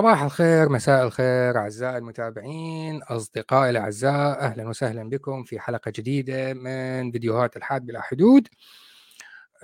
صباح 0.00 0.22
الخير 0.22 0.68
مساء 0.68 1.04
الخير 1.06 1.58
أعزائي 1.58 1.98
المتابعين 1.98 3.02
أصدقائي 3.02 3.70
الأعزاء 3.70 4.40
أهلا 4.40 4.68
وسهلا 4.68 5.08
بكم 5.08 5.44
في 5.44 5.60
حلقة 5.60 5.90
جديدة 5.96 6.54
من 6.54 7.12
فيديوهات 7.12 7.56
الحاد 7.56 7.86
بلا 7.86 8.00
حدود. 8.00 8.48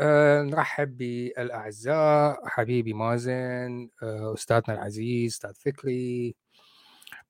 أه 0.00 0.42
نرحب 0.42 0.96
بالأعزاء 0.96 2.48
حبيبي 2.48 2.92
مازن 2.92 3.88
أه 4.02 4.34
أستاذنا 4.34 4.74
العزيز 4.74 5.32
أستاذ 5.32 5.54
فكري 5.54 6.34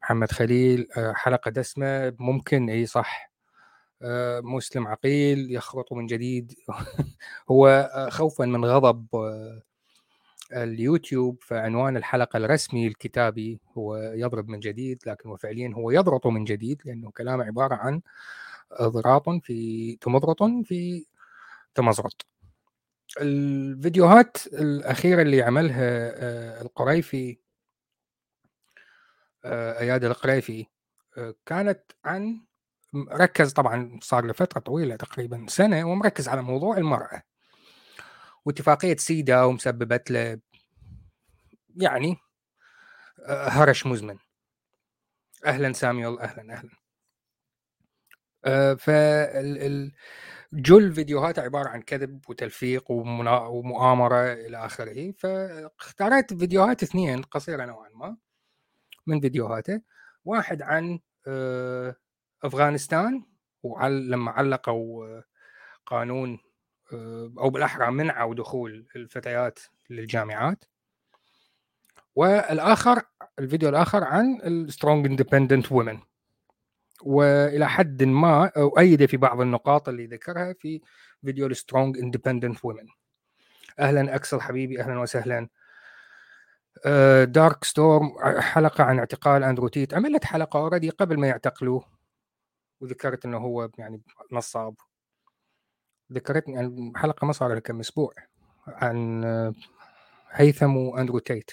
محمد 0.03 0.33
خليل. 0.33 0.89
أه 0.99 1.13
حلقة 1.13 1.51
دسمة 1.51 2.15
ممكن 2.19 2.71
أي 2.71 2.87
صح. 2.87 3.33
أه 4.03 4.41
مسلم 4.41 4.87
عقيل 4.89 5.53
يخرط 5.55 5.93
من 5.93 6.07
جديد. 6.07 6.55
هو 7.51 7.69
آه، 7.95 8.11
خوفا 8.11 8.45
من 8.47 8.65
غضب 8.65 9.07
أه 9.17 9.63
اليوتيوب 10.53 11.43
فعنوان 11.43 11.97
الحلقة 11.97 12.37
الرسمي 12.37 12.87
الكتابي 12.87 13.61
هو 13.79 13.97
يضرب 13.97 14.49
من 14.49 14.61
جديد 14.61 15.03
لكن 15.07 15.37
فعليا 15.37 15.73
هو 15.75 15.91
يضرط 15.91 16.27
من 16.27 16.45
جديد 16.45 16.83
لأنه 16.85 17.11
كلامه 17.11 17.45
عبارة 17.45 17.75
عن 17.75 18.01
ضراط 18.83 19.29
في 19.29 19.97
تمضرط 20.01 20.43
في 20.43 21.07
تمزرط 21.75 22.27
الفيديوهات 23.21 24.37
الأخيرة 24.47 25.23
اللي 25.23 25.43
عملها 25.43 26.13
آه، 26.15 26.63
القريفي 26.63 27.39
آه، 29.45 29.81
أياد 29.81 30.05
القريفي 30.05 30.67
آه، 31.19 31.35
كانت 31.47 31.81
عن 32.05 32.41
ركز 32.95 33.53
طبعا 33.53 33.99
صار 34.03 34.27
لفترة 34.27 34.61
طويلة 34.61 34.97
تقريبا 34.97 35.47
سنة 35.49 35.85
ومركز 35.85 36.29
على 36.29 36.43
موضوع 36.43 36.77
المرأة. 36.77 37.23
واتفاقية 38.47 38.97
سيدا 38.97 39.43
ومسببت 39.43 40.11
له 40.11 40.41
يعني 41.77 42.17
آه، 43.27 43.49
هرش 43.49 43.87
مزمن. 43.87 44.19
أهلا 45.47 45.73
ساميول 45.73 46.19
أهلا 46.19 46.55
أهلا. 46.55 46.71
ف 48.77 48.91
جل 50.53 50.93
فيديوهات 50.93 51.39
عبارة 51.39 51.69
عن 51.69 51.83
كذب 51.83 52.21
وتلفيق 52.31 52.91
ومؤامرة 52.91 54.33
إلى 54.33 54.67
آخره. 54.67 55.11
فاختاريت 55.13 56.35
فيديوهات 56.35 56.83
اثنين 56.83 57.23
قصيرة 57.23 57.65
نوعا 57.65 57.89
ما 57.95 58.17
من 59.07 59.21
فيديوهاته. 59.21 59.81
واحد 60.25 60.63
عن 60.63 61.01
آه، 61.27 61.97
أفغانستان 62.45 63.25
ولما 63.63 64.31
علقوا 64.31 65.21
قانون 65.87 66.33
آه، 66.33 66.46
أو 66.93 67.51
بالأحرى 67.51 67.91
منعوا 67.91 68.35
دخول 68.35 68.87
الفتيات 68.97 69.59
للجامعات. 69.91 70.65
والآخر 72.15 73.03
الفيديو 73.39 73.69
الآخر 73.69 74.05
عن 74.05 74.41
ال 74.45 74.54
strong 74.54 75.07
independent 75.07 75.73
woman 75.73 76.01
وإلى 77.03 77.69
حد 77.69 78.03
ما 78.03 78.51
اؤيد 78.57 79.07
في 79.07 79.17
بعض 79.17 79.41
النقاط 79.41 79.89
اللي 79.89 80.07
ذكرها 80.07 80.53
في 80.53 80.81
فيديو 81.25 81.47
ال 81.47 81.54
strong 81.54 81.99
independent 81.99 82.65
woman 82.65 82.87
أهلا 83.79 84.15
أكسل 84.15 84.41
حبيبي 84.41 84.81
أهلا 84.81 84.99
وسهلا. 85.01 85.49
Dark 87.25 87.65
uh, 87.65 87.69
Storm 87.69 88.13
حلقة 88.41 88.85
عن 88.85 88.99
اعتقال 88.99 89.45
أندرو 89.45 89.69
تيت. 89.69 89.95
عملت 89.95 90.25
حلقة 90.25 90.59
already 90.59 90.91
قبل 90.91 91.21
ما 91.21 91.27
يعتقلوه. 91.27 91.85
وذكرت 92.81 93.25
إنه 93.25 93.39
هو 93.39 93.71
يعني 93.79 94.03
نصاب. 94.33 94.75
ذكرتني 96.13 96.55
يعني 96.55 96.93
حلقة 96.97 97.27
ما 97.27 97.33
صار 97.33 97.59
كم 97.59 97.81
أسبوع 97.81 98.15
عن 98.67 99.25
آه، 99.25 99.55
هيثم 100.31 100.77
وأندرو 100.77 101.19
تيت. 101.19 101.51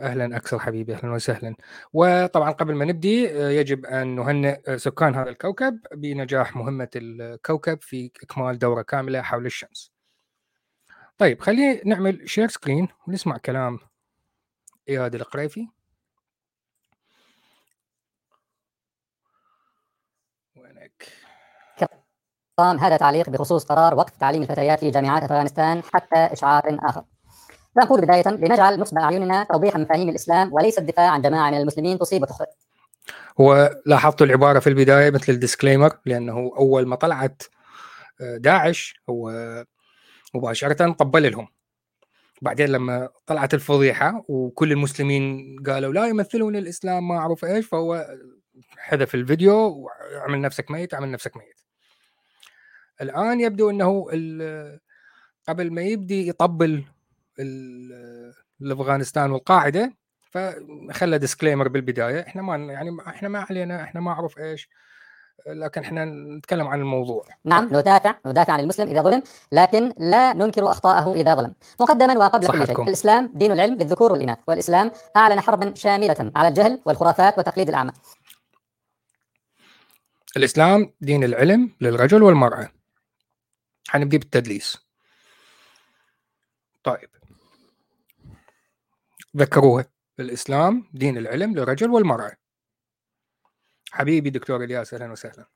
أهلا 0.00 0.36
أكثر 0.36 0.58
حبيبي 0.58 0.94
أهلا 0.94 1.12
وسهلا. 1.12 1.54
وطبعا 1.92 2.50
قبل 2.50 2.74
ما 2.74 2.84
نبدي 2.84 3.30
آه، 3.30 3.50
يجب 3.50 3.86
أن 3.86 4.16
نهنئ 4.16 4.78
سكان 4.78 5.14
هذا 5.14 5.30
الكوكب 5.30 5.80
بنجاح 5.94 6.56
مهمة 6.56 6.88
الكوكب 6.96 7.82
في 7.82 8.10
إكمال 8.22 8.58
دورة 8.58 8.82
كاملة 8.82 9.22
حول 9.22 9.46
الشمس. 9.46 9.92
طيب 11.18 11.40
خلينا 11.40 11.80
نعمل 11.84 12.30
share 12.30 12.48
screen 12.48 12.88
ونسمع 13.06 13.36
كلام 13.36 13.78
إياد 14.88 15.14
القريفي. 15.14 15.68
هذا 22.60 22.96
تعليق 22.96 23.30
بخصوص 23.30 23.64
قرار 23.64 23.94
وقف 23.94 24.16
تعليم 24.16 24.42
الفتيات 24.42 24.80
في 24.80 24.90
جامعات 24.90 25.22
أفغانستان 25.22 25.82
حتى 25.92 26.16
إشعار 26.16 26.78
آخر. 26.82 27.02
نقول 27.76 28.00
بداية 28.00 28.28
لنجعل 28.28 28.80
نصب 28.80 28.98
أعيننا 28.98 29.44
توضيح 29.44 29.76
مفاهيم 29.76 30.08
الإسلام 30.08 30.52
وليس 30.52 30.78
الدفاع 30.78 31.10
عن 31.10 31.22
جماعة 31.22 31.50
من 31.50 31.56
المسلمين 31.56 31.98
تصيب 31.98 32.22
وتخطئ 32.22 32.50
هو 33.40 33.70
لاحظت 33.86 34.22
العبارة 34.22 34.58
في 34.58 34.66
البداية 34.66 35.10
مثل 35.10 35.32
الديسكليمر 35.32 35.98
لأنه 36.06 36.52
أول 36.58 36.86
ما 36.86 36.96
طلعت 36.96 37.42
آه، 38.20 38.36
داعش 38.36 39.00
هو 39.10 39.32
مباشرة 40.34 40.92
طبل 40.92 41.32
لهم. 41.32 41.48
بعدين 42.42 42.68
لما 42.68 43.08
طلعت 43.26 43.54
الفضيحة 43.54 44.24
وكل 44.28 44.72
المسلمين 44.72 45.56
قالوا 45.66 45.92
لا 45.92 46.06
يمثلون 46.06 46.56
الإسلام 46.56 47.08
ما 47.08 47.16
أعرف 47.16 47.44
إيش 47.44 47.66
فهو 47.66 48.06
حذف 48.78 49.14
الفيديو 49.14 49.54
وعمل 49.54 50.40
نفسك 50.40 50.70
ميت 50.70 50.94
عمل 50.94 51.10
نفسك 51.10 51.36
ميت. 51.36 51.59
الآن 53.00 53.40
يبدو 53.40 53.70
أنه 53.70 54.06
قبل 55.48 55.72
ما 55.72 55.82
يبدي 55.82 56.28
يطبل 56.28 56.84
لأفغانستان 58.62 59.30
والقاعدة 59.30 59.92
فخلى 60.30 61.18
disclaimer 61.18 61.68
بالبداية. 61.68 62.20
إحنا 62.20 62.42
ما 62.42 62.56
يعني 62.56 62.96
إحنا 63.06 63.28
ما 63.28 63.46
علينا 63.50 63.82
إحنا 63.82 64.00
ما 64.00 64.10
أعرف 64.10 64.38
إيش 64.38 64.68
لكن 65.46 65.80
إحنا 65.80 66.04
نتكلم 66.04 66.66
عن 66.66 66.80
الموضوع. 66.80 67.24
نعم 67.44 67.64
ندافع 67.64 68.14
ندافع 68.26 68.52
عن 68.52 68.60
المسلم 68.60 68.88
إذا 68.88 69.02
ظلم 69.02 69.22
لكن 69.52 69.92
لا 69.98 70.32
ننكر 70.32 70.70
أخطاءه 70.70 71.12
إذا 71.14 71.34
ظلم. 71.34 71.54
مقدما 71.80 72.18
وقبل 72.18 72.46
كل 72.46 72.66
شيء 72.66 72.82
الإسلام 72.82 73.32
دين 73.34 73.52
العلم 73.52 73.74
للذكور 73.74 74.12
والإناث 74.12 74.38
والإسلام 74.48 74.90
أعلن 75.16 75.40
حربا 75.40 75.74
شاملة 75.74 76.32
على 76.36 76.48
الجهل 76.48 76.80
والخرافات 76.84 77.38
وتقليد 77.38 77.68
الأعمى. 77.68 77.92
الإسلام 80.36 80.92
دين 81.00 81.24
العلم 81.24 81.70
للرجل 81.80 82.22
والمرأة. 82.22 82.68
حنبدي 83.88 84.18
بالتدليس 84.18 84.78
طيب. 86.84 87.08
ذكروها 89.36 89.84
الإسلام 90.20 90.88
دين 90.92 91.18
العلم 91.18 91.54
للرجل 91.54 91.90
والمرأة. 91.90 92.32
حبيبي 93.92 94.30
دكتور 94.30 94.64
إلياس 94.64 94.94
أهلا 94.94 95.12
وسهلا. 95.12 95.46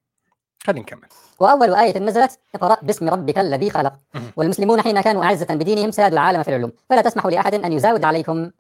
خلينا 0.63 0.81
نكمل. 0.81 1.09
وأول 1.39 1.75
آية 1.75 1.99
نزلت 1.99 2.41
اقرأ 2.55 2.85
باسم 2.85 3.09
ربك 3.09 3.39
الذي 3.39 3.71
خلق. 3.71 3.99
والمسلمون 4.37 4.83
حين 4.83 5.01
كانوا 5.01 5.25
أعزة 5.25 5.55
بدينهم 5.55 5.91
سادوا 5.91 6.19
العالم 6.19 6.43
في 6.43 6.49
العلوم. 6.49 6.73
فلا 6.89 7.03
تسمحوا 7.03 7.31
لأحد 7.31 7.55
أن 7.55 7.73
يزاود 7.73 8.05
عليكم 8.05 8.51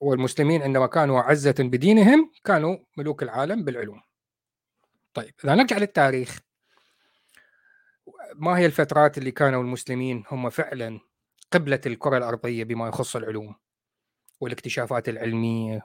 والمسلمين 0.00 0.62
عندما 0.62 0.86
كانوا 0.86 1.20
أعزة 1.20 1.54
بدينهم 1.58 2.32
كانوا 2.44 2.78
ملوك 2.96 3.22
العالم 3.22 3.64
بالعلوم. 3.64 4.02
طيب 5.14 5.34
إذا 5.44 5.54
نرجع 5.54 5.78
للتاريخ. 5.78 6.40
ما 8.36 8.58
هي 8.58 8.66
الفترات 8.66 9.18
اللي 9.18 9.30
كانوا 9.30 9.62
المسلمين 9.62 10.24
هم 10.30 10.50
فعلا 10.50 11.00
قبلة 11.52 11.80
الكرة 11.86 12.16
الأرضية 12.18 12.64
بما 12.64 12.88
يخص 12.88 13.16
العلوم 13.16 13.54
والاكتشافات 14.40 15.08
العلمية 15.08 15.82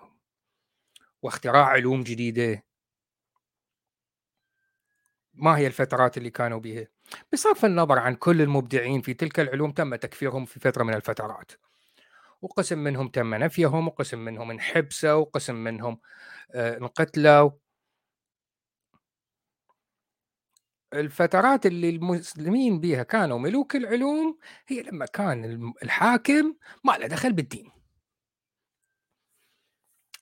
واختراع 1.22 1.66
علوم 1.66 2.04
جديدة؟ 2.04 2.64
ما 5.34 5.58
هي 5.58 5.68
الفترات 5.68 6.18
اللي 6.18 6.30
كانوا 6.30 6.60
بها 6.60 6.88
بصرف 7.34 7.66
النظر 7.66 8.00
عن 8.00 8.16
كل 8.16 8.42
المبدعين 8.42 9.02
في 9.02 9.14
تلك 9.14 9.40
العلوم 9.40 9.72
تم 9.72 9.96
تكفيرهم 9.96 10.46
في 10.46 10.60
فترة 10.60 10.84
من 10.84 10.94
الفترات. 10.94 11.52
وقسم 12.42 12.80
منهم 12.80 13.08
تم 13.08 13.36
نفيهم 13.36 13.88
وقسم 13.88 14.20
منهم 14.20 14.52
انحبسوا 14.52 15.12
وقسم 15.12 15.56
منهم 15.56 16.00
آه، 16.52 16.78
انقتلوا 16.78 17.52
الفترات 20.94 21.66
اللي 21.66 21.90
المسلمين 21.90 22.80
بها 22.80 23.04
كانوا 23.04 23.40
ملوك 23.40 23.76
العلوم 23.76 24.38
هي 24.68 24.82
لما 24.82 25.06
كان 25.06 25.74
الحاكم 25.84 26.56
ما 26.84 26.92
له 26.92 27.08
دخل 27.08 27.34
بالدين. 27.34 27.72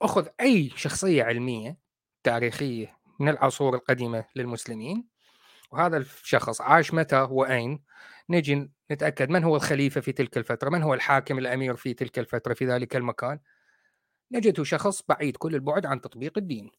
أخذ 0.01 0.27
أي 0.41 0.69
شخصية 0.75 1.23
علمية 1.23 1.77
تاريخية 2.23 2.97
من 3.19 3.29
العصور 3.29 3.75
القديمة 3.75 4.25
للمسلمين 4.35 5.07
وهذا 5.71 5.97
الشخص 5.97 6.61
عاش 6.61 6.93
متى 6.93 7.21
وأين؟ 7.21 7.83
نجي 8.29 8.71
نتأكد 8.91 9.29
من 9.29 9.43
هو 9.43 9.55
الخليفة 9.55 10.01
في 10.01 10.11
تلك 10.11 10.37
الفترة 10.37 10.69
من 10.69 10.83
هو 10.83 10.93
الحاكم 10.93 11.37
الأمير 11.37 11.75
في 11.75 11.93
تلك 11.93 12.19
الفترة 12.19 12.53
في 12.53 12.65
ذلك 12.65 12.95
المكان؟ 12.95 13.39
نجده 14.31 14.63
شخص 14.63 15.03
بعيد 15.09 15.37
كل 15.37 15.55
البعد 15.55 15.85
عن 15.85 16.01
تطبيق 16.01 16.37
الدين. 16.37 16.71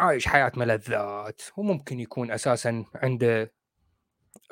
عايش 0.00 0.28
حياة 0.28 0.52
ملذات 0.56 1.42
وممكن 1.56 2.00
يكون 2.00 2.30
أساسا 2.30 2.84
عنده 2.94 3.52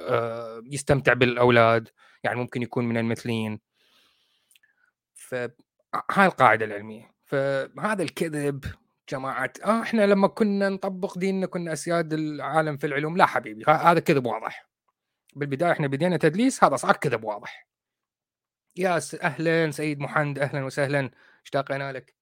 آه، 0.00 0.62
يستمتع 0.66 1.12
بالأولاد 1.12 1.88
يعني 2.24 2.38
ممكن 2.38 2.62
يكون 2.62 2.84
من 2.88 2.96
المثليين. 2.96 3.60
ف 5.14 5.34
هاي 6.10 6.26
القاعدة 6.26 6.64
العلمية. 6.64 7.14
فهذا 7.24 8.02
الكذب 8.02 8.64
جماعة 9.08 9.52
آه 9.64 9.82
إحنا 9.82 10.06
لما 10.06 10.28
كنا 10.28 10.68
نطبق 10.68 11.18
ديننا 11.18 11.46
كنا 11.46 11.72
أسياد 11.72 12.12
العالم 12.12 12.76
في 12.76 12.86
العلوم. 12.86 13.16
لا 13.16 13.26
حبيبي 13.26 13.64
هذا 13.68 14.00
كذب 14.00 14.26
واضح. 14.26 14.68
بالبداية 15.36 15.72
إحنا 15.72 15.86
بدينا 15.86 16.16
تدليس 16.16 16.64
هذا 16.64 16.76
صار 16.76 16.96
كذب 16.96 17.24
واضح. 17.24 17.68
يا 18.76 19.00
أهلا 19.22 19.70
سيد 19.70 19.98
محمد 20.00 20.38
أهلا 20.38 20.64
وسهلا 20.64 21.10
اشتاقنا 21.44 21.92
لك. 21.92 22.15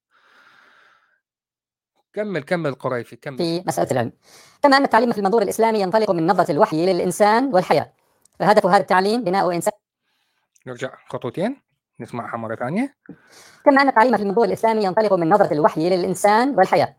كمل 2.14 2.42
كمل 2.42 2.74
قريفي 2.74 3.16
كمل. 3.16 3.38
في 3.38 3.64
مسألة 3.66 3.90
العلم. 3.90 4.12
كما 4.62 4.76
أن 4.76 4.84
التعليم 4.84 5.12
في 5.12 5.18
المنظور 5.18 5.42
الإسلامي 5.42 5.80
ينطلق 5.80 6.10
من 6.10 6.26
نظرة 6.26 6.52
الوحي 6.52 6.86
للإنسان 6.86 7.54
والحياة. 7.54 7.92
فهدف 8.38 8.66
هذا 8.66 8.80
التعليم 8.80 9.24
بناء 9.24 9.54
إنسان. 9.54 9.72
نرجع 10.66 10.96
خطوتين 11.08 11.62
نسمعها 12.00 12.36
مرة 12.36 12.54
ثانية. 12.54 12.96
كما 13.64 13.82
أن 13.82 13.88
التعليم 13.88 14.16
في 14.16 14.22
المنظور 14.22 14.44
الإسلامي 14.44 14.84
ينطلق 14.84 15.12
من 15.12 15.28
نظرة 15.28 15.52
الوحي 15.52 15.90
للإنسان 15.90 16.54
والحياة. 16.58 16.96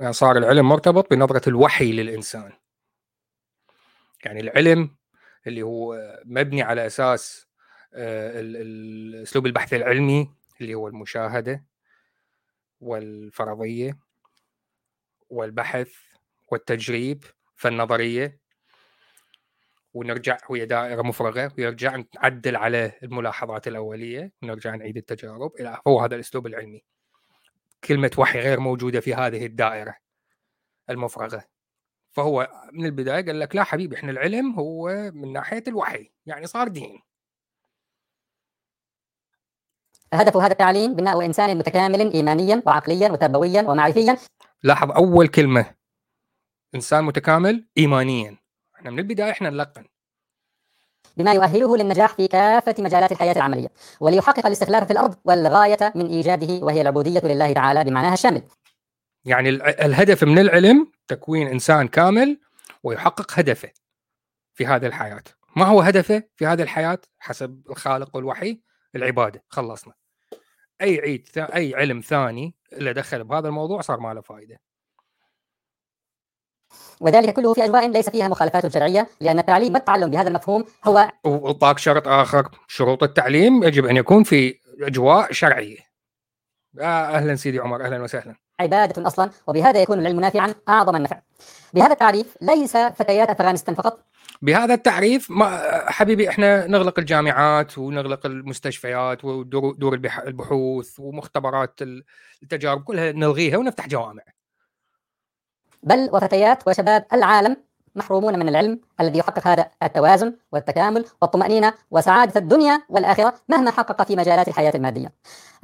يعني 0.00 0.12
صار 0.12 0.36
العلم 0.36 0.68
مرتبط 0.68 1.10
بنظرة 1.10 1.48
الوحي 1.48 1.92
للإنسان. 1.92 2.52
يعني 4.24 4.40
العلم 4.40 4.96
اللي 5.46 5.62
هو 5.62 5.96
مبني 6.24 6.62
على 6.62 6.86
أساس 6.86 7.46
آه، 7.94 8.40
الأسلوب 8.40 9.46
البحث 9.46 9.74
العلمي 9.74 10.30
اللي 10.60 10.74
هو 10.74 10.88
المشاهدة 10.88 11.64
والفرضية 12.80 13.98
والبحث 15.30 15.92
والتجريب 16.48 17.24
فالنظرية 17.54 18.38
ونرجع 19.94 20.38
وهي 20.50 20.66
دائرة 20.66 21.02
مفرغة 21.02 21.52
ويرجع 21.58 22.02
نعدل 22.14 22.56
على 22.56 22.92
الملاحظات 23.02 23.68
الأولية 23.68 24.32
ونرجع 24.42 24.74
نعيد 24.74 24.96
التجارب 24.96 25.52
إلى 25.60 25.80
هو 25.86 26.00
هذا 26.00 26.14
الأسلوب 26.14 26.46
العلمي. 26.46 26.84
كلمة 27.84 28.10
وحي 28.18 28.40
غير 28.40 28.60
موجودة 28.60 29.00
في 29.00 29.14
هذه 29.14 29.46
الدائرة 29.46 29.96
المفرغة. 30.90 31.44
فهو 32.12 32.50
من 32.72 32.86
البداية 32.86 33.26
قال 33.26 33.40
لك 33.40 33.56
لا 33.56 33.64
حبيبي 33.64 33.96
إحنا 33.96 34.10
العلم 34.10 34.52
هو 34.54 35.10
من 35.14 35.32
ناحية 35.32 35.64
الوحي 35.68 36.10
يعني 36.26 36.46
صار 36.46 36.68
دين. 36.68 37.05
هدف 40.22 40.36
هذا 40.36 40.52
التعليم 40.52 40.94
بناء 40.94 41.24
إنسان 41.24 41.58
متكامل 41.58 42.12
إيمانيا 42.12 42.62
وعقليا 42.66 43.12
وتربويا 43.12 43.62
ومعرفيا. 43.62 44.16
لاحظ 44.62 44.90
أول 44.90 45.28
كلمة. 45.28 45.74
إنسان 46.74 47.04
متكامل 47.04 47.66
إيمانيا. 47.78 48.36
إحنا 48.76 48.90
من 48.90 48.98
البداية 48.98 49.30
إحنا 49.30 49.50
نلقن. 49.50 49.84
بما 51.16 51.32
يؤهله 51.32 51.76
للنجاح 51.76 52.14
في 52.14 52.28
كافة 52.28 52.74
مجالات 52.78 53.12
الحياة 53.12 53.32
العملية 53.32 53.68
وليحقق 54.00 54.46
الاستقلال 54.46 54.86
في 54.86 54.92
الأرض 54.92 55.16
والغاية 55.24 55.92
من 55.94 56.06
إيجاده 56.06 56.64
وهي 56.64 56.80
العبودية 56.80 57.20
لله 57.20 57.52
تعالى 57.52 57.84
بمعناها 57.84 58.14
الشامل. 58.14 58.42
يعني 59.24 59.48
الهدف 59.48 60.24
من 60.24 60.38
العلم 60.38 60.92
تكوين 61.08 61.48
إنسان 61.48 61.88
كامل 61.88 62.40
ويحقق 62.82 63.38
هدفه 63.38 63.70
في 64.54 64.66
هذه 64.66 64.86
الحياة. 64.86 65.22
ما 65.56 65.64
هو 65.64 65.80
هدفه 65.80 66.22
في 66.36 66.46
هذه 66.46 66.62
الحياة؟ 66.62 66.98
حسب 67.18 67.62
الخالق 67.70 68.16
والوحي 68.16 68.60
العبادة. 68.94 69.44
خلصنا. 69.48 69.94
أي 70.82 71.00
عيد 71.00 71.28
أي 71.38 71.74
علم 71.74 72.00
ثاني 72.00 72.54
اللي 72.72 72.92
دخل 72.92 73.24
بهذا 73.24 73.48
الموضوع 73.48 73.80
صار 73.80 74.00
ما 74.00 74.14
له 74.14 74.20
فائدة 74.20 74.60
وذلك 77.00 77.34
كله 77.34 77.54
في 77.54 77.64
أجواء 77.64 77.88
ليس 77.88 78.10
فيها 78.10 78.28
مخالفات 78.28 78.72
شرعية 78.72 79.08
لأن 79.20 79.38
التعليم 79.38 79.74
والتعلم 79.74 80.10
بهذا 80.10 80.28
المفهوم 80.28 80.64
هو 80.84 81.10
وطاق 81.24 81.78
شرط 81.78 82.08
آخر 82.08 82.48
شروط 82.68 83.02
التعليم 83.02 83.64
يجب 83.64 83.86
أن 83.86 83.96
يكون 83.96 84.24
في 84.24 84.58
أجواء 84.80 85.32
شرعية. 85.32 85.78
آه 86.80 86.84
أهلا 86.84 87.34
سيدي 87.34 87.58
عمر 87.58 87.84
أهلا 87.84 88.02
وسهلا. 88.02 88.34
عبادة 88.60 89.06
أصلا 89.06 89.30
وبهذا 89.46 89.82
يكون 89.82 89.98
العلم 89.98 90.20
نافعا 90.20 90.54
أعظم 90.68 90.96
النفع. 90.96 91.20
بهذا 91.74 91.92
التعريف 91.92 92.36
ليس 92.42 92.76
فتيات 92.76 93.30
أفغانستان 93.30 93.74
فقط. 93.74 94.04
بهذا 94.42 94.74
التعريف 94.74 95.30
ما 95.30 95.60
حبيبي 95.90 96.28
إحنا 96.28 96.66
نغلق 96.66 96.98
الجامعات 96.98 97.78
ونغلق 97.78 98.26
المستشفيات 98.26 99.24
ودور 99.24 99.94
البحوث 100.26 101.00
ومختبرات 101.00 101.80
التجارب 102.42 102.82
كلها 102.84 103.12
نلغيها 103.12 103.58
ونفتح 103.58 103.88
جوامع. 103.88 104.22
بل 105.82 106.10
وفتيات 106.12 106.68
وشباب 106.68 107.06
العالم 107.12 107.56
محرومون 107.94 108.38
من 108.38 108.48
العلم 108.48 108.80
الذي 109.00 109.18
يحقق 109.18 109.48
هذا 109.48 109.70
التوازن 109.82 110.36
والتكامل 110.52 111.04
والطمأنينة 111.22 111.74
وسعادة 111.90 112.40
الدنيا 112.40 112.82
والآخرة 112.88 113.34
مهما 113.48 113.70
حقق 113.70 114.02
في 114.02 114.16
مجالات 114.16 114.48
الحياة 114.48 114.72
المادية. 114.74 115.12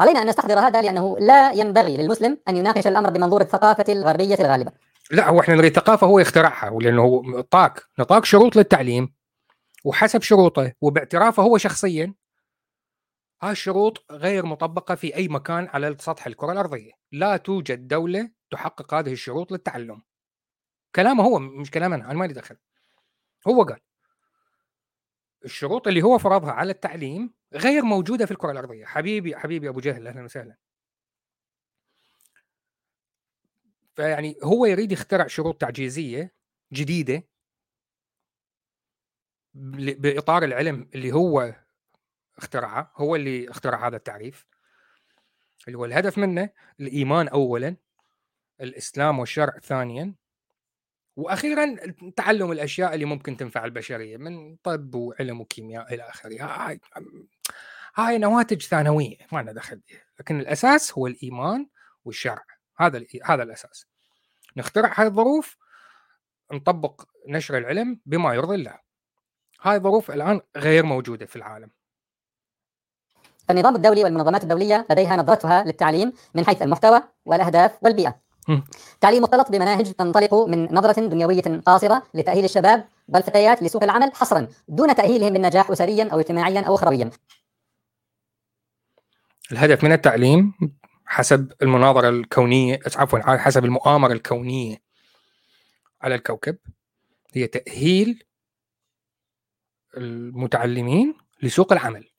علينا 0.01 0.23
أن 0.23 0.27
نستحضر 0.27 0.59
هذا 0.59 0.83
لأنه 0.83 1.17
لا 1.19 1.53
ينبغي 1.53 1.97
للمسلم 1.97 2.39
أن 2.49 2.57
يناقش 2.57 2.87
الأمر 2.87 3.11
بمنظور 3.11 3.41
الثقافة 3.41 3.93
الغربية 3.93 4.35
الغالبة. 4.35 4.73
لا 5.13 5.29
هو 5.29 5.41
إحنا 5.41 5.55
نريد 5.55 5.77
الثقافة 5.77 6.07
هو 6.07 6.19
يخترعها 6.19 6.71
ولأنه 6.71 7.03
هو 7.03 7.23
نطاق 7.23 7.89
نطاق 7.99 8.25
شروط 8.25 8.57
للتعليم 8.57 9.15
وحسب 9.85 10.23
شروطه 10.23 10.73
وباعترافه 10.81 11.43
هو 11.43 11.59
شخصيا 11.59 12.15
هاي 13.43 13.53
الشروط 13.53 14.05
غير 14.11 14.47
مطبقة 14.47 14.95
في 14.95 15.17
أي 15.17 15.29
مكان 15.29 15.69
على 15.69 15.97
سطح 16.01 16.27
الكرة 16.27 16.53
الأرضية. 16.53 16.93
لا 17.13 17.37
توجد 17.37 17.89
دولة 17.89 18.31
تحقق 18.51 18.95
هذه 18.95 19.13
الشروط 19.13 19.53
للتعلم. 19.53 20.03
كلامه 20.95 21.25
هو 21.25 21.39
مش 21.39 21.71
كلام 21.71 21.93
أنا 21.93 22.13
ما 22.13 22.25
لي 22.25 22.33
دخل. 22.33 22.57
هو 23.49 23.63
قال 23.63 23.81
الشروط 25.45 25.89
اللي 25.89 26.03
هو 26.03 26.19
فرضها 26.19 26.53
على 26.53 26.73
التعليم 26.73 27.35
غير 27.55 27.83
موجودة 27.83 28.27
في 28.27 28.33
الكرة 28.33 28.51
الأرضية. 28.51 28.85
حبيبي 28.85 29.37
حبيبي 29.37 29.69
أبو 29.69 29.81
جهل 29.81 30.07
أهلا 30.07 30.25
وسهلا. 30.25 30.57
فيعني 33.95 34.37
هو 34.43 34.67
يريد 34.67 34.93
يخترع 34.93 35.27
شروط 35.27 35.61
تعجيزية 35.61 36.33
جديدة 36.73 37.23
بإطار 39.55 40.45
العلم 40.45 40.89
اللي 40.95 41.13
هو 41.13 41.55
اخترعه 42.39 42.93
هو 42.97 43.17
اللي 43.17 43.51
اخترع 43.51 43.87
هذا 43.89 43.97
التعريف. 43.97 44.47
اللي 45.67 45.79
هو 45.79 45.85
الهدف 45.85 46.19
منه 46.19 46.51
الإيمان 46.81 47.29
اولا 47.29 47.77
الإسلام 48.61 49.19
والشرع 49.19 49.59
ثانيا 49.59 50.15
وأخيرا 51.17 51.77
تعلم 52.17 52.53
الأشياء 52.53 52.95
اللي 52.95 53.05
ممكن 53.05 53.37
تنفع 53.37 53.65
البشرية 53.65 54.17
من 54.17 54.57
طب 54.57 54.95
وعلم 54.95 55.41
وكيمياء 55.41 55.95
إلى 55.95 56.03
آخره. 56.03 56.43
هاي 56.45 56.81
هاي 57.95 58.19
نواتج 58.19 58.63
ثانوية 58.63 59.17
ما 59.33 59.43
لنا 59.43 59.53
دخل 59.53 59.77
بها 59.89 60.05
لكن 60.21 60.41
الأساس 60.41 60.93
هو 60.93 61.07
الإيمان 61.07 61.69
والشرع. 62.05 62.45
هذا 62.87 63.05
هذا 63.25 63.43
الأساس. 63.43 63.87
نخترع 64.57 64.93
هاي 64.97 65.07
الظروف 65.07 65.57
نطبق 66.53 67.03
نشر 67.29 67.59
العلم 67.59 68.01
بما 68.07 68.35
يرضي 68.35 68.55
الله. 68.55 68.79
هاي 69.63 69.77
الظروف 69.77 70.11
الآن 70.11 70.41
غير 70.57 70.85
موجودة 70.85 71.27
في 71.27 71.37
العالم. 71.37 71.71
النظام 73.51 73.77
الدولي 73.77 74.05
والمنظمات 74.05 74.43
الدولية 74.43 74.87
لديها 74.91 75.17
نظرتها 75.17 75.65
للتعليم 75.65 76.13
من 76.35 76.47
حيث 76.47 76.63
المحتوى 76.63 77.03
والأهداف 77.25 77.79
والبيئة. 77.83 78.23
تعليم 79.01 79.23
مختلط 79.23 79.51
بمناهج 79.51 79.93
تنطلق 79.93 80.35
من 80.35 80.75
نظرة 80.75 81.07
دنيوية 81.07 81.61
قاصرة 81.67 82.03
لتأهيل 82.15 82.45
الشباب 82.45 82.89
والفتيات 83.09 83.63
لسوق 83.63 83.83
العمل 83.83 84.15
حصرا 84.15 84.49
دون 84.69 84.95
تأهيلهم 84.95 85.33
بالنجاح 85.33 85.71
أسريا 85.71 86.09
أو 86.13 86.21
اجتماعيا 86.21 86.61
أو 86.61 86.75
أخرويا 86.75 87.11
الهدف 89.53 89.85
من 89.85 89.93
التعليم 89.93 90.55
حسب 91.13 91.53
المناظرة 91.63 92.09
الكونية 92.09 92.81
عفوا 92.97 93.37
حسب 93.37 93.65
المؤامرة 93.65 94.13
الكونية 94.13 94.83
على 96.03 96.15
الكوكب 96.15 96.59
هي 97.35 97.47
تأهيل 97.47 98.25
المتعلمين 99.97 101.15
لسوق 101.43 101.73
العمل 101.73 102.11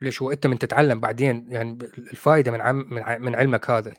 ليش 0.00 0.22
هو 0.22 0.32
أنت 0.32 0.46
من 0.46 0.58
تتعلم 0.58 1.00
بعدين 1.00 1.52
يعني 1.52 1.78
الفائدة 1.98 2.50
من 2.50 2.60
عم 2.60 2.76
من, 3.22 3.34
علمك 3.34 3.70
هذا 3.70 3.94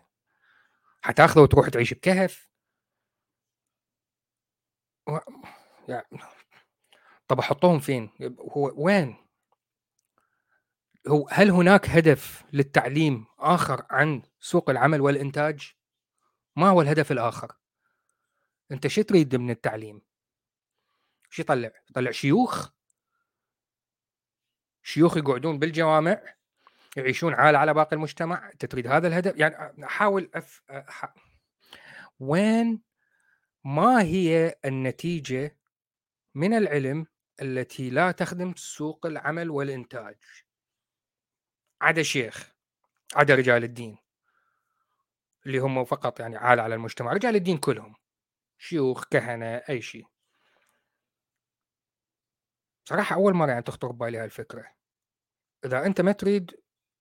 حتأخذه 1.02 1.42
وتروح 1.42 1.70
تعيش 1.70 1.94
بكهف 1.94 2.50
و... 5.08 5.18
يعني 5.88 6.08
طب 7.28 7.40
أحطهم 7.40 7.80
فين؟ 7.80 8.10
هو 8.40 8.74
وين؟ 8.76 9.29
هو 11.10 11.28
هل 11.32 11.52
هناك 11.52 11.90
هدف 11.90 12.44
للتعليم 12.54 13.26
آخر 13.40 13.86
عن 13.90 14.22
سوق 14.40 14.70
العمل 14.70 15.02
والإنتاج؟ 15.02 15.74
ما 16.56 16.70
هو 16.70 16.82
الهدف 16.82 17.12
الآخر؟ 17.12 17.56
أنت 18.72 18.88
شو 18.88 19.02
تريد 19.02 19.36
من 19.36 19.50
التعليم؟ 19.50 20.02
شو 21.30 21.42
يطلع؟ 21.42 21.72
يطلع 21.90 22.12
شيوخ 22.12 22.70
شيوخ 24.84 25.18
يقعدون 25.18 25.60
بالجوامع 25.60 26.22
يعيشون 26.98 27.34
عالة 27.34 27.60
على 27.60 27.74
باقي 27.74 27.96
المجتمع 27.96 28.52
أنت 28.52 28.66
تريد 28.66 28.88
هذا 28.88 29.08
الهدف 29.08 29.36
يعني 29.36 29.86
أحاول 29.86 30.30
أف... 30.34 30.62
أح... 30.70 31.14
وين 32.20 32.82
ما 33.64 34.02
هي 34.02 34.56
النتيجة 34.66 35.58
من 36.36 36.54
العلم 36.54 37.06
التي 37.42 37.90
لا 37.90 38.12
تخدم 38.12 38.54
سوق 38.56 39.06
العمل 39.06 39.50
والإنتاج 39.50 40.16
عدا 41.82 42.04
شيخ 42.04 42.54
عدا 43.16 43.36
رجال 43.36 43.64
الدين 43.64 43.98
اللي 45.46 45.58
هم 45.58 45.86
فقط 45.86 46.20
يعني 46.20 46.38
عالة 46.38 46.64
على 46.64 46.76
المجتمع 46.76 47.14
رجال 47.14 47.36
الدين 47.36 47.58
كلهم 47.58 47.96
شيوخ 48.58 49.06
كهنة 49.06 49.46
أي 49.70 49.82
شيء. 49.82 50.06
صراحة 52.86 53.16
أول 53.16 53.34
مرة 53.34 53.50
يعني 53.50 53.62
تخطر 53.62 53.92
ببالي 53.92 54.18
هالفكرة 54.18 54.66
إذا 55.66 55.86
أنت 55.86 56.02
ما 56.02 56.12
تريد 56.12 56.60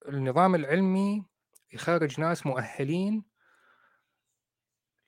النظام 0.09 0.55
العلمي 0.55 1.27
يخرج 1.73 2.21
ناس 2.21 2.47
مؤهلين 2.47 3.25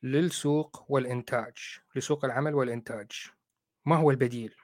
للسوق 0.03 0.85
والإنتاج 0.89 1.79
لسوق 1.95 2.25
العمل 2.25 2.55
والإنتاج 2.55 3.13
ما 3.85 3.97
هو 3.97 4.11
البديل؟ 4.11 4.55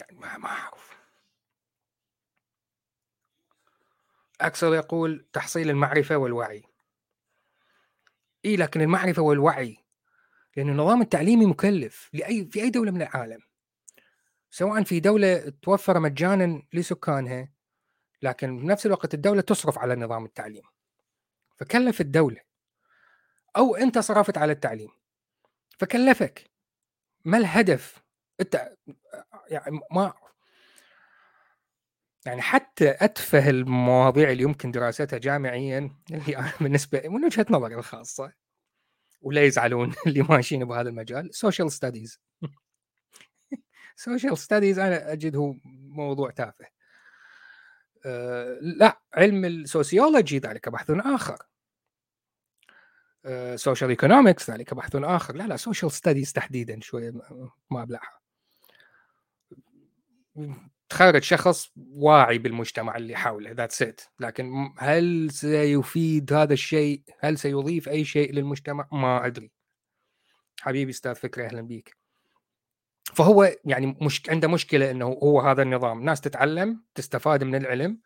يعني 0.00 0.18
ما 0.18 0.48
أعرف. 0.48 0.85
أكثر 4.40 4.74
يقول 4.74 5.26
تحصيل 5.32 5.70
المعرفة 5.70 6.16
والوعي. 6.16 6.64
إيه 8.44 8.56
لكن 8.56 8.80
المعرفة 8.80 9.22
والوعي 9.22 9.76
لأن 10.56 10.68
النظام 10.68 11.02
التعليمي 11.02 11.46
مكلف 11.46 12.10
لأي 12.12 12.44
في 12.44 12.62
أي 12.62 12.70
دولة 12.70 12.90
من 12.90 13.02
العالم. 13.02 13.40
سواء 14.50 14.82
في 14.82 15.00
دولة 15.00 15.52
توفر 15.62 16.00
مجانا 16.00 16.62
لسكانها 16.72 17.48
لكن 18.22 18.58
بنفس 18.58 18.86
الوقت 18.86 19.14
الدولة 19.14 19.40
تصرف 19.40 19.78
على 19.78 19.96
نظام 19.96 20.24
التعليم. 20.24 20.62
فكلف 21.56 22.00
الدولة. 22.00 22.40
أو 23.56 23.76
أنت 23.76 23.98
صرفت 23.98 24.38
على 24.38 24.52
التعليم. 24.52 24.90
فكلفك. 25.78 26.50
ما 27.24 27.38
الهدف؟ 27.38 28.02
أنت 28.40 28.76
يعني 29.48 29.80
ما 29.90 30.14
يعني 32.26 32.42
حتى 32.42 32.90
أتفه 33.00 33.50
المواضيع 33.50 34.30
اللي 34.30 34.42
يمكن 34.42 34.70
دراستها 34.70 35.18
جامعيا 35.18 35.90
اللي 36.10 36.36
أنا 36.36 36.52
بالنسبة 36.60 37.02
من 37.08 37.24
وجهة 37.24 37.46
نظري 37.50 37.74
الخاصة 37.74 38.32
ولا 39.20 39.44
يزعلون 39.44 39.94
اللي 40.06 40.22
ماشيين 40.22 40.64
بهذا 40.64 40.88
المجال 40.88 41.34
social 41.34 41.72
studies 41.72 42.20
social 43.96 44.38
studies 44.38 44.78
أنا 44.78 45.12
اجده 45.12 45.56
موضوع 45.64 46.30
تافه. 46.30 46.66
أه 48.06 48.58
لا 48.62 49.00
علم 49.14 49.44
ال 49.44 49.53
sociology 49.53 50.38
ذلك 50.38 50.68
بحث 50.68 50.90
آخر. 50.90 51.38
social 53.54 53.88
uh, 53.88 53.90
economics 53.90 54.50
ذلك 54.50 54.74
بحث 54.74 54.96
آخر. 54.96 55.36
لا 55.36 55.46
لا 55.46 55.56
social 55.56 55.92
studies 55.92 56.32
تحديدا 56.32 56.80
شوية 56.80 57.12
ما 57.70 57.82
أبلعها. 57.82 58.20
تخرج 60.88 61.22
شخص 61.22 61.72
واعي 61.76 62.38
بالمجتمع 62.38 62.96
اللي 62.96 63.16
حوله 63.16 63.50
that's 63.50 63.82
it 63.82 64.00
لكن 64.20 64.72
هل 64.78 65.30
سيفيد 65.30 66.32
هذا 66.32 66.52
الشيء؟ 66.52 67.02
هل 67.20 67.38
سيضيف 67.38 67.88
أي 67.88 68.04
شيء 68.04 68.32
للمجتمع؟ 68.32 68.88
ما 68.92 69.26
أدري. 69.26 69.50
حبيبي 70.60 70.90
أستاذ 70.90 71.14
فكري 71.14 71.46
أهلا 71.46 71.60
بيك. 71.60 71.96
فهو 73.04 73.56
يعني 73.64 73.98
مش 74.00 74.22
عنده 74.30 74.48
مشكلة 74.48 74.90
إنه 74.90 75.06
هو 75.06 75.40
هذا 75.40 75.62
النظام. 75.62 76.04
ناس 76.04 76.20
تتعلم 76.20 76.82
تستفاد 76.94 77.44
من 77.44 77.54
العلم 77.54 78.00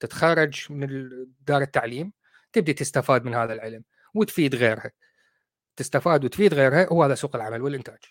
تتخرج 0.00 0.66
من 0.72 1.10
دار 1.40 1.62
التعليم 1.62 2.12
تبدي 2.52 2.72
تستفاد 2.72 3.24
من 3.24 3.34
هذا 3.34 3.52
العلم 3.52 3.84
وتفيد 4.14 4.54
غيرها. 4.54 4.90
تستفاد 5.76 6.24
وتفيد 6.24 6.54
غيرها 6.54 6.88
هو 6.88 7.04
هذا 7.04 7.14
سوق 7.14 7.36
العمل 7.36 7.62
والإنتاج. 7.62 8.04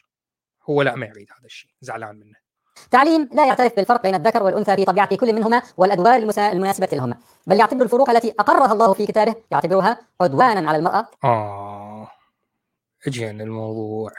هو 0.70 0.82
لا 0.82 0.96
ما 0.96 1.06
يريد 1.06 1.28
هذا 1.38 1.46
الشيء 1.46 1.72
زعلان 1.82 2.20
منه. 2.20 2.49
تعليم 2.91 3.29
لا 3.33 3.48
يعترف 3.48 3.75
بالفرق 3.75 4.03
بين 4.03 4.15
الذكر 4.15 4.43
والأنثى 4.43 4.75
في 4.75 4.86
طبيعة 4.86 5.15
كل 5.15 5.33
منهما 5.36 5.62
والأدوار 5.77 6.15
المناسبة 6.38 6.89
لهما. 6.93 7.17
بل 7.48 7.59
يعتبر 7.59 7.83
الفروق 7.83 8.09
التي 8.09 8.33
أقرها 8.39 8.74
الله 8.74 8.93
في 8.93 9.05
كتابه 9.05 9.36
يعتبرها 9.51 10.00
عدوانا 10.21 10.69
على 10.69 10.77
المرأة. 10.77 11.07
آه. 11.24 12.12
اجينا 13.07 13.43
الموضوع. 13.43 14.12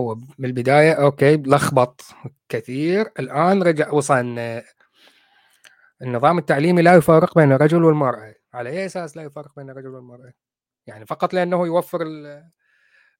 هو 0.00 0.14
من 0.14 0.44
البداية 0.44 0.92
أوكي 0.92 1.36
لخبط 1.36 2.04
كثير. 2.48 3.12
الآن 3.18 3.62
رجع 3.62 3.90
وصلنا 3.90 4.62
النظام 6.02 6.38
التعليمي 6.38 6.82
لا 6.82 6.94
يفرق 6.94 7.38
بين 7.38 7.52
الرجل 7.52 7.84
والمرأة. 7.84 8.34
على 8.54 8.70
أي 8.70 8.86
أساس 8.86 9.16
لا 9.16 9.22
يفرق 9.22 9.56
بين 9.56 9.70
الرجل 9.70 9.88
والمرأة؟ 9.88 10.32
يعني 10.86 11.06
فقط 11.06 11.34
لأنه 11.34 11.66
يوفر 11.66 12.06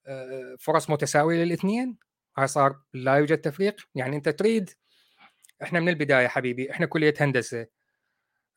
آه، 0.07 0.57
فرص 0.59 0.91
متساوية 0.91 1.45
للاثنين؟ 1.45 1.97
صار 2.47 2.81
لا 2.95 3.15
يوجد 3.15 3.39
تفريق. 3.39 3.77
يعني 3.95 4.17
أنت 4.17 4.29
تريد 4.29 4.71
إحنا 5.63 5.81
من 5.81 5.89
البداية 5.89 6.29
حبيبي 6.29 6.71
إحنا 6.71 6.87
كلية 6.87 7.15
هندسة. 7.21 7.67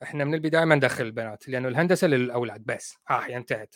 إحنا 0.03 0.25
من 0.25 0.33
البداية 0.33 0.65
ما 0.65 0.75
ندخل 0.75 1.03
البنات 1.05 1.49
لأنه 1.49 1.67
الهندسة 1.67 2.07
للأولاد 2.07 2.65
بس. 2.65 2.97
هي 3.09 3.37
انتهت. 3.37 3.75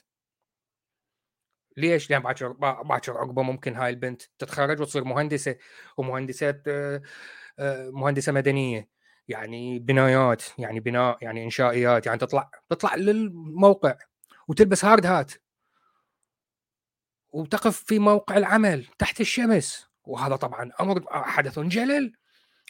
ليش؟ 1.78 2.10
لأن 2.12 2.22
باكر 2.22 2.48
باكر 2.84 3.18
عقبة 3.18 3.42
ممكن 3.44 3.76
هاي 3.76 3.90
البنت 3.90 4.22
تتخرج 4.40 4.82
وتصير 4.82 5.04
مهندسة 5.04 5.56
ومهندسه 5.98 6.62
آه، 6.68 7.02
آه، 7.60 7.90
مهندسة 7.90 8.32
مدنية. 8.32 8.90
يعني 9.28 9.80
بنايات 9.80 10.44
يعني 10.60 10.80
بناء 10.80 11.18
يعني 11.22 11.44
إنشائيات 11.46 12.06
يعني 12.06 12.20
تطلع 12.20 12.50
تطلع 12.70 12.96
للموقع 12.96 13.98
وتلبس 14.48 14.86
هارد 14.86 15.06
هات. 15.06 15.32
وتقف 17.34 17.84
في 17.84 18.00
موقع 18.00 18.38
العمل 18.38 18.86
تحت 19.00 19.22
الشمس. 19.22 19.87
وهذا 20.08 20.36
طبعا 20.36 20.72
أمر 20.82 21.06
حدث 21.10 21.60
جلل 21.60 22.14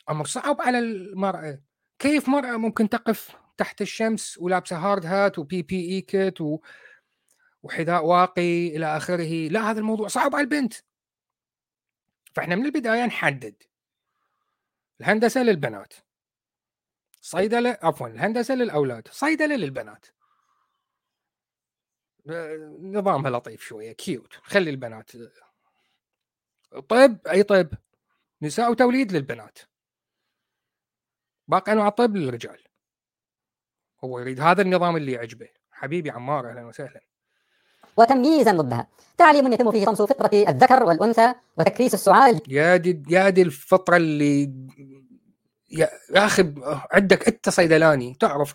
أمر 0.10 0.26
صعب 0.26 0.62
على 0.62 0.80
المرأة. 0.80 1.62
كيف 2.00 2.30
مرأة 2.30 2.58
ممكن 2.58 2.90
تقف 2.90 3.36
تحت 3.58 3.82
الشمس 3.82 4.38
ولابسة 4.38 4.78
hard 4.78 5.06
hat 5.06 5.31
و 5.31 5.40
PPE 5.40 5.92
kit. 5.92 6.38
وحذاء 7.64 8.06
واقي 8.06 8.68
إلى 8.68 8.98
آخره؟ 8.98 9.48
لا 9.48 9.72
هذا 9.72 9.80
الموضوع 9.80 10.08
صعب 10.08 10.36
على 10.36 10.44
البنت. 10.44 10.74
فإحنا 12.36 12.56
من 12.56 12.66
البداية 12.66 13.06
نحدد. 13.06 13.64
الهندسة 15.02 15.44
للبنات. 15.44 15.94
صيدلة 17.22 17.78
عفوا 17.82 18.08
الهندسة 18.08 18.56
للأولاد. 18.56 19.08
صيدلة 19.08 19.56
للبنات. 19.56 20.06
نظامها 22.80 23.32
لطيف 23.32 23.62
شوية 23.62 23.92
cute 23.92 24.34
خلي 24.34 24.70
البنات 24.70 25.12
طب 26.90 27.18
أي 27.30 27.44
طب 27.44 27.70
نساء 28.42 28.72
وتوليد 28.72 29.12
للبنات. 29.12 29.60
باقي 31.48 31.72
أنواع 31.72 31.88
الطب 31.88 32.16
للرجال. 32.16 32.64
هو 34.04 34.20
يريد 34.20 34.42
هذا 34.42 34.62
النظام 34.62 34.98
اللي 34.98 35.12
يعجبه. 35.12 35.50
حبيبي 35.72 36.12
عمار 36.12 36.50
أهلا 36.50 36.66
وسهلا. 36.66 37.02
وتمييزا 37.98 38.52
ضدها. 38.52 38.88
تعليم 39.18 39.54
يتم 39.54 39.72
فيه 39.72 39.86
طمس 39.86 40.02
فطرة 40.02 40.30
الذكر 40.34 40.84
والأنثى 40.84 41.34
وتكريس 41.58 41.94
السعال 41.94 42.42
يا 42.48 42.78
دي 42.78 43.04
يا 43.10 43.30
دي 43.30 43.42
الفطرة 43.42 43.98
اللي 43.98 44.44
يا 45.70 45.90
أخي 46.16 46.54
عندك 46.92 47.28
أنت 47.28 47.50
صيدلاني 47.50 48.16
تعرف 48.20 48.54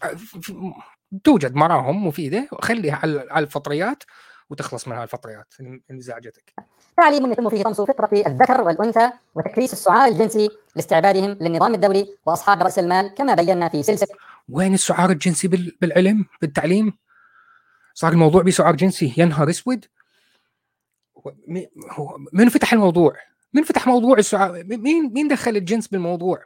توجد 1.24 1.54
مراهم 1.54 2.06
مفيدة 2.06 2.48
خليها 2.60 2.96
على 3.30 3.44
الفطريات 3.44 4.02
وتخلص 4.50 4.88
من 4.88 4.96
هالفطريات 4.96 5.54
اللي 5.60 6.02
زعجتك. 6.02 6.54
تعليم 6.96 7.32
يتم 7.32 7.50
فيه 7.50 7.62
طمس 7.62 7.80
فطرة 7.80 8.22
الذكر 8.26 8.60
والأنثى 8.60 9.10
وتكريس 9.34 9.72
السعار 9.72 10.08
الجنسي 10.08 10.50
لاستعبادهم 10.76 11.30
للنظام 11.40 11.74
الدولي 11.74 12.16
وأصحاب 12.26 12.62
رأس 12.62 12.78
المال 12.78 13.14
كما 13.14 13.34
بينا 13.34 13.68
في 13.68 13.82
سلسلة 13.82 14.16
وين 14.48 14.74
السعار 14.74 15.10
الجنسي 15.10 15.48
بالعلم 15.80 16.26
بالتعليم؟ 16.40 16.98
صار 17.94 18.12
الموضوع 18.12 18.42
بسعار 18.42 18.76
جنسي 18.76 19.14
يا 19.16 19.24
نهار 19.24 19.50
اسود 19.50 19.84
من 22.32 22.48
فتح 22.48 22.72
الموضوع؟ 22.72 23.16
من 23.52 23.62
فتح 23.62 23.86
موضوع 23.86 24.18
السعار؟ 24.18 24.64
مين 24.64 25.12
مين 25.12 25.28
دخل 25.28 25.56
الجنس 25.56 25.88
بالموضوع؟ 25.88 26.44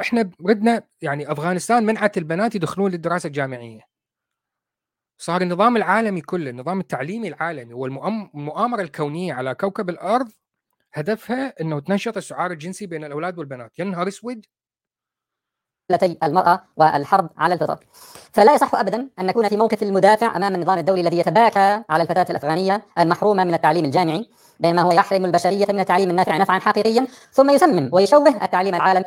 إحنا 0.00 0.30
ردنا 0.46 0.82
يعني 1.02 1.32
أفغانستان 1.32 1.86
منعت 1.86 2.18
البنات 2.18 2.54
يدخلون 2.54 2.90
للدراسة 2.90 3.26
الجامعية 3.26 3.93
صار 5.18 5.42
النظام 5.42 5.76
العالمي 5.76 6.20
كله 6.20 6.50
النظام 6.50 6.80
التعليمي 6.80 7.28
العالمي 7.28 7.74
والمؤامره 7.74 8.82
الكونية 8.82 9.34
على 9.34 9.54
كوكب 9.54 9.90
الأرض 9.90 10.28
هدفها 10.92 11.54
إنه 11.60 11.80
تنشط 11.80 12.16
السعار 12.16 12.50
الجنسي 12.50 12.86
بين 12.86 13.04
الأولاد 13.04 13.38
والبنات. 13.38 13.78
يا 13.78 13.84
نهار 13.84 14.08
أسود! 14.08 14.46
التي 15.90 16.18
المرأة 16.22 16.64
والحرب 16.76 17.30
على 17.38 17.54
الفطر 17.54 17.84
فلا 18.32 18.54
يصح 18.54 18.74
أبدا 18.74 19.10
أن 19.18 19.26
نكون 19.26 19.48
في 19.48 19.56
موقف 19.56 19.82
المدافع 19.82 20.36
أمام 20.36 20.54
النظام 20.54 20.78
الدولي 20.78 21.00
الذي 21.00 21.18
يتباكى 21.18 21.82
على 21.90 22.02
الفتاة 22.02 22.26
الأفغانية 22.30 22.82
المحرومة 22.98 23.44
من 23.44 23.54
التعليم 23.54 23.84
الجامعي 23.84 24.30
بينما 24.60 24.82
هو 24.82 24.92
يحرم 24.92 25.24
البشرية 25.24 25.66
من 25.68 25.80
التعليم 25.80 26.10
النافع 26.10 26.36
نفعا 26.36 26.58
حقيقيا 26.58 27.06
ثم 27.32 27.50
يسمم 27.50 27.90
ويشوه 27.92 28.44
التعليم 28.44 28.74
العالمي. 28.74 29.04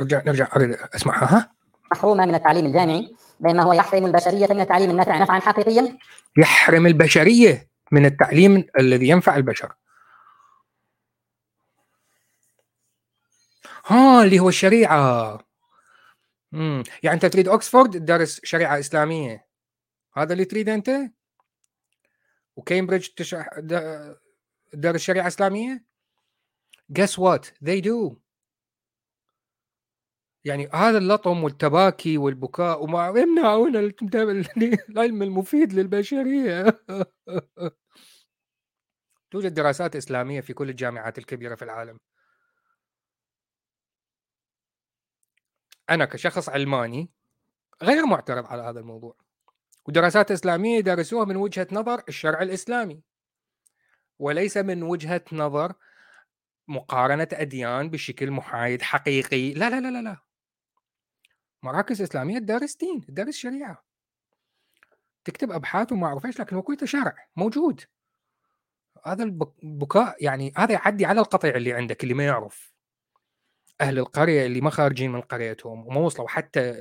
نرجع 0.00 0.22
نرجع 0.26 0.48
اسمعها 0.94 1.36
ها؟ 1.36 1.50
محرومة 1.92 2.26
من 2.26 2.34
التعليم 2.34 2.66
الجامعي 2.66 3.16
بينما 3.40 3.62
هو 3.62 3.72
يحرم 3.72 4.06
البشرية 4.06 4.46
من 4.50 4.60
التعليم 4.60 4.90
النافع 4.90 5.18
نفعا 5.18 5.40
حقيقيا؟ 5.40 5.98
يحرم 6.36 6.86
البشرية 6.86 7.70
من 7.92 8.06
التعليم 8.06 8.66
الذي 8.78 9.08
ينفع 9.08 9.36
البشر. 9.36 9.74
ها 13.86 14.22
اللي 14.22 14.38
هو 14.38 14.48
الشريعة. 14.48 15.38
امم 16.54 16.82
يعني 17.02 17.14
أنت 17.14 17.26
تريد 17.26 17.48
اوكسفورد 17.48 17.90
تدرس 17.90 18.40
شريعة 18.44 18.78
إسلامية. 18.78 19.46
هذا 20.16 20.32
اللي 20.32 20.44
تريده 20.44 20.74
أنت؟ 20.74 20.90
وكامبريدج 22.56 23.08
تدرس 24.72 25.00
شريعة 25.00 25.26
إسلامية؟ 25.26 25.84
Guess 26.92 27.18
what 27.18 27.44
they 27.64 27.80
do. 27.80 28.16
يعني 30.44 30.68
هذا 30.74 30.98
اللطم 30.98 31.44
والتباكي 31.44 32.18
والبكاء 32.18 32.84
وما 32.84 33.08
يمنعون 33.08 33.76
العلم 34.90 35.22
المفيد 35.22 35.72
للبشرية. 35.72 36.66
توجد 39.30 39.54
دراسات 39.54 39.96
إسلامية 39.96 40.40
في 40.40 40.52
كل 40.52 40.70
الجامعات 40.70 41.18
الكبيرة 41.18 41.54
في 41.54 41.62
العالم. 41.64 41.98
أنا 45.90 46.04
كشخص 46.04 46.48
علماني 46.48 47.10
غير 47.82 48.06
معترض 48.06 48.46
على 48.46 48.62
هذا 48.62 48.80
الموضوع. 48.80 49.16
ودراسات 49.88 50.30
إسلامية 50.30 50.78
يدرسوها 50.78 51.24
من 51.24 51.36
وجهة 51.36 51.66
نظر 51.72 52.02
الشرع 52.08 52.42
الإسلامي. 52.42 53.02
وليس 54.18 54.56
من 54.56 54.82
وجهة 54.82 55.24
نظر 55.32 55.72
مقارنة 56.68 57.28
أديان 57.32 57.90
بشكل 57.90 58.30
محايد 58.30 58.82
حقيقي. 58.82 59.54
لا 59.54 59.70
لا 59.70 59.80
لا 59.80 59.90
لا, 59.90 60.02
لا. 60.02 60.29
مراكز 61.62 62.02
إسلامية 62.02 62.38
تدرس 62.38 62.76
دين 62.76 63.00
تدرس 63.00 63.36
شريعه 63.36 63.84
تكتب 65.24 65.50
أبحاث 65.50 65.92
وما 65.92 66.06
اعرف 66.06 66.26
إيش 66.26 66.40
لكن 66.40 66.56
هو 66.56 66.64
شرع 66.84 67.28
موجود. 67.36 67.80
هذا 69.06 69.24
البكاء 69.24 70.24
يعني 70.24 70.52
هذا 70.56 70.72
يعدي 70.72 71.06
على 71.06 71.20
القطيع 71.20 71.54
اللي 71.54 71.72
عندك 71.72 72.02
اللي 72.02 72.14
ما 72.14 72.24
يعرف. 72.24 72.72
أهل 73.80 73.98
القرية 73.98 74.46
اللي 74.46 74.60
ما 74.60 74.70
خارجين 74.70 75.12
من 75.12 75.20
قريتهم 75.20 75.86
وما 75.86 76.00
وصلوا 76.00 76.28
حتى 76.28 76.72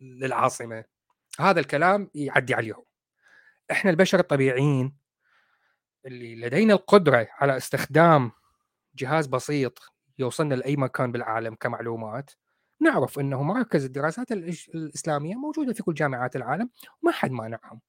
للعاصمة. 0.00 0.84
هذا 1.40 1.60
الكلام 1.60 2.10
يعدي 2.14 2.54
عليهم. 2.54 2.84
إحنا 3.70 3.90
البشر 3.90 4.18
الطبيعيين 4.18 4.96
اللي 6.06 6.36
لدينا 6.36 6.74
القدرة 6.74 7.28
على 7.32 7.56
استخدام 7.56 8.32
جهاز 8.94 9.26
بسيط 9.26 9.78
يوصلنا 10.18 10.54
لأي 10.54 10.76
مكان 10.76 11.12
بالعالم 11.12 11.54
كمعلومات 11.54 12.30
نعرف 12.80 13.18
إنه 13.18 13.42
مراكز 13.42 13.84
الدراسات 13.84 14.32
الإسلامية 14.32 15.34
موجودة 15.34 15.72
في 15.72 15.82
كل 15.82 15.94
جامعات 15.94 16.36
العالم 16.36 16.70
وما 17.02 17.12
حد 17.12 17.30
مانعهم 17.30 17.80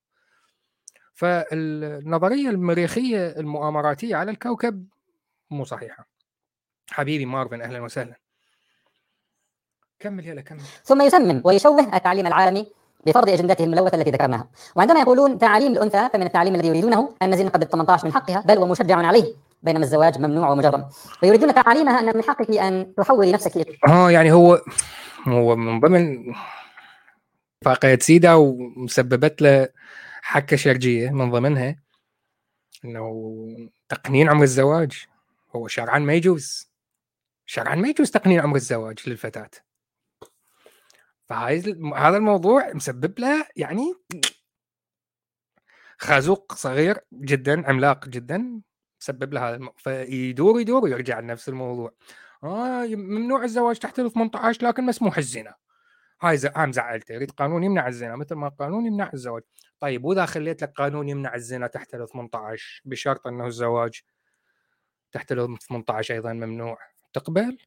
فالنظرية 1.13 2.49
المريخية 2.49 3.27
المؤامراتية 3.27 4.15
على 4.15 4.31
الكوكب 4.31 4.87
مو 5.49 5.63
صحيحة. 5.63 6.07
حبيبي 6.89 7.25
مارفن 7.25 7.61
أهلا 7.61 7.79
وسهلا. 7.79 8.15
كمل 9.99 10.27
يلا 10.27 10.41
كمل. 10.41 10.61
ثم 10.83 11.01
يسمم 11.01 11.41
ويشوه 11.45 11.95
التعليم 11.95 12.27
العالمي 12.27 12.71
بفرض 13.05 13.29
أجندته 13.29 13.63
الملوثة 13.63 13.97
التي 13.97 14.11
ذكرناها. 14.11 14.49
وعندما 14.75 14.99
يقولون 14.99 15.37
تعاليم 15.37 15.71
الأنثى 15.71 16.09
فمن 16.13 16.25
التعليم 16.25 16.55
الذي 16.55 16.67
يريدونه 16.67 17.15
أن 17.21 17.29
نزين 17.29 17.49
قبل 17.49 17.67
18 17.67 18.05
من 18.05 18.13
حقها 18.13 18.41
بل 18.41 18.57
ومشجع 18.57 18.97
عليه. 18.97 19.33
بينما 19.61 19.83
الزواج 19.83 20.17
ممنوع 20.17 20.49
ومجرم. 20.49 20.89
ويريدون 21.23 21.53
تعاليمها 21.53 21.99
أن 21.99 22.17
من 22.17 22.23
حقك 22.23 22.51
أن 22.51 22.95
تحولي 22.95 23.31
نفسك 23.31 23.79
آه 23.87 24.11
يعني 24.11 24.31
هو 24.31 24.61
هو 25.27 25.55
من 25.55 25.79
ضمن 25.79 26.33
اتفاقية 27.61 27.99
سيدا 27.99 28.33
ومسببت 28.33 29.41
له 29.41 29.69
حكة 30.21 30.57
شرجية 30.57 31.09
من 31.09 31.31
ضمنها 31.31 31.75
إنه 32.85 33.47
تقنين 33.89 34.29
عمر 34.29 34.43
الزواج. 34.43 35.05
هو 35.55 35.67
شرعا 35.67 35.99
ما 35.99 36.13
يجوز. 36.13 36.71
شرعا 37.45 37.75
ما 37.75 37.87
يجوز 37.87 38.11
تقنين 38.11 38.39
عمر 38.39 38.55
الزواج 38.55 39.09
للفتاة. 39.09 39.49
فهاي 41.29 41.59
هذا 41.95 42.17
الموضوع 42.17 42.73
مسبب 42.73 43.19
له 43.19 43.45
يعني 43.55 43.93
خازوق 45.97 46.53
صغير 46.53 46.99
جدا 47.13 47.69
عملاق 47.69 48.07
جدا. 48.07 48.61
سبب 49.01 49.33
له 49.33 49.49
هذا 49.49 49.55
الم... 49.55 49.69
فيدور 49.77 50.61
يدور 50.61 50.83
ويرجع 50.83 51.19
لنفس 51.19 51.49
الموضوع. 51.49 51.93
آه 52.43 52.85
ممنوع 52.85 53.43
الزواج 53.43 53.79
تحت 53.79 53.99
ال 53.99 54.11
18 54.11 54.67
لكن 54.67 54.83
مسموح 54.83 55.17
الزنا. 55.17 55.55
هاي 56.21 56.37
ز... 56.37 56.45
هاي 56.45 56.67
مزعلته 56.67 57.13
يريد 57.13 57.31
قانون 57.31 57.63
يمنع 57.63 57.87
الزنا 57.87 58.15
مثل 58.15 58.35
ما 58.35 58.49
قانون 58.49 58.85
يمنع 58.85 59.09
الزواج. 59.13 59.43
طيب 59.79 60.05
وإذا 60.05 60.25
خليت 60.25 60.61
لك 60.61 60.73
قانون 60.75 61.09
يمنع 61.09 61.35
الزنا 61.35 61.67
تحت 61.67 61.95
ال 61.95 62.07
18 62.09 62.81
بشرط 62.85 63.27
إنه 63.27 63.47
الزواج 63.47 64.01
تحت 65.11 65.31
ال 65.31 65.57
18 65.59 66.13
أيضا 66.13 66.33
ممنوع 66.33 66.77
تقبل؟ 67.13 67.57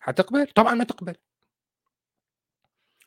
حتقبل؟ 0.00 0.46
طبعا 0.46 0.74
ما 0.74 0.84
تقبل. 0.84 1.16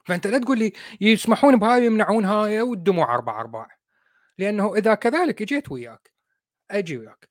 فأنت 0.06 0.28
لا 0.28 0.38
تقول 0.38 0.60
لي 0.60 0.74
يسمحون 1.02 1.60
بهاي 1.60 1.82
ويمنعون 1.82 2.26
هاي 2.26 2.62
والدموع 2.62 3.16
أربع 3.16 3.42
ارباع 3.42 3.78
لأنه 4.38 4.76
إذا 4.76 4.96
كذلك 4.96 5.44
جيت 5.44 5.72
وياك. 5.72 6.15
أجي 6.72 6.98
وياك. 6.98 7.30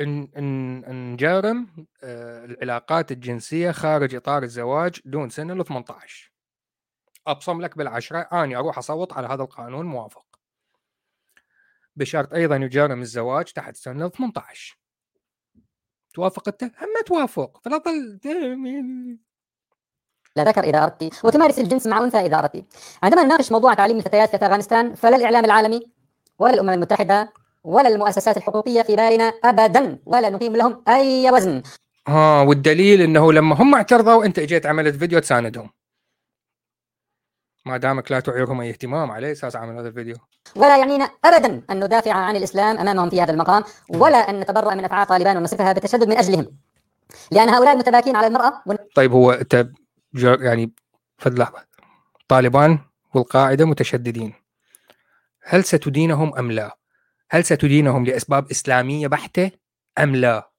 إن 0.00 0.28
إن 0.36 1.12
نجرم 1.12 1.86
آه، 2.02 2.44
العلاقات 2.44 3.12
الجنسية 3.12 3.70
خارج 3.70 4.14
إطار 4.14 4.42
الزواج 4.42 5.00
دون 5.04 5.28
سن 5.30 5.50
ال 5.60 5.64
18 5.64 6.32
أبصم 7.26 7.60
لك 7.60 7.78
بالعشرة 7.78 8.18
أني 8.18 8.56
أروح 8.56 8.78
أصوت 8.78 9.12
على 9.12 9.26
هذا 9.26 9.42
القانون 9.42 9.86
موافق. 9.86 10.26
بشرط 11.96 12.34
أيضا 12.34 12.56
يجرم 12.56 13.00
الزواج 13.02 13.44
تحت 13.44 13.76
سن 13.76 14.02
ال 14.02 14.12
18 14.12 14.78
توافق 16.14 16.48
انت؟ 16.48 16.62
ما 16.64 17.02
توافق 17.06 17.60
فلا 17.64 17.78
تظل 17.78 18.20
لا 20.36 20.44
ذكر 20.44 20.82
اردت 20.82 21.24
وتمارس 21.24 21.58
الجنس 21.58 21.86
مع 21.86 22.04
اذا 22.04 22.38
اردت 22.38 22.64
عندما 23.02 23.22
نناقش 23.22 23.52
موضوع 23.52 23.74
تعليم 23.74 23.96
الفتيات 23.96 24.30
في 24.30 24.36
أفغانستان 24.36 24.94
فلا 24.94 25.16
الإعلام 25.16 25.44
العالمي 25.44 25.80
ولا 26.38 26.54
الأمم 26.54 26.70
المتحدة 26.70 27.32
ولا 27.64 27.88
المؤسسات 27.88 28.36
الحقوقية 28.36 28.82
في 28.82 28.96
بالنا 28.96 29.24
ابدا 29.44 29.98
ولا 30.06 30.30
نقيم 30.30 30.56
لهم 30.56 30.82
أي 30.88 31.30
وزن. 31.30 31.62
ها 32.08 32.42
والدليل 32.42 33.00
إنه 33.00 33.32
لما 33.32 33.54
هم 33.54 33.74
اعترضوا 33.74 34.24
أنت 34.24 34.38
إجيت 34.38 34.66
عملت 34.66 34.96
فيديو 34.96 35.18
تساندهم. 35.18 35.70
ما 37.66 37.76
دامك 37.76 38.12
لا 38.12 38.20
تعيرهم 38.20 38.60
أي 38.60 38.70
اهتمام 38.70 39.10
على 39.10 39.32
أساس 39.32 39.56
عمل 39.56 39.78
هذا 39.78 39.88
الفيديو. 39.88 40.16
ولا 40.56 40.78
يعنينا 40.78 41.10
ابدا 41.24 41.62
أن 41.70 41.84
ندافع 41.84 42.12
عن 42.12 42.36
الإسلام 42.36 42.78
أمامهم 42.78 43.10
في 43.10 43.22
هذا 43.22 43.32
المقام 43.32 43.64
ولا 43.88 44.18
أن 44.18 44.40
نتبرأ 44.40 44.74
من 44.74 44.84
أفعال 44.84 45.06
طالبان 45.06 45.36
ونصفها 45.36 45.72
بالتشدد 45.72 46.08
من 46.08 46.16
أجلهم. 46.16 46.58
لأن 47.30 47.48
هؤلاء 47.48 47.72
المتباكين 47.72 48.16
على 48.16 48.26
المرأة 48.26 48.62
طيب 48.94 49.12
هو 49.12 49.32
أنت 49.32 49.68
يعني 50.40 50.72
فد 51.18 51.38
لحظة. 51.38 51.64
طالبان 52.28 52.78
والقاعدة 53.14 53.64
متشددين. 53.64 54.34
هل 55.42 55.64
ستدينهم 55.64 56.38
أم 56.38 56.52
لا؟ 56.52 56.76
هل 57.34 57.44
ستدينهم 57.44 58.04
لإسباب 58.04 58.50
إسلامية 58.50 59.06
بحتة 59.06 59.50
أم 59.98 60.16
لا؟ 60.16 60.50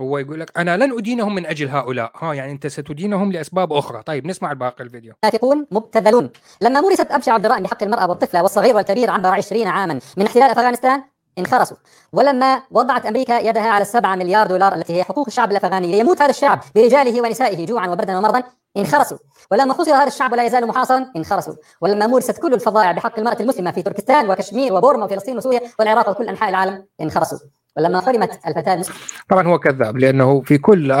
هو 0.00 0.18
يقول 0.18 0.40
لك 0.40 0.58
أنا 0.58 0.76
لن 0.76 0.98
أدينهم 0.98 1.34
من 1.34 1.46
أجل 1.46 1.68
هؤلاء. 1.68 2.12
ها 2.14 2.34
يعني 2.34 2.52
أنت 2.52 2.66
ستدينهم 2.66 3.32
لإسباب 3.32 3.72
أخرى. 3.72 4.02
طيب 4.02 4.26
نسمع 4.26 4.52
باقي 4.52 4.84
الفيديو. 4.84 5.14
نافقون 5.24 5.66
مبتذلون. 5.70 6.30
لما 6.60 6.80
مورست 6.80 7.10
أبشع 7.10 7.36
الجرائم 7.36 7.62
بحق 7.62 7.82
المرأة 7.82 8.08
والطفله 8.08 8.42
والصغير 8.42 8.76
والكبير 8.76 9.10
عبر 9.10 9.28
20 9.28 9.66
عاما 9.66 10.00
من 10.16 10.26
احتلال 10.26 10.50
أفغانستان 10.50 11.02
انخرسوا 11.38 11.76
ولما 12.12 12.62
وضعت 12.70 13.06
أمريكا 13.06 13.38
يدها 13.38 13.70
على 13.70 13.82
السبعة 13.82 14.16
مليار 14.16 14.46
دولار 14.46 14.74
التي 14.74 14.92
هي 14.92 15.04
حقوق 15.04 15.26
الشعب 15.26 15.50
الأفغاني 15.50 15.86
ليموت 15.86 16.22
هذا 16.22 16.30
الشعب 16.30 16.60
برجاله 16.74 17.22
ونسائه 17.22 17.66
جوعا 17.66 17.88
وبردا 17.88 18.18
ومرضا 18.18 18.42
انخرسوا 18.76 19.18
ولما 19.50 19.74
حصر 19.74 19.92
هذا 19.92 20.06
الشعب 20.06 20.32
ولا 20.32 20.44
يزال 20.44 20.66
محاصرا 20.66 21.06
انخرسوا 21.16 21.54
ولما 21.80 22.06
مورست 22.06 22.38
كل 22.40 22.54
الفظائع 22.54 22.92
بحق 22.92 23.18
المرأة 23.18 23.40
المسلمة 23.40 23.70
في 23.70 23.82
تركستان 23.82 24.30
وكشمير 24.30 24.72
وبورما 24.72 25.04
وفلسطين 25.04 25.36
وسوريا 25.36 25.60
والعراق 25.78 26.08
وكل 26.08 26.28
أنحاء 26.28 26.50
العالم 26.50 26.86
انخرسوا. 27.00 27.38
ولما 27.76 28.00
حرمت 28.00 28.46
الفتاة 28.46 28.84
طبعا 29.28 29.46
هو 29.46 29.58
كذاب 29.58 29.96
لأنه 29.96 30.40
في 30.40 30.58
كل 30.58 30.92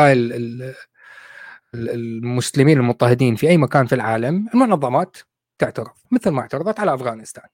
المسلمين 1.74 2.78
المضطهدين 2.78 3.36
في 3.36 3.48
أي 3.48 3.56
مكان 3.56 3.86
في 3.86 3.94
العالم 3.94 4.48
المنظمات 4.54 5.16
تعترف 5.58 5.92
مثل 6.10 6.30
ما 6.30 6.40
اعترضت 6.40 6.80
على 6.80 6.94
أفغانستان. 6.94 7.44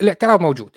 الاعتراض 0.00 0.40
موجود. 0.40 0.76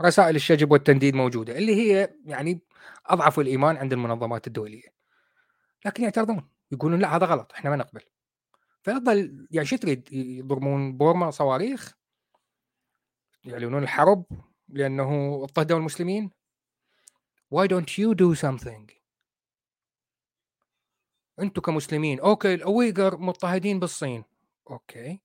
رسائل 0.00 0.36
الشجب 0.36 0.72
والتنديد 0.72 1.14
موجودة 1.14 1.58
اللي 1.58 1.74
هي 1.74 2.16
يعني 2.24 2.60
أضعف 3.06 3.38
الإيمان 3.38 3.76
عند 3.76 3.92
المنظمات 3.92 4.46
الدولية. 4.46 4.94
لكن 5.84 6.02
يعترضون 6.02 6.48
يقولون 6.72 7.00
لا 7.00 7.16
هذا 7.16 7.26
غلط 7.26 7.52
إحنا 7.52 7.70
ما 7.70 7.76
نقبل. 7.76 8.00
فيفضل 8.82 9.48
يعني 9.50 9.66
شو 9.66 9.76
تريد؟ 9.76 10.12
يضربون 10.12 10.96
بورما 10.96 11.30
صواريخ 11.30 11.96
يعلنون 13.44 13.82
الحرب 13.82 14.24
لأنه 14.68 15.40
اضطهدوا 15.42 15.78
المسلمين. 15.78 16.30
Why 17.54 17.66
don't 17.66 17.90
you 17.98 18.14
do 18.14 18.34
something? 18.34 18.92
أنتم 21.38 21.60
كمسلمين. 21.62 22.20
okay 22.20 22.54
الأويغر 22.54 23.18
مضطهدين 23.18 23.80
بالصين. 23.80 24.24
okay. 24.70 25.20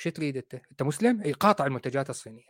شو 0.00 0.10
تريد 0.10 0.36
أنت؟ 0.36 0.54
أنت 0.54 0.82
مسلم؟ 0.82 1.22
إي 1.22 1.32
قاطع 1.32 1.66
المنتجات 1.66 2.10
الصينية. 2.10 2.46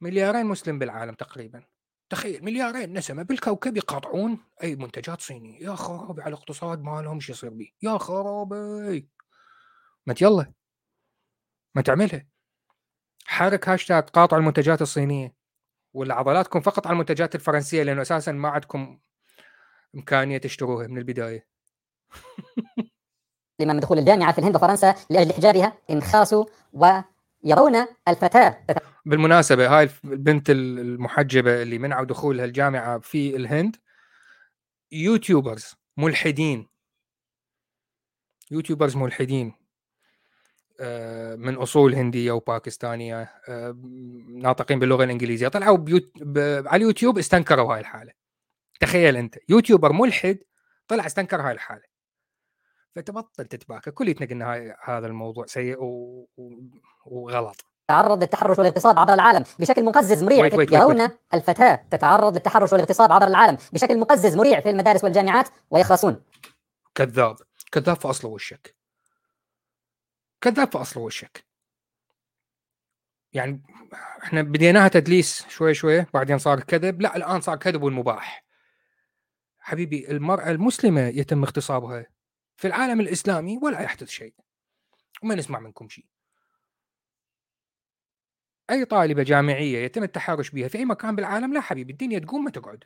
مليارين 0.00 0.46
مسلم 0.46 0.78
بالعالم 0.78 1.14
تقريبا. 1.14 1.64
تخيل 2.10 2.44
مليارين 2.44 2.92
نسمة 2.92 3.22
بالكوكب 3.22 3.76
يقاطعون 3.76 4.38
أي 4.62 4.76
منتجات 4.76 5.20
صينية. 5.20 5.62
يا 5.62 5.74
خرابي 5.74 6.22
على 6.22 6.34
الاقتصاد 6.34 6.82
مالهم 6.82 7.20
شو 7.20 7.32
يصير 7.32 7.50
بيه؟ 7.50 7.70
يا 7.82 7.98
خرابي! 7.98 9.08
ما 10.06 10.14
يلا. 10.20 10.52
ما 11.74 11.82
تعملها 11.82 12.26
حرك 13.26 13.68
هاشتاج 13.68 14.02
قاطع 14.02 14.36
المنتجات 14.36 14.82
الصينية. 14.82 15.34
ولا 15.94 16.14
عضلاتكم 16.14 16.60
فقط 16.60 16.86
على 16.86 16.94
المنتجات 16.94 17.34
الفرنسية 17.34 17.82
لأنه 17.82 18.02
أساسا 18.02 18.32
ما 18.32 18.48
عندكم 18.48 19.00
إمكانية 19.94 20.38
تشتروها 20.38 20.86
من 20.86 20.98
البداية. 20.98 21.48
من 23.64 23.80
دخول 23.80 23.98
الجامعة 23.98 24.32
في 24.32 24.38
الهند 24.38 24.56
وفرنسا 24.56 24.94
لأجل 25.10 25.32
حجابها 25.32 25.72
انخرسوا 25.90 26.44
ويرون 26.72 27.86
الفتاة. 28.08 28.66
بالمناسبة 29.06 29.78
هاي 29.78 29.88
البنت 30.04 30.50
المحجبة 30.50 31.62
اللي 31.62 31.78
منعوا 31.78 32.04
دخولها 32.04 32.44
الجامعة 32.44 32.98
في 32.98 33.36
الهند 33.36 33.76
YouTubers 34.92 35.74
ملحدين. 35.96 36.68
YouTubers 38.50 38.96
ملحدين 38.96 39.52
آه، 40.80 41.36
من 41.36 41.54
أصول 41.54 41.94
هندية 41.94 42.32
وباكستانية 42.32 43.22
آه، 43.48 43.76
ناطقين 44.28 44.78
باللغة 44.78 45.04
الإنجليزية. 45.04 45.48
طلعوا 45.48 45.76
بيوت... 45.76 46.12
ب... 46.16 46.38
على 46.66 46.76
اليوتيوب 46.76 47.18
استنكروا 47.18 47.74
هاي 47.74 47.80
الحالة. 47.80 48.12
تخيل 48.80 49.16
أنت 49.16 49.34
YouTuber 49.48 49.92
ملحد 49.92 50.38
طلع 50.88 51.06
استنكر 51.06 51.40
هاي 51.40 51.52
الحالة. 51.52 51.95
فتبطل 52.96 53.44
تتباكى 53.44 53.90
كليتنا 53.90 54.26
قلنا 54.26 54.76
هذا 54.84 55.06
الموضوع 55.06 55.46
سيء 55.46 55.82
و... 55.82 56.28
و... 56.36 56.50
وغلط. 57.06 57.64
تعرض 57.88 58.22
للتحرش 58.22 58.58
والاغتصاب 58.58 58.98
عبر 58.98 59.14
العالم 59.14 59.44
بشكل 59.58 59.84
مقزز 59.84 60.24
مريع 60.24 60.46
يرون 60.46 61.08
الفتاة 61.34 61.86
تتعرض 61.90 62.34
للتحرش 62.34 62.72
والاغتصاب 62.72 63.12
عبر 63.12 63.26
العالم 63.26 63.58
بشكل 63.72 63.98
مقزز 63.98 64.36
مريع 64.36 64.60
في 64.60 64.70
المدارس 64.70 65.04
والجامعات 65.04 65.48
ويخرسون 65.70 66.22
كذاب 66.94 67.36
كذاب 67.72 67.96
في 67.96 68.10
أصل 68.10 68.28
وشك. 68.28 68.76
كذاب 70.40 70.72
في 70.72 70.78
أصل 70.78 71.00
وشك. 71.00 71.44
يعني 73.32 73.62
إحنا 74.22 74.42
بديناها 74.42 74.88
تدليس 74.88 75.46
شوي 75.48 75.74
شوي 75.74 76.06
بعدين 76.14 76.38
صار 76.38 76.60
كذب. 76.60 77.00
لا 77.00 77.16
الآن 77.16 77.40
صار 77.40 77.56
كذب 77.56 77.82
والمباح. 77.82 78.44
حبيبي 79.58 80.10
المرأة 80.10 80.50
المسلمة 80.50 81.00
يتم 81.00 81.42
اغتصابها. 81.42 82.15
في 82.56 82.66
العالم 82.66 83.00
الإسلامي 83.00 83.58
ولا 83.62 83.80
يحدث 83.80 84.08
شيء 84.08 84.34
وما 85.22 85.34
نسمع 85.34 85.60
منكم 85.60 85.88
شيء. 85.88 86.04
أي 88.70 88.84
طالبة 88.84 89.22
جامعية 89.22 89.78
يتم 89.78 90.02
التحرش 90.02 90.50
بها 90.50 90.68
في 90.68 90.78
أي 90.78 90.84
مكان 90.84 91.16
بالعالم 91.16 91.54
لا 91.54 91.60
حبيبي 91.60 91.92
الدنيا 91.92 92.18
تقوم 92.18 92.44
ما 92.44 92.50
تقعد. 92.50 92.84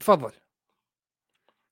تفضل. 0.00 0.32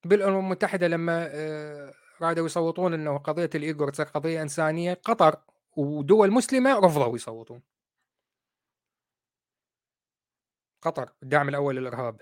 بالأمم 0.05 0.39
المتحدة 0.39 0.89
لما 0.89 1.29
آه، 1.31 1.95
رادوا 2.21 2.47
يصوتون 2.47 2.95
إنه 2.95 3.19
قضية 3.19 3.51
الايجور 3.55 3.91
تصير 3.91 4.07
قضية 4.07 4.43
إنسانية 4.43 4.95
قطر 4.95 5.37
ودول 5.77 6.31
مسلمة 6.31 6.79
رفضوا 6.79 7.17
يصوتون. 7.17 7.63
قطر 10.85 11.13
الداعم 11.23 11.49
الأول 11.49 11.77
للإرهاب. 11.77 12.21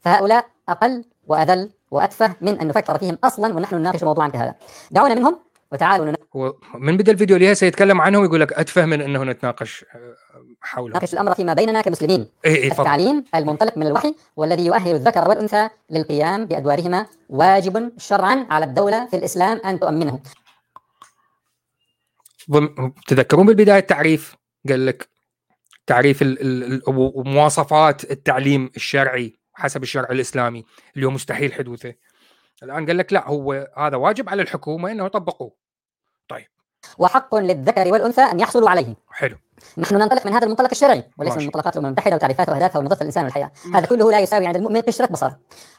فهؤلاء 0.00 0.46
أقل 0.68 1.04
وأذل 1.26 1.70
وأتفه 1.90 2.36
من 2.40 2.60
أن 2.60 2.68
نفكر 2.68 2.98
فيهم 2.98 3.18
أصلا 3.24 3.54
ونحن 3.54 3.74
نناقش 3.76 4.04
موضوعا 4.04 4.28
كهذا 4.28 4.54
دعونا 4.90 5.14
منهم 5.14 5.38
وتعالوا 5.72 6.06
نناقش. 6.06 6.24
هو 6.36 6.54
من 6.74 6.96
بدا 6.96 7.12
الفيديو 7.12 7.36
اللي 7.36 7.52
هسه 7.52 7.66
يتكلم 7.66 8.00
عنه 8.00 8.18
ويقول 8.18 8.40
لك 8.40 8.52
أتفه 8.52 8.86
من 8.86 9.00
أنه 9.00 9.24
نتناقش 9.24 9.84
آه، 9.94 10.16
حوله. 10.60 10.94
ناقش 10.94 11.14
الأمر 11.14 11.34
فيما 11.34 11.54
بيننا 11.54 11.80
كمسلمين. 11.82 12.28
إيه 12.44 12.54
إيه 12.56 12.70
التعليم 12.70 13.24
المنطلق 13.34 13.78
من 13.78 13.86
الوحي 13.86 14.14
والذي 14.36 14.66
يؤهل 14.66 14.94
الذكر 14.94 15.28
والأنثى 15.28 15.68
للقيام 15.90 16.46
بأدوارهما 16.46 17.06
واجب 17.28 17.92
شرعا 17.98 18.46
على 18.50 18.64
الدولة 18.64 19.06
في 19.06 19.16
الإسلام 19.16 19.60
أن 19.64 19.80
تؤمنه. 19.80 20.20
تذكرون 23.06 23.46
بالبداية 23.46 23.78
التعريف؟ 23.78 24.36
قال 24.68 24.86
لك 24.86 25.08
تعريف 25.86 26.24
ومواصفات 26.86 28.10
التعليم 28.10 28.70
الشرعي 28.76 29.38
حسب 29.54 29.82
الشرع 29.82 30.08
الإسلامي 30.10 30.64
اللي 30.94 31.06
هو 31.06 31.10
مستحيل 31.10 31.52
حدوثه. 31.52 31.94
الآن 32.62 32.86
قال 32.86 32.98
لك 32.98 33.12
لا 33.12 33.28
هو 33.28 33.68
هذا 33.76 33.96
واجب 33.96 34.28
على 34.28 34.42
الحكومة 34.42 34.90
إنه 34.90 35.06
يطبقوه. 35.06 35.56
طيب 36.28 36.46
وحق 36.98 37.34
للذكر 37.34 37.92
والأنثى 37.92 38.20
أن 38.22 38.40
يحصلوا 38.40 38.70
عليه. 38.70 38.94
حلو. 39.10 39.36
نحن 39.78 39.94
ننطلق 39.94 40.26
من 40.26 40.32
هذا 40.32 40.44
المنطلق 40.44 40.68
الشرعي 40.72 41.04
وليس 41.18 41.36
من 41.36 41.44
منطلقات 41.44 41.72
الامم 41.72 41.86
المتحده 41.86 42.16
وتعريفاتها 42.16 42.52
واهدافها 42.52 42.80
ونظره 42.80 43.00
الإنسان 43.00 43.24
والحياة. 43.24 43.50
هذا 43.74 43.86
كله 43.86 44.10
لا 44.10 44.20
يساوي 44.20 44.46
عند 44.46 44.56
المؤمن 44.56 44.80
قشرة 44.80 45.06
بصل. 45.06 45.32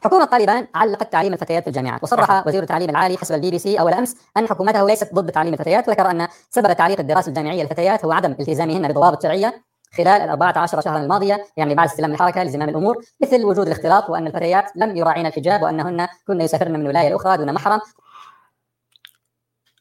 حكومة 0.04 0.26
طالبان 0.26 0.68
علقت 0.76 1.12
تعليم 1.12 1.34
الفتيات 1.34 1.64
في 1.64 1.70
الجامعات 1.70 2.04
وصرح 2.04 2.48
وزير 2.48 2.64
التعليم 2.64 2.90
العالي 2.90 3.18
حسب 3.18 3.36
البي 3.36 3.52
بي 3.52 3.60
سي 3.60 3.80
أول 3.80 3.94
أمس 3.94 4.16
أن 4.38 4.48
حكومته 4.48 4.88
ليست 4.88 5.14
ضد 5.14 5.32
تعليم 5.32 5.54
الفتيات 5.54 5.88
وذكر 5.88 6.12
أن 6.12 6.28
سبب 6.50 6.74
تعليق 6.74 7.00
الدراسة 7.00 7.30
الجامعية 7.30 7.64
للفتيات 7.64 8.06
هو 8.06 8.12
عدم 8.12 8.32
التزامهن 8.32 8.88
بضوابط 8.88 9.24
شرعية 9.24 9.64
خلال 9.98 10.22
ال 10.22 10.30
14 10.30 10.82
شهرا 10.82 11.00
الماضية 11.00 11.46
يعني 11.58 11.76
بعد 11.76 11.88
استلام 11.88 12.12
الحركة 12.12 12.44
لزمام 12.44 12.70
الأمور 12.70 13.06
مثل 13.22 13.46
وجود 13.46 13.66
الاختلاط 13.68 14.10
وأن 14.10 14.28
الفتيات 14.28 14.72
لم 14.76 14.98
يراعين 14.98 15.26
الحجاب 15.26 15.62
وأنهن 15.62 16.08
كن 16.28 16.42
يسافرن 16.42 16.74
من 16.74 16.88
ولاية 16.88 17.10
لأخرى 17.10 17.38
دون 17.38 17.54
محرم. 17.54 17.80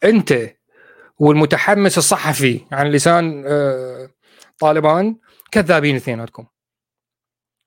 أنت 0.04 0.32
والمتحمس 1.18 1.98
الصحفي 1.98 2.66
عن 2.72 2.86
لسان 2.90 3.44
آه، 3.46 4.10
طالبان 4.58 5.16
كذابين 5.50 5.96
اثنيناتكم. 5.96 6.46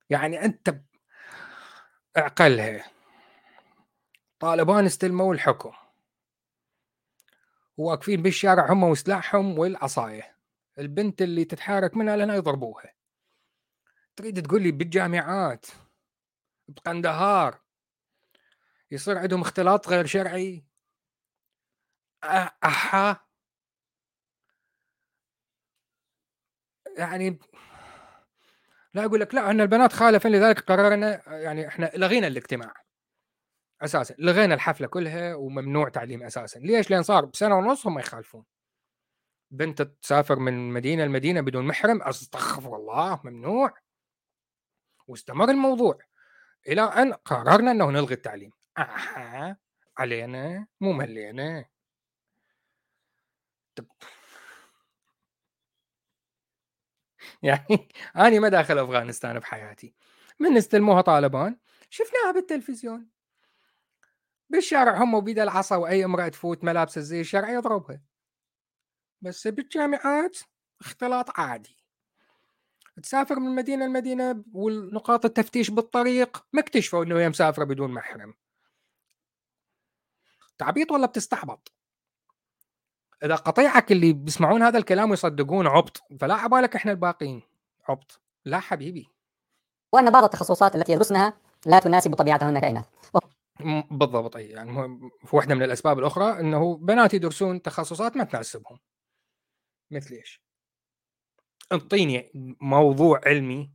يعني 0.10 0.46
أنت 0.46 0.82
اعقلها 2.18 2.86
طالبان 4.40 4.86
استلموا 4.86 5.34
الحكم. 5.34 5.72
واقفين 7.78 8.22
بالشارع 8.22 8.74
هم 8.74 8.84
وسلاحهم 8.84 9.60
والعصاية. 9.60 10.38
البنت 10.80 11.22
اللي 11.22 11.46
تتحارك 11.46 11.98
منها 11.98 12.18
لنا 12.18 12.36
يضربوها. 12.36 12.94
تريد 14.16 14.48
تقول 14.48 14.62
لي 14.62 14.72
بالجامعات 14.72 15.66
بقندهار 16.68 17.60
يصير 18.92 19.18
عندهم 19.18 19.42
اختلاط 19.42 19.90
غير 19.90 20.06
شرعي؟ 20.06 20.66
أحا. 22.64 23.27
يعني 26.98 27.40
لا 28.94 29.06
أقول 29.06 29.20
لك 29.20 29.36
لا 29.36 29.52
إن 29.52 29.62
البنات 29.62 29.94
خالفا 29.94 30.28
لذلك 30.28 30.60
قررنا 30.60 31.22
يعني 31.40 31.68
إحنا 31.68 31.92
لغينا 31.96 32.28
الاجتماع 32.28 32.74
أساسا 33.82 34.16
لغينا 34.20 34.54
الحفلة 34.54 34.88
كلها 34.88 35.36
وممنوع 35.36 35.90
تعليم 35.90 36.24
أساسا. 36.24 36.60
ليش؟ 36.60 36.92
لأن 36.92 37.04
صار 37.04 37.26
بسنة 37.26 37.56
ونص 37.58 37.88
هم 37.88 38.00
يخالفون. 38.00 38.46
بنت 39.52 39.82
تسافر 39.82 40.40
من 40.40 40.70
مدينة 40.74 41.06
لمدينة 41.06 41.42
بدون 41.42 41.68
محرم 41.68 42.02
أستغفر 42.02 42.76
الله 42.76 43.22
ممنوع. 43.24 43.74
واستمر 45.08 45.50
الموضوع 45.50 46.00
إلى 46.68 46.82
أن 46.82 47.14
قررنا 47.14 47.72
إنه 47.72 47.92
نلغي 47.92 48.14
التعليم. 48.14 48.52
أها 48.78 49.58
علينا 49.98 50.68
مو 50.82 50.94
ملينا 50.94 51.66
طب 53.76 53.86
يعني 57.44 57.88
أنا 58.16 58.40
ما 58.40 58.50
داخل 58.50 58.78
أفغانستان 58.78 59.40
بحياتي. 59.40 59.94
من 60.40 60.58
استلموها 60.58 61.02
طالبان؟ 61.02 61.58
شفناها 61.90 62.32
بالتلفزيون. 62.32 63.08
بالشارع 64.50 65.04
هم 65.04 65.14
وبيد 65.14 65.40
العصا 65.40 65.76
وأي 65.76 66.06
امرأة 66.06 66.28
تفوت 66.28 66.64
ملابس 66.64 66.98
الزي 66.98 67.22
الشرعي 67.22 67.54
يضربها. 67.54 68.02
بس 69.22 69.48
بالجامعات 69.48 70.38
اختلاط 70.82 71.40
عادي. 71.40 71.78
تسافر 73.04 73.40
من 73.40 73.56
مدينة 73.56 73.86
لمدينة 73.86 74.44
والنقاط 74.54 75.26
التفتيش 75.26 75.70
بالطريق 75.72 76.46
ما 76.54 76.60
اكتشفوا 76.62 77.04
إنه 77.04 77.20
هي 77.20 77.30
مسافرة 77.30 77.64
بدون 77.64 77.92
محرم. 77.92 78.34
تعبيط 80.58 80.92
ولا 80.92 81.06
بتستعبط؟ 81.08 81.77
إذا 83.24 83.36
قطيعك 83.36 83.92
اللي 83.92 84.14
بيسمعون 84.14 84.64
هذا 84.64 84.78
الكلام 84.78 85.10
ويصدقون 85.10 85.68
عبط 85.68 86.04
فلا 86.20 86.34
عبالك 86.34 86.76
إحنا 86.76 86.92
الباقيين. 86.92 87.42
عبط. 87.90 88.22
لا 88.46 88.60
حبيبي. 88.60 89.10
وأن 89.94 90.12
بعض 90.12 90.24
التخصصات 90.24 90.76
التي 90.76 90.92
يدرسنها 90.92 91.34
لا 91.66 91.80
تناسب 91.80 92.16
طبيعتهن 92.16 92.60
كائنات 92.60 92.86
بالضبط 93.92 94.36
أي 94.36 94.50
يعني 94.50 95.00
في 95.26 95.36
واحدة 95.36 95.56
من 95.56 95.64
الأسباب 95.64 96.00
الأخرى 96.00 96.40
إنه 96.40 96.78
بنات 96.78 97.14
يدرسون 97.14 97.62
تخصصات 97.62 98.18
ما 98.18 98.24
تناسبهم. 98.24 98.80
مثل 99.92 100.16
إيش؟ 100.16 100.42
انطيني 101.72 102.32
موضوع 102.62 103.22
علمي 103.26 103.72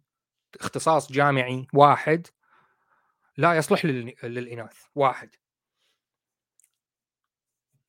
اختصاص 0.61 1.13
جامعي 1.13 1.67
واحد 1.75 2.27
لا 3.37 3.55
يصلح 3.55 3.85
للإناث 4.25 4.85
واحد. 4.95 5.35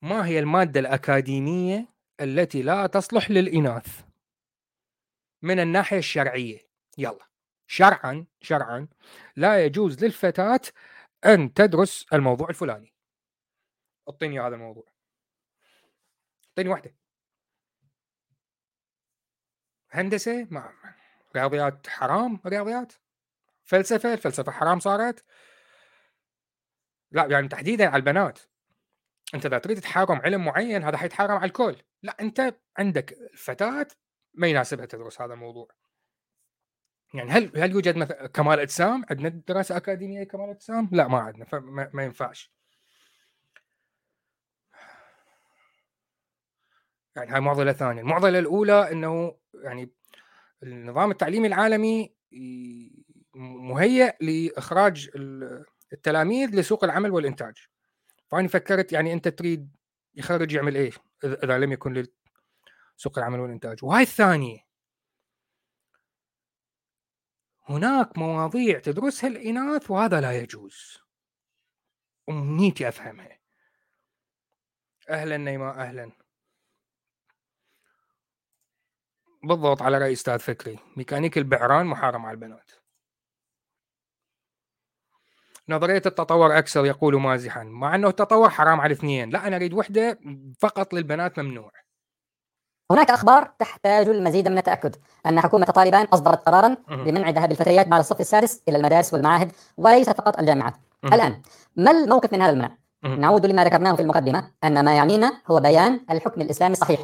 ما 0.04 0.26
هي 0.26 0.38
المادة 0.38 0.80
الأكاديمية 0.80 1.88
التي 2.20 2.62
لا 2.62 2.86
تصلح 2.86 3.30
للإناث؟ 3.30 4.04
من 5.42 5.60
الناحية 5.60 5.98
الشرعية. 5.98 6.68
يلا. 6.98 7.28
شرعا 7.66 8.26
شرعا 8.40 8.88
لا 9.36 9.64
يجوز 9.64 10.04
للفتاة 10.04 10.60
أن 11.24 11.54
تدرس 11.54 12.06
الموضوع 12.12 12.48
الفلاني. 12.48 12.94
أعطيني 14.08 14.40
هذا 14.40 14.54
الموضوع. 14.54 14.84
أعطيني 16.48 16.68
واحدة. 16.68 16.94
هندسة؟ 19.90 20.46
ما 20.50 20.72
رياضيات 21.36 21.86
حرام؟ 21.86 22.40
رياضيات؟ 22.46 22.92
فلسفة؟ 23.64 24.12
الفلسفة 24.12 24.52
حرام 24.52 24.80
صارت؟ 24.80 25.24
لا 27.10 27.26
يعني 27.26 27.48
تحديدا 27.48 27.86
على 27.86 27.96
البنات. 27.96 28.53
أنت 29.34 29.46
إذا 29.46 29.58
تريد 29.58 29.80
تحرم 29.80 30.18
علم 30.18 30.44
معين 30.44 30.84
هذا 30.84 30.96
حيتحرم 30.96 31.36
على 31.36 31.44
الكل. 31.44 31.76
لا 32.02 32.16
أنت 32.20 32.54
عندك 32.78 33.12
الفتاه 33.12 33.86
ما 34.34 34.46
يناسبها 34.46 34.86
تدرس 34.86 35.20
هذا 35.20 35.34
الموضوع. 35.34 35.68
يعني 37.14 37.30
هل 37.30 37.58
هل 37.58 37.70
يوجد 37.70 37.96
مثلا 37.96 38.26
كمال 38.26 38.60
أجسام؟ 38.60 39.04
عندنا 39.10 39.28
دراسة 39.28 39.76
أكاديمية 39.76 40.24
كمال 40.24 40.50
أجسام؟ 40.50 40.88
لا 40.92 41.08
ما 41.08 41.18
عندنا 41.18 41.46
ما 41.92 42.04
ينفعش. 42.04 42.52
يعني 47.16 47.30
هاي 47.30 47.40
معضلة 47.40 47.72
ثانية. 47.72 48.00
المعضلة 48.00 48.38
الأولى 48.38 48.92
إنه 48.92 49.38
يعني 49.54 49.90
النظام 50.62 51.10
التعليمي 51.10 51.46
العالمي 51.48 52.14
مهيئ 53.34 54.16
لإخراج 54.20 55.10
التلاميذ 55.92 56.50
لسوق 56.56 56.84
العمل 56.84 57.10
والإنتاج. 57.10 57.68
فاني 58.34 58.48
فكرت 58.48 58.92
يعني 58.92 59.12
أنت 59.12 59.28
تريد 59.28 59.76
يخرج 60.14 60.52
يعمل 60.52 60.76
إيه 60.76 60.90
إذا 61.24 61.58
لم 61.58 61.72
يكن 61.72 61.92
لسوق 61.92 63.18
العمل 63.18 63.40
والإنتاج. 63.40 63.84
وهاي 63.84 64.02
الثانية. 64.02 64.58
هناك 67.68 68.18
مواضيع 68.18 68.78
تدرسها 68.78 69.28
الإناث 69.28 69.90
وهذا 69.90 70.20
لا 70.20 70.38
يجوز. 70.38 70.98
امنيتي 72.28 72.88
أفهمها. 72.88 73.38
أهلا 75.10 75.36
نيماء 75.36 75.74
أهلا. 75.74 76.12
بالضبط 79.42 79.82
على 79.82 79.98
رأي 79.98 80.12
أستاذ 80.12 80.38
فكري. 80.38 80.78
ميكانيك 80.96 81.38
البعران 81.38 81.86
محرم 81.86 82.26
على 82.26 82.34
البنات. 82.34 82.70
نظرية 85.68 86.02
التطور 86.06 86.58
أكثر 86.58 86.86
يقول 86.86 87.20
مازحا 87.20 87.62
مع 87.62 87.94
أنه 87.94 88.08
التطور 88.08 88.50
حرام 88.50 88.80
على 88.80 88.92
الاثنين 88.92 89.30
لا 89.30 89.46
أنا 89.46 89.56
أريد 89.56 89.74
وحدة 89.74 90.18
فقط 90.60 90.94
للبنات 90.94 91.38
ممنوع. 91.38 91.70
هناك 92.90 93.10
أخبار 93.10 93.50
تحتاج 93.58 94.08
المزيد 94.08 94.48
من 94.48 94.58
التأكد 94.58 94.96
أن 95.26 95.40
حكومة 95.40 95.66
طالبان 95.66 96.06
أصدرت 96.06 96.48
قرارا 96.48 96.76
بمنع 96.88 97.30
ذهاب 97.30 97.50
الفتيات 97.50 97.88
بعد 97.88 98.00
الصف 98.00 98.20
السادس 98.20 98.62
إلى 98.68 98.76
المدارس 98.76 99.14
والمعاهد 99.14 99.52
وليس 99.76 100.10
فقط 100.10 100.38
الجامعات. 100.38 100.74
الآن 101.04 101.42
ما 101.76 101.90
الموقف 101.90 102.32
من 102.32 102.42
هذا 102.42 102.52
المنع؟ 102.52 102.70
نعود 103.02 103.46
لما 103.46 103.64
ذكرناه 103.64 103.94
في 103.94 104.02
المقدمة 104.02 104.50
أن 104.64 104.84
ما 104.84 104.96
يعنينا 104.96 105.32
هو 105.50 105.60
بيان 105.60 106.00
الحكم 106.10 106.40
الإسلامي 106.40 106.72
الصحيح. 106.72 107.00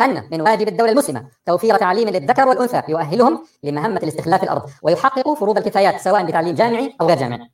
أن 0.00 0.28
من 0.32 0.40
واجب 0.40 0.68
الدولة 0.68 0.92
المسلمة 0.92 1.28
توفير 1.46 1.76
تعليم 1.76 2.08
للذكر 2.08 2.48
والأنثى 2.48 2.82
يؤهلهم 2.88 3.46
لمهمة 3.62 3.96
الاستخلاف 3.96 4.40
في 4.40 4.46
الأرض 4.46 4.70
ويحققوا 4.82 5.34
فروض 5.34 5.58
الكفايات 5.58 6.00
سواء 6.00 6.26
بتعليم 6.26 6.54
جامعي 6.54 6.96
أو 7.00 7.06
غير 7.06 7.18
جامعي. 7.18 7.50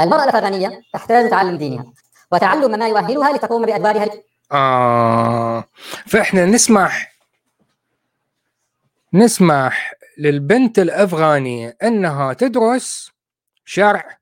المرأة 0.00 0.24
الأفغانية 0.24 0.82
تحتاج 0.92 1.30
تعلم 1.30 1.56
دينها 1.56 1.92
وتعلم 2.32 2.78
ما 2.78 2.88
يؤهلها 2.88 3.32
لتقوم 3.32 3.66
بأدوارها. 3.66 4.08
آه 4.52 5.64
فإحنا 6.06 6.46
نسمح 6.46 7.12
نسمح 9.14 9.94
للبنت 10.18 10.78
الأفغانية 10.78 11.76
أنها 11.82 12.32
تدرس 12.32 13.12
شرع. 13.64 14.18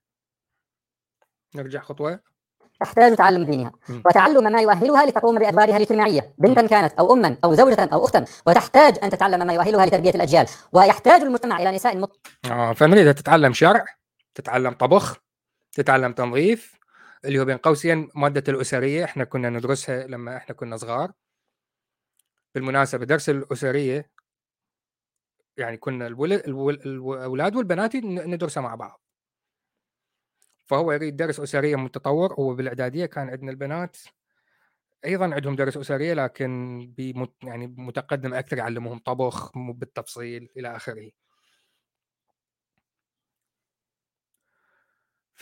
نرجع 1.54 1.80
خطوة. 1.80 2.20
تحتاج 2.80 3.16
تعلم 3.16 3.44
دينها 3.44 3.72
وتعلم 4.06 4.52
ما 4.52 4.60
يؤهلها 4.60 5.06
لتقوم 5.06 5.38
بأدوارها 5.38 5.76
الاجتماعية 5.76 6.34
بنتا 6.38 6.66
كانت 6.66 6.92
أو 6.92 7.12
أما 7.12 7.36
أو 7.44 7.54
زوجة 7.54 7.88
أو 7.92 8.04
أختا 8.04 8.24
وتحتاج 8.46 8.98
أن 9.02 9.10
تتعلم 9.10 9.46
ما 9.46 9.52
يؤهلها 9.52 9.86
لتربية 9.86 10.10
الأجيال 10.10 10.46
ويحتاج 10.72 11.20
المجتمع 11.20 11.58
إلى 11.62 11.70
نساء 11.70 11.96
مط... 11.96 12.26
آه 12.50 12.72
فنريدها 12.72 13.12
تتعلم 13.12 13.52
شرع 13.52 13.84
تتعلم 14.34 14.72
طبخ 14.72 15.23
تتعلم 15.74 16.12
تنظيف 16.12 16.78
اللي 17.24 17.38
هو 17.40 17.44
بين 17.44 17.56
قوسين 17.56 18.08
مادة 18.14 18.44
الأسرية 18.52 19.04
إحنا 19.04 19.24
كنا 19.24 19.50
ندرسها 19.50 20.06
لما 20.06 20.36
إحنا 20.36 20.54
كنا 20.54 20.76
صغار. 20.76 21.12
بالمناسبة 22.54 23.04
درس 23.04 23.28
الأسرية 23.28 24.10
يعني 25.56 25.76
كنا 25.76 26.06
الأولاد 26.06 27.56
والبنات 27.56 27.96
ندرسها 27.96 28.60
مع 28.60 28.74
بعض. 28.74 29.00
فهو 30.66 30.92
يريد 30.92 31.16
درس 31.16 31.40
أسرية 31.40 31.76
متطور 31.76 32.34
هو 32.34 32.54
بالإعدادية 32.54 33.06
كان 33.06 33.28
عندنا 33.30 33.50
البنات. 33.50 33.96
أيضا 35.04 35.34
عندهم 35.34 35.56
درس 35.56 35.76
أسرية 35.76 36.14
لكن 36.14 36.80
بمت 36.98 37.32
يعني 37.44 37.66
متقدم 37.66 38.34
أكثر 38.34 38.58
يعلموهم 38.58 38.98
طبخ 38.98 39.56
مو 39.56 39.72
بالتفصيل 39.72 40.48
إلى 40.56 40.76
آخره. 40.76 41.10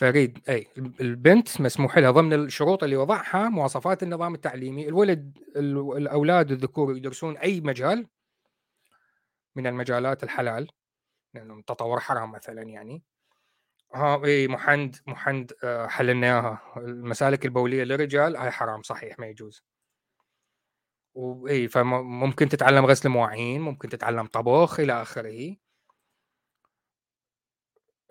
فريد. 0.03 0.39
أي 0.49 0.67
البنت 0.77 1.61
مسموح 1.61 1.97
لها 1.97 2.11
ضمن 2.11 2.33
الشروط 2.33 2.83
اللي 2.83 2.95
وضعها 2.95 3.49
مواصفات 3.49 4.03
النظام 4.03 4.33
التعليمي. 4.35 4.87
الولد 4.87 5.37
الأولاد 5.57 6.51
الذكور 6.51 6.97
يدرسون 6.97 7.37
أي 7.37 7.61
مجال 7.61 8.07
من 9.55 9.67
المجالات 9.67 10.23
الحلال 10.23 10.67
لأنه 11.33 11.61
تطور 11.61 11.99
حرام 11.99 12.31
مثلا 12.31 12.61
يعني. 12.61 13.03
ها 13.95 14.25
إي 14.25 14.47
محند 14.47 14.95
محند 15.07 15.53
آه، 15.63 15.87
حللنا 15.87 16.27
اياها 16.27 16.61
المسالك 16.77 17.45
البولية 17.45 17.83
للرجال 17.83 18.35
هاي 18.35 18.51
حرام 18.51 18.81
صحيح 18.81 19.19
ما 19.19 19.27
يجوز. 19.27 19.63
واي 21.15 21.67
فممكن 21.67 22.49
تتعلم 22.49 22.85
غسل 22.85 23.09
مواعين 23.09 23.61
ممكن 23.61 23.89
تتعلم 23.89 24.25
طبخ 24.25 24.79
إلى 24.79 25.01
آخره. 25.01 25.55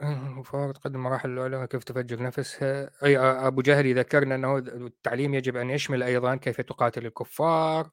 فوق 0.44 0.72
تقدم 0.72 1.00
مراحل 1.02 1.30
العلماء 1.30 1.66
كيف 1.66 1.84
تفجر 1.84 2.22
نفسها. 2.22 2.90
أي 3.04 3.18
أبو 3.18 3.62
جهل 3.62 3.86
يذكرنا 3.86 4.34
أنه 4.34 4.58
التعليم 4.58 5.34
يجب 5.34 5.56
أن 5.56 5.70
يشمل 5.70 6.02
أيضا 6.02 6.36
كيف 6.36 6.60
تقاتل 6.60 7.06
الكفار 7.06 7.90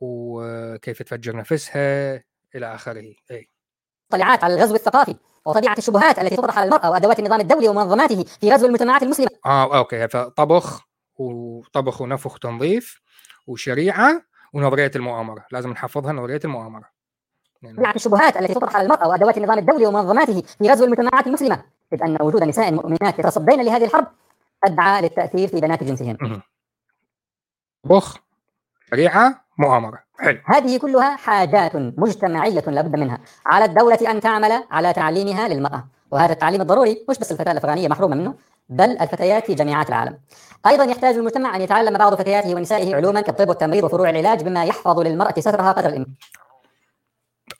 وكيف 0.00 1.02
تفجر 1.02 1.36
نفسها 1.36 2.14
إلى 2.54 2.74
آخره. 2.74 3.14
أي. 3.30 3.48
طلعات 4.10 4.44
على 4.44 4.54
الغزو 4.54 4.74
الثقافي 4.74 5.16
وطبيعة 5.46 5.74
الشبهات 5.78 6.18
التي 6.18 6.36
تطرح 6.36 6.58
على 6.58 6.66
المرأة 6.66 6.90
وأدوات 6.90 7.18
النظام 7.18 7.40
الدولي 7.40 7.68
ومنظماته 7.68 8.24
في 8.40 8.52
غزو 8.52 8.66
المجتمعات 8.66 9.02
المسلمة. 9.02 9.28
آه 9.46 9.78
أوكي. 9.78 10.08
فطبخ 10.08 10.88
وطبخ 11.18 12.00
ونفخ 12.00 12.34
وتنظيف 12.34 13.00
وشريعة 13.46 14.22
ونظرية 14.54 14.90
المؤامرة. 14.96 15.46
لازم 15.52 15.70
نحفظها 15.70 16.12
نظرية 16.12 16.40
المؤامرة. 16.44 16.99
يعني 17.62 17.96
الشبهات 17.96 18.36
التي 18.36 18.54
تطرح 18.54 18.76
على 18.76 18.84
المرأة 18.84 19.08
وأدوات 19.08 19.38
النظام 19.38 19.58
الدولي 19.58 19.86
ومنظماته 19.86 20.42
في 20.58 20.70
غزو 20.70 20.84
المجتمعات 20.84 21.26
المسلمة. 21.26 21.62
إذ 21.92 22.02
أن 22.02 22.16
وجود 22.20 22.44
نساء 22.44 22.72
مؤمنات 22.72 23.18
يتصدين 23.18 23.62
لهذه 23.62 23.84
الحرب 23.84 24.06
أدعى 24.64 25.02
للتأثير 25.02 25.48
في 25.48 25.60
بنات 25.60 25.84
جنسهن 25.84 26.40
بخ 27.84 28.16
شريعة 28.90 29.44
مؤامرة. 29.58 29.98
حلو. 30.18 30.38
هذه 30.44 30.78
كلها 30.78 31.16
حاجات 31.16 31.76
مجتمعية 31.76 32.60
لابد 32.60 32.96
منها. 32.96 33.18
على 33.46 33.64
الدولة 33.64 34.10
أن 34.10 34.20
تعمل 34.20 34.64
على 34.70 34.92
تعليمها 34.92 35.48
للمرأة. 35.48 35.84
وهذا 36.10 36.32
التعليم 36.32 36.60
الضروري 36.60 37.04
مش 37.08 37.18
بس 37.18 37.32
الفتاة 37.32 37.52
الأفغانية 37.52 37.88
محرومة 37.88 38.16
منه 38.16 38.34
بل 38.68 38.98
الفتيات 38.98 39.46
في 39.46 39.54
جامعات 39.54 39.88
العالم. 39.88 40.18
أيضا 40.66 40.84
يحتاج 40.84 41.14
المجتمع 41.14 41.56
أن 41.56 41.60
يتعلم 41.60 41.98
بعض 41.98 42.14
فتياته 42.14 42.54
ونسائه 42.54 42.96
علوما 42.96 43.20
كالطب 43.20 43.48
والتمريض 43.48 43.84
وفروع 43.84 44.10
العلاج 44.10 44.42
بما 44.42 44.64
يحفظ 44.64 45.00
للمرأة 45.00 45.40
سترها 45.40 45.72
قدر 45.72 45.88
الإمكان. 45.88 46.14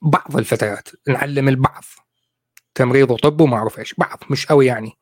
بعض 0.03 0.37
الفتيات 0.37 0.89
نعلم 1.09 1.49
البعض. 1.49 1.85
تمريض 2.75 3.11
وطب 3.11 3.41
وما 3.41 3.57
اعرف 3.57 3.79
إيش 3.79 3.95
بعض 3.95 4.19
مش 4.31 4.47
قوي 4.47 4.67
يعني. 4.67 4.93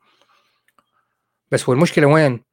بس 1.51 1.63
هو 1.69 1.73
المشكلة 1.73 2.07
وين؟ 2.07 2.43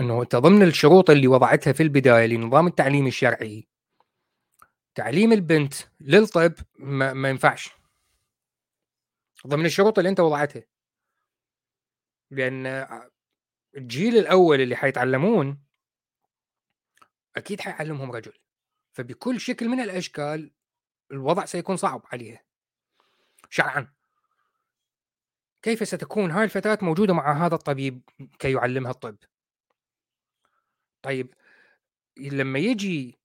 إنه 0.00 0.22
أنت 0.22 0.36
ضمن 0.36 0.62
الشروط 0.62 1.10
اللي 1.10 1.26
وضعتها 1.26 1.72
في 1.72 1.82
البداية 1.82 2.26
لنظام 2.26 2.66
التعليم 2.66 3.06
الشرعي 3.06 3.68
تعليم 4.94 5.32
البنت 5.32 5.74
للطب 6.00 6.54
ما, 6.78 7.12
ما 7.12 7.28
ينفعش. 7.28 7.70
ضمن 9.46 9.66
الشروط 9.66 9.98
اللي 9.98 10.10
أنت 10.10 10.20
وضعتها. 10.20 10.62
لأن 12.30 12.86
الجيل 13.76 14.16
الأول 14.16 14.60
اللي 14.60 14.76
حيتعلمون 14.76 15.62
أكيد 17.36 17.60
حيعلمهم 17.60 18.12
رجل. 18.12 18.32
فبكل 18.92 19.40
شكل 19.40 19.68
من 19.68 19.80
الأشكال 19.80 20.55
الوضع 21.12 21.44
سيكون 21.44 21.76
صعب 21.76 22.02
عليها. 22.12 22.42
شرعا. 23.50 23.92
كيف 25.62 25.88
ستكون 25.88 26.30
هاي 26.30 26.44
الفتاة 26.44 26.78
موجودة 26.82 27.14
مع 27.14 27.46
هذا 27.46 27.54
الطبيب 27.54 28.02
كي 28.38 28.52
يعلمها 28.52 28.90
الطب؟ 28.90 29.16
طيب 31.02 31.34
لما 32.16 32.58
يجي 32.58 33.18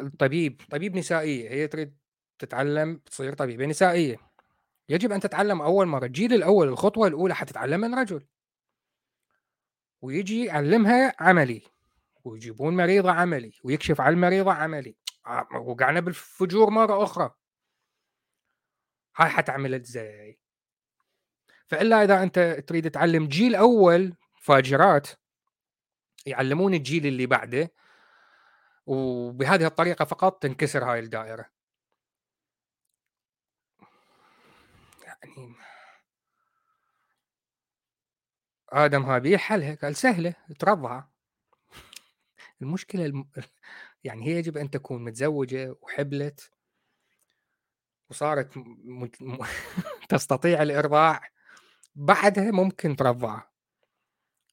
الطبيب 0.00 0.60
طبيب 0.70 0.96
نسائية 0.96 1.50
هي 1.50 1.68
تريد 1.68 1.96
تتعلم 2.38 2.96
تصير 2.96 3.34
طبيبة 3.34 3.66
نسائية. 3.66 4.16
يجب 4.88 5.12
أن 5.12 5.20
تتعلم 5.20 5.62
أول 5.62 5.86
مرة 5.86 6.06
الجيل 6.06 6.32
الأول 6.34 6.68
الخطوة 6.68 7.08
الأولى 7.08 7.34
حتتعلم 7.34 7.80
من 7.80 7.94
رجل. 7.94 8.26
ويجي 10.02 10.44
يعلمها 10.44 11.14
عملي. 11.20 11.62
ويجيبون 12.24 12.76
مريضة 12.76 13.10
عملي 13.12 13.52
ويكشف 13.64 14.00
على 14.00 14.14
المريضة 14.14 14.52
عملي. 14.52 14.96
آه، 15.26 15.48
وقعنا 15.52 16.00
بالفجور 16.00 16.70
مرة 16.70 17.02
أخرى. 17.04 17.30
هاي 19.16 19.28
حتعمل 19.28 19.74
إزاي؟ 19.74 20.38
فإلا 21.66 22.04
إذا 22.04 22.22
أنت 22.22 22.38
تريد 22.66 22.90
تعلم 22.90 23.26
جيل 23.28 23.54
أول 23.54 24.14
فاجرات 24.42 25.08
يعلمون 26.26 26.74
الجيل 26.74 27.06
اللي 27.06 27.26
بعده 27.26 27.72
وبهذه 28.86 29.66
الطريقة 29.66 30.04
فقط 30.04 30.42
تنكسر 30.42 30.84
هاي 30.84 30.98
الدائرة. 30.98 31.46
يعني 35.06 35.54
آدم 38.72 39.02
هابيل 39.02 39.40
حلها 39.40 39.74
قال 39.74 39.96
سهلة 39.96 40.34
ترضع 40.58 41.02
المشكلة 42.62 43.06
الم... 43.06 43.28
يعني 44.04 44.26
هي 44.26 44.30
يجب 44.38 44.56
أن 44.56 44.70
تكون 44.70 45.04
متزوجة 45.04 45.76
وحبلت 45.82 46.50
وصارت 48.10 48.56
م... 48.56 49.08
م... 49.20 49.38
تستطيع 50.08 50.62
الإرضاع 50.62 51.20
بعدها 51.94 52.50
ممكن 52.50 52.96
ترضع. 52.96 53.42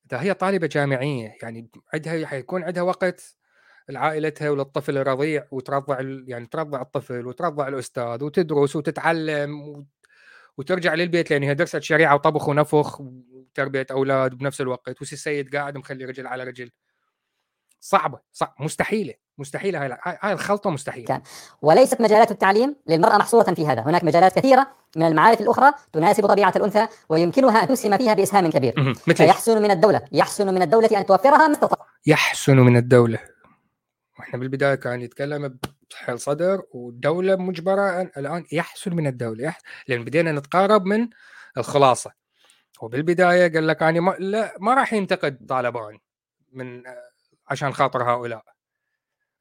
إذا 0.05 0.21
هي 0.21 0.33
طالبة 0.33 0.67
جامعية 0.67 1.37
يعني 1.41 1.69
عندها 1.93 2.25
حيكون 2.25 2.63
عندها 2.63 2.83
وقت 2.83 3.37
لعائلتها 3.89 4.49
وللطفل 4.49 4.97
الرضيع 4.97 5.47
وترضع 5.51 5.97
يعني 6.27 6.45
ترضع 6.45 6.81
الطفل 6.81 7.27
وترضع 7.27 7.67
الأستاذ 7.67 8.23
وتدرس 8.23 8.75
وتتعلم 8.75 9.85
وترجع 10.57 10.93
للبيت 10.93 11.31
لأن 11.31 11.43
هي 11.43 11.53
درست 11.53 11.77
شريعة 11.77 12.15
وطبخ 12.15 12.49
ونفخ 12.49 13.01
وتربية 13.01 13.87
أولاد 13.91 14.35
بنفس 14.35 14.61
الوقت 14.61 15.01
وسي 15.01 15.15
السيد 15.15 15.55
قاعد 15.55 15.77
مخلي 15.77 16.05
رجل 16.05 16.27
على 16.27 16.43
رجل. 16.43 16.71
صعبة 17.79 18.19
صعب 18.31 18.55
مستحيلة. 18.59 19.13
مستحيله 19.37 19.85
هاي 19.85 19.97
هاي 20.21 20.33
الخلطة 20.33 20.69
مستحيلة. 20.69 21.05
كان. 21.05 21.21
وليست 21.61 22.01
مجالات 22.01 22.31
التعليم 22.31 22.75
للمرأة 22.87 23.17
محصورة 23.17 23.53
في 23.53 23.67
هذا. 23.67 23.81
هناك 23.81 24.03
مجالات 24.03 24.39
كثيرة 24.39 24.67
من 24.95 25.07
المعارف 25.07 25.41
الأخرى 25.41 25.71
تناسب 25.93 26.25
طبيعة 26.25 26.53
الأنثى 26.55 26.87
ويمكنها 27.09 27.63
أن 27.63 27.67
تسهم 27.67 27.97
فيها 27.97 28.13
بإسهام 28.13 28.49
كبير. 28.49 28.93
فيحسن 28.93 29.61
من 29.61 29.71
الدولة. 29.71 30.01
يحسن 30.11 30.53
من 30.53 30.61
الدولة 30.61 30.99
أن 30.99 31.05
توفرها 31.05 31.47
ما 31.47 31.53
استطاع. 31.53 31.87
يحسن 32.05 32.57
من 32.57 32.77
الدولة. 32.77 33.19
وإحنا 34.19 34.39
بالبداية 34.39 34.75
كان 34.75 35.01
يتكلم 35.01 35.57
بحل 35.91 36.19
صدر 36.19 36.61
والدولة 36.71 37.35
مجبرة 37.35 38.01
الآن 38.01 38.45
يحسن 38.51 38.95
من 38.95 39.07
الدولة. 39.07 39.43
يحسن 39.43 39.63
لأن 39.87 40.03
بدينا 40.03 40.31
نتقارب 40.31 40.85
من 40.85 41.09
الخلاصة. 41.57 42.11
وبالبداية 42.81 43.53
قال 43.53 43.67
لك 43.67 43.83
أنا 43.83 43.99
ما 43.99 44.15
لا 44.19 44.53
ما 44.59 44.73
راح 44.73 44.93
ينتقد 44.93 45.45
طالبان 45.49 45.97
من 46.53 46.83
عشان 47.49 47.73
خاطر 47.73 48.03
هؤلاء. 48.03 48.43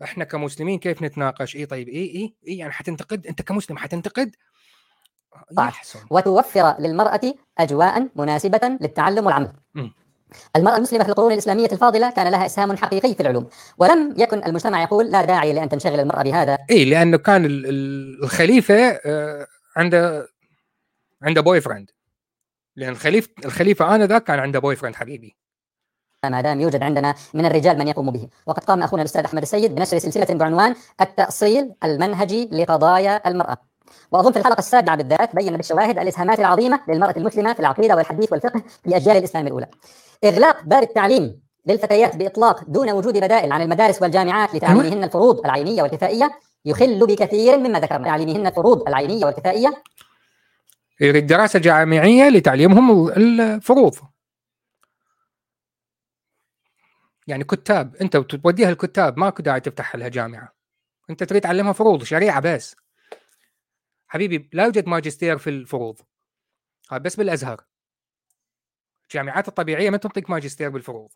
إحنا 0.03 0.25
كمسلمين 0.25 0.79
كيف 0.79 1.03
نتناقش؟ 1.03 1.57
اي 1.57 1.67
طيب 1.67 1.89
اي 1.89 1.95
اي 1.95 2.35
اي 2.49 2.59
يعني 2.59 2.73
حتنتقد؟ 2.73 3.27
أنت 3.27 3.43
كمسلم 3.43 3.77
حتنتقد؟ 3.77 4.37
يحسن 5.59 6.01
وتوفر 6.11 6.75
للمرأة 6.79 7.35
أجواء 7.59 8.09
مناسبة 8.17 8.79
للتعلم 8.81 9.27
والعمل. 9.27 9.53
م. 9.75 9.89
المرأة 10.57 10.77
المسلمة 10.77 11.05
في 11.05 11.11
القرون 11.11 11.33
الإسلامية 11.33 11.67
الفاضلة 11.73 12.11
كان 12.11 12.29
لها 12.29 12.47
إسهام 12.47 12.77
حقيقي 12.77 13.15
في 13.15 13.21
العلوم 13.21 13.49
ولم 13.79 14.15
يكن 14.19 14.45
المجتمع 14.45 14.83
يقول 14.83 15.11
لا 15.11 15.25
داعي 15.25 15.53
لأن 15.53 15.69
تنشغل 15.69 16.01
المرأة 16.01 16.23
بهذا. 16.23 16.59
إيه 16.71 16.85
لأنه 16.85 17.17
كان 17.17 17.47
الخليفة 17.47 18.75
آه، 18.75 19.47
عنده 19.77 20.29
عنده 21.23 21.41
boyfriend 21.41 21.91
لأن 22.77 22.93
الخليفة 22.93 23.29
الخليفة 23.45 23.95
آنذاك 23.95 24.25
كان 24.25 24.39
عنده 24.39 24.59
boyfriend 24.59 24.97
حبيبي. 24.97 25.37
ما 26.25 26.41
دام 26.41 26.61
يوجد 26.61 26.83
عندنا 26.83 27.15
من 27.35 27.47
الرجال 27.47 27.79
من 27.79 27.89
يقوم 27.89 28.11
به. 28.11 28.29
وقد 28.47 28.65
قام 28.65 28.83
أخونا 28.83 29.03
الأستاذ 29.03 29.25
أحمد 29.25 29.43
السيد 29.43 29.75
بنشر 29.75 29.99
سلسلة 29.99 30.35
بعنوان 30.35 30.75
التأصيل 31.01 31.73
المنهجي 31.85 32.49
لقضايا 32.53 33.29
المرأة. 33.29 33.57
وأظن 34.13 34.33
في 34.33 34.39
الحلقة 34.39 34.59
السابعة 34.59 34.97
بالذات 34.97 35.37
بين 35.37 35.57
بالشواهد 35.57 35.99
الإسهامات 35.99 36.41
العظيمة 36.41 36.81
للمرأة 36.89 37.15
المسلمة 37.17 37.53
في 37.53 37.61
العقيدة 37.61 37.97
والحديث 37.97 38.33
والفقه 38.33 38.63
في 38.85 38.97
أجيال 38.97 39.17
الإسلام 39.17 39.47
الأولى. 39.47 39.67
إغلاق 40.25 40.65
باب 40.65 40.83
التعليم 40.83 41.41
للفتيات 41.67 42.17
بإطلاق 42.17 42.65
دون 42.69 42.91
وجود 42.91 43.19
بدائل 43.19 43.53
عن 43.53 43.63
المدارس 43.63 44.03
والجامعات 44.03 44.55
لتعليمهن 44.55 45.05
الفروض 45.05 45.39
العينية 45.45 45.83
والكفائية 45.83 46.31
يخل 46.65 47.07
بكثير 47.07 47.59
مما 47.59 47.81
ذكرنا. 47.81 48.05
تعليمهن 48.05 48.47
الفروض 48.47 48.89
العينية 48.89 49.25
والكفائية. 49.25 49.75
يريد 51.01 51.27
دراسة 51.27 51.59
جامعية 51.59 52.29
لتعليمهم 52.29 53.09
الفروض. 53.09 53.95
يعني 57.27 57.45
كتاب 57.45 57.97
أنت 57.97 58.17
توديها 58.17 58.71
الكتاب 58.71 59.19
ماكو 59.19 59.43
داعي 59.43 59.61
تفتح 59.61 59.97
لها 59.97 60.09
جامعه 60.09 60.53
أنت 61.11 61.23
تريد 61.25 61.43
تعلمها 61.43 61.73
فروض 61.73 62.03
شريعة 62.03 62.41
بس. 62.41 62.77
حبيبي 64.09 64.51
لا 64.53 64.65
يوجد 64.65 64.87
ماجستير 64.87 65.39
في 65.39 65.51
الفروض. 65.51 66.01
هذا 66.91 66.99
بس 66.99 67.17
بالأزهر. 67.17 67.65
الجامعات 69.03 69.49
الطبيعية 69.49 69.91
ما 69.91 69.97
تنطيك 69.97 70.31
ماجستير 70.31 70.69
بالفروض. 70.69 71.09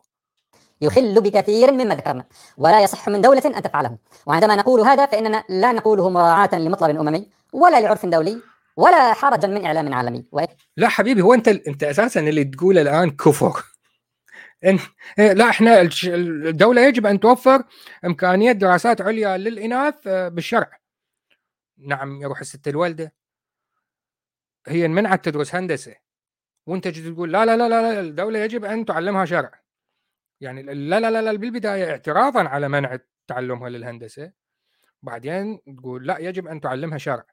يخل 0.81 1.21
بكثير 1.21 1.71
مما 1.71 1.95
ذكرنا 1.95 2.25
ولا 2.57 2.83
يصح 2.83 3.09
من 3.09 3.21
دولة 3.21 3.41
أن 3.45 3.61
تفعله. 3.61 3.97
وعندما 4.25 4.55
نقول 4.55 4.81
هذا 4.81 5.05
فإننا 5.05 5.43
لا 5.49 5.71
نقوله 5.71 6.09
مراعاة 6.09 6.55
لمطلب 6.55 6.99
أممي 6.99 7.29
ولا 7.53 7.81
لعرف 7.81 8.05
دولي 8.05 8.41
ولا 8.77 9.13
حرجا 9.13 9.47
من 9.47 9.65
إعلام 9.65 9.93
عالمي. 9.93 10.25
و... 10.31 10.41
لا 10.77 10.89
حبيبي 10.89 11.21
هو 11.21 11.33
أنت 11.33 11.47
أنت 11.47 11.83
أساسا 11.83 12.19
اللي 12.19 12.43
تقوله 12.43 12.81
الآن 12.81 13.11
كفر. 13.11 13.70
لا 15.17 15.49
إحنا 15.49 15.89
الدولة 16.05 16.81
يجب 16.87 17.05
أن 17.05 17.19
توفر 17.19 17.63
إمكانية 18.05 18.51
دراسات 18.51 19.01
عليا 19.01 19.37
للإناث 19.37 20.07
آه، 20.07 20.27
بالشرع. 20.27 20.79
نعم 21.77 22.21
يروح 22.21 22.39
الست 22.39 22.67
الوالدة. 22.67 23.13
هي 24.67 24.87
منعت 24.87 25.25
تدرس 25.25 25.55
هندسة. 25.55 25.95
وأنت 26.67 26.87
تقول 26.87 27.31
لا 27.33 27.45
لا 27.45 27.57
لا 27.57 27.69
لا 27.69 27.99
الدولة 27.99 28.39
يجب 28.39 28.65
أن 28.65 28.85
تعلمها 28.85 29.25
شرع. 29.25 29.61
يعني 30.41 30.63
لا 30.63 30.99
لا 30.99 31.11
لا 31.11 31.21
لا 31.21 31.33
بالبداية 31.33 31.91
اعتراضا 31.91 32.49
على 32.49 32.69
منع 32.69 32.99
تعلمها 33.27 33.69
للهندسة. 33.69 34.31
بعدين 35.01 35.59
تقول 35.77 36.07
لا 36.07 36.17
يجب 36.17 36.47
أن 36.47 36.61
تعلمها 36.61 36.97
شرع. 36.97 37.25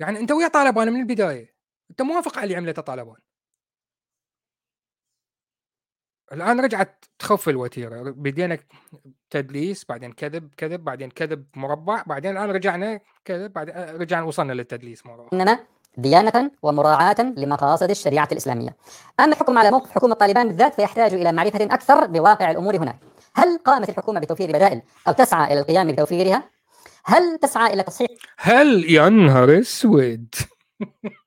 يعني 0.00 0.18
أنت 0.18 0.32
ويا 0.32 0.48
طالبان 0.48 0.92
من 0.92 1.00
البداية 1.00 1.56
أنت 1.90 2.02
موافق 2.02 2.38
على 2.38 2.44
اللي 2.44 2.56
عملته 2.56 2.82
طالبان 2.82 3.16
الآن 6.32 6.60
رجعت 6.60 7.04
تخف 7.18 7.48
الوتيرة 7.48 8.02
بدينا 8.02 8.58
تدليس 9.30 9.84
بعدين 9.88 10.12
كذب 10.12 10.50
كذب 10.56 10.84
بعدين 10.84 11.10
كذب 11.10 11.44
مربع 11.56 12.02
بعدين 12.06 12.30
الآن 12.30 12.50
رجعنا 12.50 13.00
كذب 13.24 13.52
بعدين 13.52 13.74
رجعنا 13.76 14.26
وصلنا 14.26 14.52
للتدليس 14.52 15.06
مرة 15.06 15.28
انما 15.32 15.58
ديانة 15.98 16.50
ومراعاة 16.62 17.16
لمقاصد 17.36 17.90
الشريعة 17.90 18.28
الإسلامية. 18.32 18.76
أما 19.20 19.32
الحكم 19.32 19.58
على 19.58 19.70
موقف 19.70 19.90
حكومة 19.90 20.14
طالبان 20.14 20.48
بالذات 20.48 20.74
فيحتاج 20.74 21.14
إلى 21.14 21.32
معرفة 21.32 21.64
أكثر 21.64 22.06
بواقع 22.06 22.50
الأمور 22.50 22.76
هناك. 22.76 22.98
هل 23.34 23.58
قامت 23.58 23.88
الحكومة 23.88 24.20
بتوفير 24.20 24.48
بدائل 24.48 24.82
أو 25.08 25.12
تسعى 25.12 25.52
إلى 25.52 25.60
القيام 25.60 25.92
بتوفيرها؟ 25.92 26.42
هل 27.04 27.38
تسعى 27.38 27.74
إلى 27.74 27.82
تصحيح 27.82 28.10
هل 28.38 28.90
يا 28.90 29.08
نهار 29.08 29.58
اسود 29.58 30.34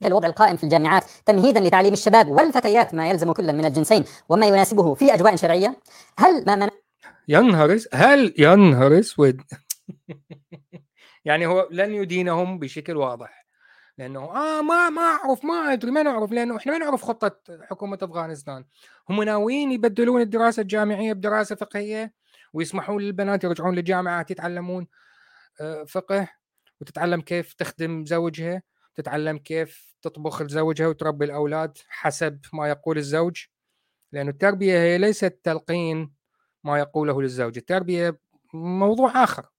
الوضع 0.05 0.27
القائم 0.27 0.57
في 0.57 0.63
الجامعات 0.63 1.05
تمهيدا 1.25 1.59
لتعليم 1.59 1.93
الشباب 1.93 2.27
والفتيات 2.27 2.93
ما 2.93 3.09
يلزم 3.09 3.31
كلا 3.31 3.51
من 3.51 3.65
الجنسين 3.65 4.03
وما 4.29 4.45
يناسبه 4.45 4.93
في 4.93 5.13
أجواء 5.13 5.35
شرعية؟ 5.35 5.79
هل 6.17 6.45
ما 6.47 6.55
من... 6.55 6.69
يا 7.27 7.39
نهار 7.39 7.79
هل 7.93 8.33
يا 8.37 8.55
نهار 8.55 8.99
أسود؟ 8.99 9.41
يعني 11.25 11.45
هو 11.45 11.67
لن 11.71 11.93
يدينهم 11.93 12.59
بشكل 12.59 12.97
واضح. 12.97 13.45
لأنه 13.97 14.19
آه 14.19 14.61
ما 14.61 14.89
ما 14.89 15.01
أعرف 15.01 15.45
ما 15.45 15.73
أدري 15.73 15.91
ما 15.91 16.03
نعرف 16.03 16.31
لأنه 16.31 16.57
إحنا 16.57 16.71
ما 16.71 16.77
نعرف 16.77 17.03
خطة 17.03 17.39
حكومة 17.69 17.97
أفغانستان. 18.01 18.65
هم 19.09 19.23
ناويين 19.23 19.71
يبدلون 19.71 20.21
الدراسة 20.21 20.61
الجامعية 20.61 21.13
بدراسة 21.13 21.55
فقهية 21.55 22.13
ويسمحون 22.53 23.01
للبنات 23.01 23.43
يرجعون 23.43 23.75
للجامعات 23.75 24.31
يتعلمون 24.31 24.87
آه، 25.61 25.83
فقه 25.83 26.27
وتتعلم 26.81 27.21
كيف 27.21 27.53
تخدم 27.53 28.05
زوجها. 28.05 28.61
تتعلم 29.01 29.37
كيف 29.37 29.95
تطبخ 30.01 30.41
لزوجها 30.41 30.87
وتربي 30.87 31.25
الأولاد 31.25 31.77
حسب 31.87 32.39
ما 32.53 32.69
يقول 32.69 32.97
الزوج 32.97 33.45
لأن 34.11 34.27
التربية 34.29 34.79
هي 34.79 34.97
ليست 34.97 35.39
تلقين 35.43 36.13
ما 36.63 36.79
يقوله 36.79 37.21
للزوج 37.21 37.57
التربية 37.57 38.19
موضوع 38.53 39.23
آخر 39.23 39.49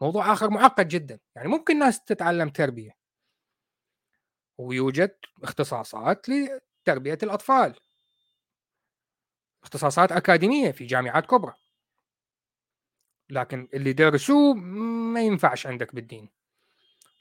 موضوع 0.00 0.32
آخر 0.32 0.50
معقد 0.50 0.88
جدا 0.88 1.18
يعني 1.36 1.48
ممكن 1.48 1.78
ناس 1.78 2.04
تتعلم 2.04 2.48
تربية. 2.48 2.96
ويوجد 4.58 5.16
اختصاصات 5.42 6.26
لتربية 6.28 7.18
الأطفال. 7.22 7.74
اختصاصات 9.62 10.12
أكاديمية 10.12 10.70
في 10.70 10.86
جامعات 10.86 11.26
كبرى. 11.26 11.54
لكن 13.30 13.68
اللي 13.74 13.92
درسوه 13.92 14.54
ما 14.54 15.22
ينفعش 15.22 15.66
عندك 15.66 15.94
بالدين. 15.94 16.41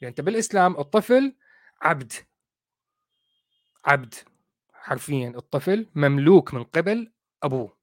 لأن 0.02 0.10
أنت 0.10 0.22
بالإسلام 0.22 0.80
الطفل 0.80 1.36
عبد. 1.82 2.14
عبد 3.86 4.16
حرفيا 4.74 5.30
الطفل 5.30 5.90
مملوك 5.96 6.54
من 6.54 6.64
قبل 6.64 7.12
أبوه. 7.44 7.78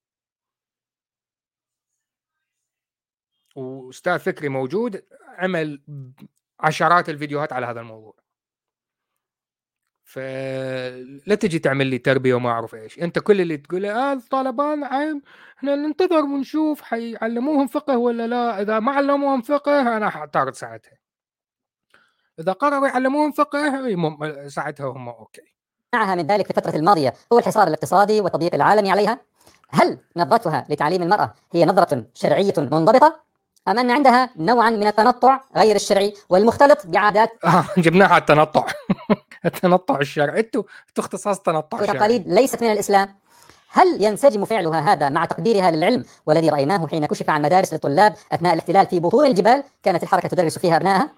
وأستاذ 3.57 4.19
فكري 4.19 4.49
موجود 4.49 5.07
عمل 5.29 5.83
عشرات 6.61 7.09
الفيديوهات 7.09 7.53
على 7.53 7.67
هذا 7.67 7.81
الموضوع. 7.81 8.15
فلا 10.05 11.35
تجي 11.35 11.59
تعمل 11.59 11.87
لي 11.87 11.99
تربية 11.99 12.35
وما 12.35 12.51
أعرف 12.51 12.75
إيش. 12.75 12.99
أنت 12.99 13.19
كل 13.19 13.41
اللي 13.41 13.57
تقوله 13.57 13.93
آه 13.93 14.13
الطالبان 14.13 14.85
عام 14.85 15.23
إحنا 15.59 15.77
ننتظر 15.77 16.25
ونشوف 16.25 16.83
حيعلموهم 16.83 17.67
فقه 17.67 17.99
ولا 17.99 18.27
لا. 18.27 18.63
إذا 18.63 18.81
ما 18.81 18.93
علموهم 18.93 19.43
فقه 19.43 19.97
أنا 19.97 20.11
حأعترض 20.11 20.53
ساعتها. 20.55 20.99
إذا 22.41 22.53
قرروا 22.53 22.89
يعلموهم 22.89 23.33
فقه 23.33 24.49
ساعتها 24.49 24.87
هم 24.87 25.09
أوكي. 25.09 25.43
معها 25.95 26.15
من 26.15 26.27
ذلك 26.27 26.45
في 26.45 26.59
الفترة 26.59 26.77
الماضية 26.77 27.15
هو 27.33 27.39
الحصار 27.39 27.69
الاقتصادي 27.69 28.21
والتضييق 28.21 28.55
العالمي 28.55 28.91
عليها. 28.91 29.21
هل 29.71 29.99
نظرتها 30.17 30.67
لتعليم 30.69 31.03
المرأة 31.03 31.35
هي 31.53 31.65
نظرة 31.65 32.05
شرعية 32.15 32.55
منضبطة؟ 32.59 33.21
أم 33.69 33.79
أن 33.79 33.91
عندها 33.91 34.31
نوعا 34.37 34.71
من 34.71 34.87
التنطع 34.87 35.41
غير 35.57 35.77
الشرعي 35.77 36.15
والمختلط 36.29 36.87
بعادات؟ 36.87 37.31
آه 37.45 37.65
جبناها 37.79 38.09
على 38.09 38.21
التنطع. 38.21 38.67
التنطع 39.47 40.01
الشرعي. 40.01 40.41
أنتوا 40.41 40.63
اختصاص 40.99 41.41
تنطع 41.41 41.79
شرعي. 41.79 41.91
وتقاليد 41.91 42.29
ليست 42.29 42.63
من 42.63 42.73
الإسلام. 42.73 43.15
هل 43.71 44.05
ينسجم 44.05 44.45
فعلها 44.45 44.81
هذا 44.93 45.09
مع 45.09 45.25
تقديرها 45.25 45.71
للعلم 45.71 46.05
والذي 46.27 46.49
رأيناه 46.49 46.87
حين 46.87 47.07
كشف 47.07 47.31
عن 47.31 47.43
مدارس 47.43 47.73
للطلاب 47.73 48.15
أثناء 48.33 48.55
الاحتلال 48.55 48.87
في 48.87 49.01
بطول 49.01 49.27
الجبال؟ 49.27 49.65
كانت 49.83 50.03
الحركة 50.03 50.29
تدرس 50.29 50.59
فيها 50.59 50.77
أبنائها. 50.77 51.11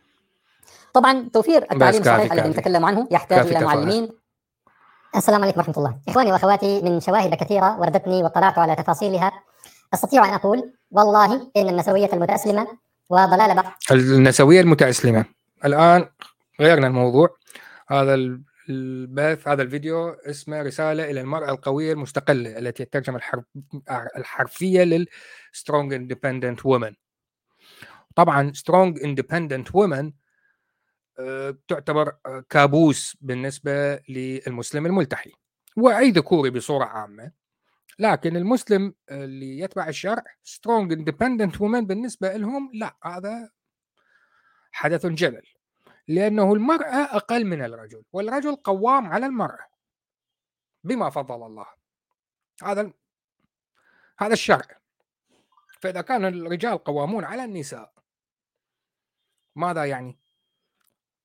طبعا 0.94 1.28
توفير 1.32 1.62
التعليم 1.62 2.00
الصحيح 2.00 2.32
الذي 2.32 2.48
نتكلم 2.48 2.84
عنه 2.84 3.08
يحتاج 3.10 3.46
إلى 3.46 3.64
معلمين. 3.64 4.08
السلام 5.16 5.42
عليكم 5.42 5.60
ورحمة 5.60 5.74
الله. 5.76 6.00
إخواني 6.08 6.32
وأخواتي 6.32 6.82
من 6.82 7.00
شواهد 7.00 7.34
كثيرة 7.34 7.80
وردتني 7.80 8.22
واطلعت 8.22 8.58
على 8.58 8.76
تفاصيلها. 8.76 9.32
أستطيع 9.94 10.28
أن 10.28 10.34
أقول 10.34 10.72
والله 10.90 11.50
إن 11.56 11.68
النسوية 11.68 12.10
المتأسلمة 12.12 12.66
وضلال 13.08 13.54
بعض. 13.54 13.72
النسوية 13.90 14.60
المتأسلمة. 14.60 15.24
الآن 15.64 16.08
غيرنا 16.60 16.86
الموضوع. 16.86 17.36
هذا 17.88 18.14
البث 18.70 19.48
هذا 19.48 19.62
الفيديو 19.62 20.08
اسمه 20.08 20.62
رسالة 20.62 21.10
إلى 21.10 21.20
المرأة 21.20 21.50
القوية 21.50 21.92
المستقلة 21.92 22.58
التي 22.58 22.82
الترجمة 22.82 23.16
الحرف 23.16 23.44
الحرفية 24.16 25.06
لل 25.52 25.63
strong 25.63 25.94
independent 25.94 26.66
woman 26.66 26.94
طبعا 28.14 28.52
strong 28.54 29.04
independent 29.04 29.74
woman 29.74 30.12
تعتبر 31.68 32.16
آه، 32.26 32.44
كابوس 32.48 33.16
بالنسبة 33.20 33.96
للمسلم 34.08 34.86
الملتحي. 34.86 35.32
وأي 35.76 36.10
ذكوري 36.10 36.50
بصورة 36.50 36.84
عامة. 36.84 37.32
لكن 37.98 38.36
المسلم 38.36 38.94
اللي 39.10 39.58
يتبع 39.58 39.88
الشرع 39.88 40.24
strong 40.42 40.92
independent 40.92 41.60
woman 41.60 41.86
بالنسبة 41.86 42.36
لهم 42.36 42.70
لا 42.74 42.96
هذا 43.04 43.50
حدث 44.72 45.06
جلل 45.06 45.46
لأنه 46.08 46.52
المرأة 46.52 47.16
أقل 47.16 47.44
من 47.44 47.64
الرجل 47.64 48.02
والرجل 48.12 48.56
قوام 48.56 49.06
على 49.06 49.26
المرأة. 49.26 49.66
بما 50.84 51.10
فضل 51.10 51.46
الله. 51.46 51.66
هذا 52.62 52.92
هذا 54.18 54.32
الشرع. 54.32 54.80
فإذا 55.80 56.00
كان 56.00 56.24
الرجال 56.24 56.78
قوامون 56.84 57.24
على 57.24 57.44
النساء 57.44 57.92
ماذا 59.56 59.84
يعني؟ 59.84 60.18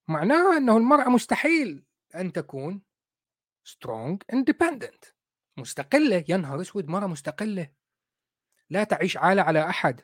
معناه 0.08 0.58
إنه 0.58 0.78
المرأة 0.78 1.10
مستحيل 1.10 1.86
أن 2.16 2.32
تكون 2.34 2.82
strong 3.64 4.24
independent 4.34 5.06
مستقلة 5.58 6.26
يا 6.30 6.38
نهار 6.38 6.62
أسود 6.62 6.88
مرة 6.88 7.08
مستقلة. 7.08 7.72
لا 8.70 8.84
تعيش 8.84 9.18
عالة 9.18 9.42
على 9.42 9.70
أحد. 9.70 10.02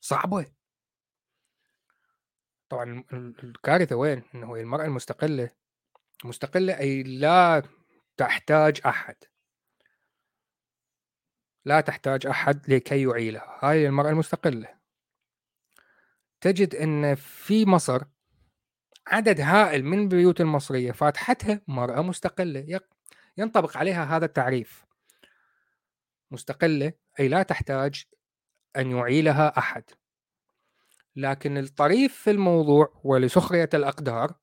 صعبة. 0.00 0.52
طبعا 2.68 3.04
الكارثة 3.12 3.96
وين؟ 3.96 4.22
إنه 4.34 4.54
المرأة 4.54 4.84
المستقلة 4.84 5.50
مستقلة 6.24 6.78
أي 6.78 7.02
لا 7.02 7.62
تحتاج 8.16 8.80
أحد. 8.86 9.16
لا 11.64 11.80
تحتاج 11.80 12.26
أحد 12.26 12.70
لكي 12.70 13.02
يعيلها. 13.02 13.58
هاي 13.62 13.86
المرأة 13.86 14.10
المستقلة. 14.10 14.78
تجد 16.40 16.74
إن 16.74 17.14
في 17.14 17.66
مصر 17.66 18.04
عدد 19.06 19.40
هائل 19.40 19.84
من 19.84 19.98
البيوت 19.98 20.40
المصرية 20.40 20.92
فاتحتها 20.92 21.60
مرأة 21.68 22.02
مستقلة. 22.02 22.80
ينطبق 23.36 23.76
عليها 23.76 24.04
هذا 24.04 24.24
التعريف. 24.24 24.84
مستقلة 26.30 26.92
أي 27.20 27.28
لا 27.28 27.42
تحتاج 27.42 28.04
أن 28.76 28.90
يعيلها 28.90 29.58
أحد. 29.58 29.84
لكن 31.16 31.58
الطريف 31.58 32.14
في 32.16 32.30
الموضوع 32.30 33.00
ولسخرية 33.04 33.68
الأقدار 33.74 34.34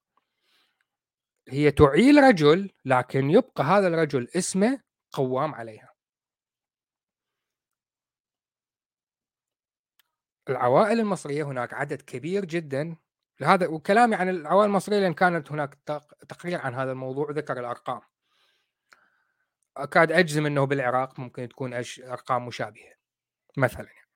هي 1.50 1.72
تعيل 1.72 2.24
رجل 2.24 2.72
لكن 2.86 3.30
يبقى 3.30 3.64
هذا 3.64 3.88
الرجل 3.88 4.28
اسمه 4.36 4.82
قوام 5.12 5.56
عليها. 5.56 5.94
العوائل 10.50 11.00
المصرية 11.00 11.44
هناك 11.44 11.74
عدد 11.74 12.02
كبير 12.02 12.46
جدا. 12.46 12.96
هذا 13.44 13.68
وكلامي 13.68 14.16
عن 14.16 14.30
العوائل 14.30 14.70
المصرية 14.70 15.00
لأن 15.00 15.14
كانت 15.14 15.52
هناك 15.52 15.78
تقرير 16.30 16.62
عن 16.62 16.74
هذا 16.74 16.92
الموضوع 16.92 17.32
ذكر 17.32 17.60
الأرقام 17.60 18.02
أكاد 19.78 20.12
أجزم 20.12 20.46
إنه 20.46 20.66
بالعراق 20.66 21.20
ممكن 21.20 21.50
تكون. 21.50 21.74
أرقام 22.04 22.48
مشابهة 22.48 22.94
مثلا 23.58 23.86
يعني. 23.86 24.10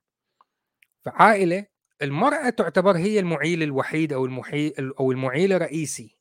فعائلة 1.05 1.65
المرأة 2.01 2.49
تعتبر 2.49 2.97
هي 2.97 3.19
المعيل 3.19 3.63
الوحيد 3.63 4.13
أو 4.13 4.25
المحي 4.25 4.73
أو 4.99 5.11
المعيل 5.11 5.53
الرئيسي 5.53 6.17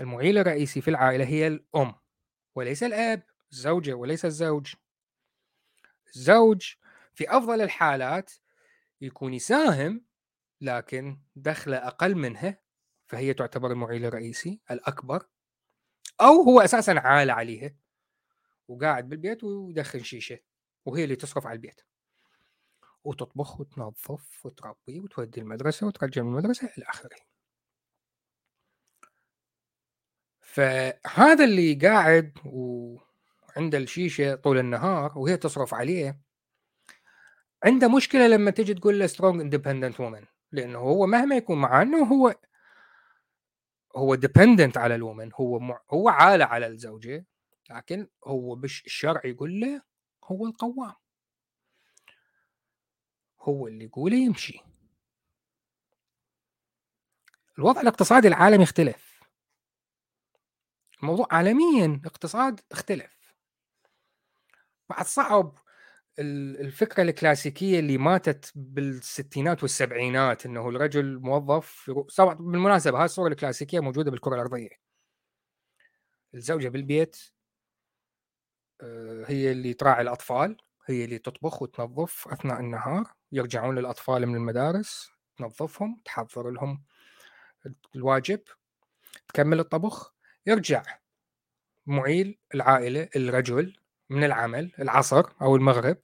المعيل 0.00 0.38
الرئيسي 0.38 0.80
في 0.80 0.88
العائلة 0.90 1.24
هي 1.24 1.46
الأم 1.46 1.94
وليس 2.54 2.82
الأب 2.82 3.22
الزوجة 3.52 3.94
وليس 3.94 4.24
الزوج 4.24 4.74
الزوج 6.16 6.74
في 7.14 7.36
أفضل 7.36 7.60
الحالات 7.60 8.32
يكون 9.00 9.34
يساهم 9.34 10.04
لكن 10.60 11.20
دخلة 11.36 11.76
أقل 11.76 12.14
منها 12.14 12.58
فهي 13.06 13.34
تعتبر 13.34 13.72
المعيل 13.72 14.04
الرئيسي 14.04 14.60
الأكبر 14.70 15.26
أو 16.20 16.42
هو 16.42 16.60
أساسا 16.60 16.90
عال 16.90 17.30
عليها 17.30 17.74
وقاعد 18.68 19.08
بالبيت 19.08 19.44
ويدخن 19.44 20.02
شيشة 20.02 20.38
وهي 20.84 21.04
اللي 21.04 21.16
تصرف 21.16 21.46
على 21.46 21.56
البيت. 21.56 21.80
وتطبخ 23.04 23.60
وتنظف 23.60 24.46
وتربي 24.46 25.00
وتودي 25.00 25.40
المدرسة 25.40 25.86
وترجع 25.86 26.22
من 26.22 26.28
المدرسة 26.28 26.70
إلى 26.78 26.84
آخره. 26.88 27.16
فهذا 30.40 31.44
اللي 31.44 31.74
قاعد 31.74 32.38
وعنده 32.44 33.78
الشيشة 33.78 34.34
طول 34.34 34.58
النهار 34.58 35.18
وهي 35.18 35.36
تصرف 35.36 35.74
عليه 35.74 36.20
عنده 37.64 37.88
مشكلة 37.96 38.28
لما 38.28 38.50
تجي 38.50 38.74
تقول 38.74 38.98
له 38.98 39.06
strong 39.06 39.40
independent 39.40 40.00
woman 40.00 40.24
لأنه 40.52 40.78
هو 40.78 41.06
مهما 41.06 41.36
يكون 41.36 41.60
مع 41.60 41.82
إنه 41.82 42.04
هو 42.04 42.34
هو 43.96 44.14
dependent 44.14 44.76
على 44.76 44.94
ال 44.94 45.00
woman 45.00 45.30
هو 45.34 45.58
مع 45.58 45.80
هو 45.90 46.08
عالة 46.08 46.44
على 46.44 46.66
الزوجة 46.66 47.26
لكن 47.70 48.08
هو 48.26 48.54
بس 48.54 48.86
الشرع 48.86 49.20
يقول 49.24 49.60
له 49.60 49.82
هو 50.24 50.46
القوام. 50.46 50.94
هو 53.40 53.66
اللي 53.66 53.84
يقوله 53.84 54.16
يمشي. 54.16 54.60
الوضع 57.58 57.80
الاقتصادي 57.80 58.28
العالمي 58.28 58.64
اختلف. 58.64 59.20
الموضوع 61.02 61.26
عالميا 61.30 62.00
اقتصاد 62.06 62.60
اختلف. 62.72 63.34
بعد 64.88 65.06
صعب 65.06 65.58
الفكرة 66.20 67.02
الكلاسيكية 67.02 67.78
اللي 67.78 67.98
ماتت 67.98 68.52
بالستينات 68.54 69.62
والسبعينات 69.62 70.46
إنه 70.46 70.68
الرجل 70.68 71.18
موظف 71.18 71.90
بالمناسبة 72.20 72.98
هذه 72.98 73.04
الصورة 73.04 73.28
الكلاسيكية 73.28 73.80
موجودة 73.80 74.10
بالكرة 74.10 74.34
الأرضية. 74.34 74.70
الزوجة 76.34 76.68
بالبيت 76.68 77.16
آه، 78.82 79.24
هي 79.28 79.52
اللي 79.52 79.74
تراعي 79.74 80.02
الأطفال 80.02 80.56
هي 80.86 81.04
اللي 81.04 81.18
تطبخ 81.18 81.62
وتنظف 81.62 82.28
أثناء 82.28 82.60
النهار 82.60 83.12
يرجعون 83.32 83.78
الاطفال 83.78 84.26
من 84.26 84.34
المدارس 84.34 85.10
تنظفهم 85.36 86.00
تحضر 86.04 86.50
لهم 86.50 86.84
الواجب 87.96 88.40
تكمل 89.28 89.60
الطبخ 89.60 90.14
يرجع 90.46 90.82
معيل 91.86 92.38
العائلة 92.54 93.08
الرجل 93.16 93.76
من 94.10 94.24
العمل 94.24 94.72
العصر 94.78 95.24
أو 95.42 95.56
المغرب. 95.56 95.96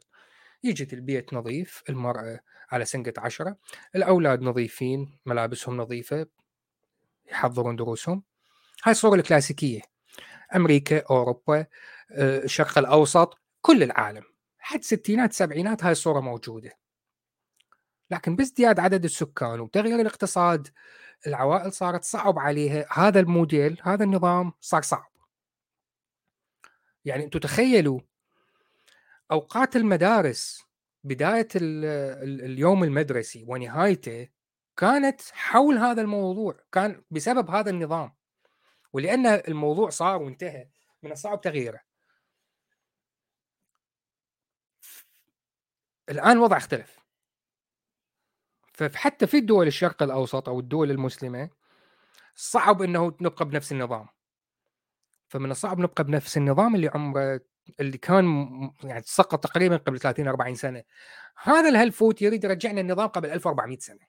يجي 0.67 0.89
البيت 0.93 1.35
نظيف 1.35 1.83
المرأة 1.89 2.41
على 2.71 2.85
سنقة 2.85 3.13
عشرة 3.19 3.57
الأولاد 3.97 4.43
نظيفين 4.43 5.19
ملابسهم 5.27 5.77
نظيفة 5.77 6.27
يحضرون 7.31 7.77
دروسهم. 7.77 8.23
هاي 8.85 8.93
الصورة 8.93 9.15
الكلاسيكية. 9.15 9.81
أمريكا 10.57 11.03
أوروبا 11.11 11.67
آه، 12.13 12.45
الشرق 12.45 12.79
الأوسط 12.79 13.39
كل 13.61 13.83
العالم. 13.83 14.23
حد 14.59 14.85
ستينات 14.85 15.33
سبعينات 15.33 15.85
هاي 15.85 15.93
الصورة 15.93 16.21
موجودة. 16.21 16.71
لكن 18.11 18.37
بازدياد 18.37 18.81
عدد 18.81 19.05
السكان 19.05 19.61
وتغيير 19.61 20.01
الاقتصاد 20.01 20.69
العوائل 21.27 21.73
صارت 21.73 22.05
صعب 22.05 22.39
عليها. 22.39 22.87
هذا 22.93 23.21
الموديل 23.21 23.81
هذا 23.83 24.05
النظام 24.05 24.53
صار 24.61 24.83
صعب. 24.83 25.13
يعني 27.05 27.25
أنتم 27.25 27.39
تخيلوا 27.39 28.01
أوقات 29.33 29.77
المدارس 29.77 30.67
بداية 31.05 31.49
اليوم 31.55 32.85
المدرسي 32.85 33.45
ونهايته 33.49 34.29
كانت 34.77 35.21
حول 35.33 35.79
هذا 35.79 36.03
الموضوع 36.03 36.61
كان 36.73 37.03
بسبب 37.11 37.51
هذا 37.51 37.71
النظام. 37.71 38.15
ولأن 38.93 39.27
الموضوع 39.27 39.91
صار 39.91 40.23
وانتهى 40.23 40.69
من 41.03 41.13
الصعب 41.13 41.41
تغييره. 41.41 41.81
الآن 46.09 46.31
الوضع 46.31 46.57
اختلف. 46.57 46.99
فحتى 48.73 49.27
في 49.27 49.37
الدول 49.37 49.67
الشرق 49.67 50.03
الأوسط 50.03 50.49
أو 50.49 50.61
الدول 50.61 50.91
المسلمة 50.91 51.51
صعب 52.35 52.83
إنه 52.83 53.17
نبقى 53.21 53.45
بنفس 53.45 53.73
النظام. 53.73 54.07
فمن 55.29 55.51
الصعب 55.51 55.79
نبقى 55.79 56.05
بنفس 56.05 56.37
النظام 56.37 56.75
اللي 56.75 56.89
عمره 56.89 57.41
اللي 57.81 57.99
كان 57.99 58.27
يعني 58.85 59.03
سقط 59.03 59.45
تقريبا 59.45 59.77
قبل 59.77 60.01
30 60.01 60.29
40 60.29 60.55
سنة. 60.55 60.83
هذا 61.43 61.69
الهلفوت 61.69 62.23
يريد 62.23 62.45
يرجعنا 62.45 62.81
النظام 62.81 63.09
قبل 63.09 63.31
1400 63.31 63.79
سنة. 63.79 64.07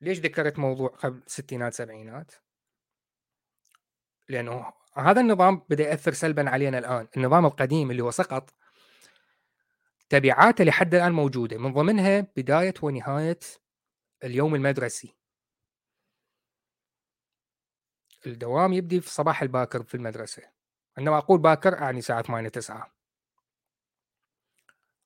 ليش 0.00 0.18
ذكرت 0.18 0.58
موضوع 0.58 0.88
قبل 0.88 1.22
ستينات 1.26 1.74
سبعينات؟ 1.74 2.32
لأنه 4.28 4.72
هذا 4.96 5.20
النظام 5.20 5.62
بدأ 5.70 5.84
يأثر 5.84 6.12
سلبا 6.12 6.50
علينا 6.50 6.78
الآن. 6.78 7.08
النظام 7.16 7.46
القديم 7.46 7.90
اللي 7.90 8.02
هو 8.02 8.10
سقط 8.10 8.54
تبعاته 10.08 10.64
لحد 10.64 10.94
الآن 10.94 11.12
موجودة. 11.12 11.58
من 11.58 11.72
ضمنها 11.72 12.20
بداية 12.36 12.74
ونهاية 12.82 13.38
اليوم 14.24 14.54
المدرسي. 14.54 15.14
الدوام 18.26 18.72
يبدي 18.72 19.00
في 19.00 19.06
الصباح 19.06 19.42
الباكر 19.42 19.82
في 19.82 19.94
المدرسة. 19.94 20.55
عندما 20.98 21.18
أقول 21.18 21.38
باكر 21.38 21.78
أعني 21.78 21.98
الساعة 21.98 22.22
8 22.22 22.48
9 22.48 22.96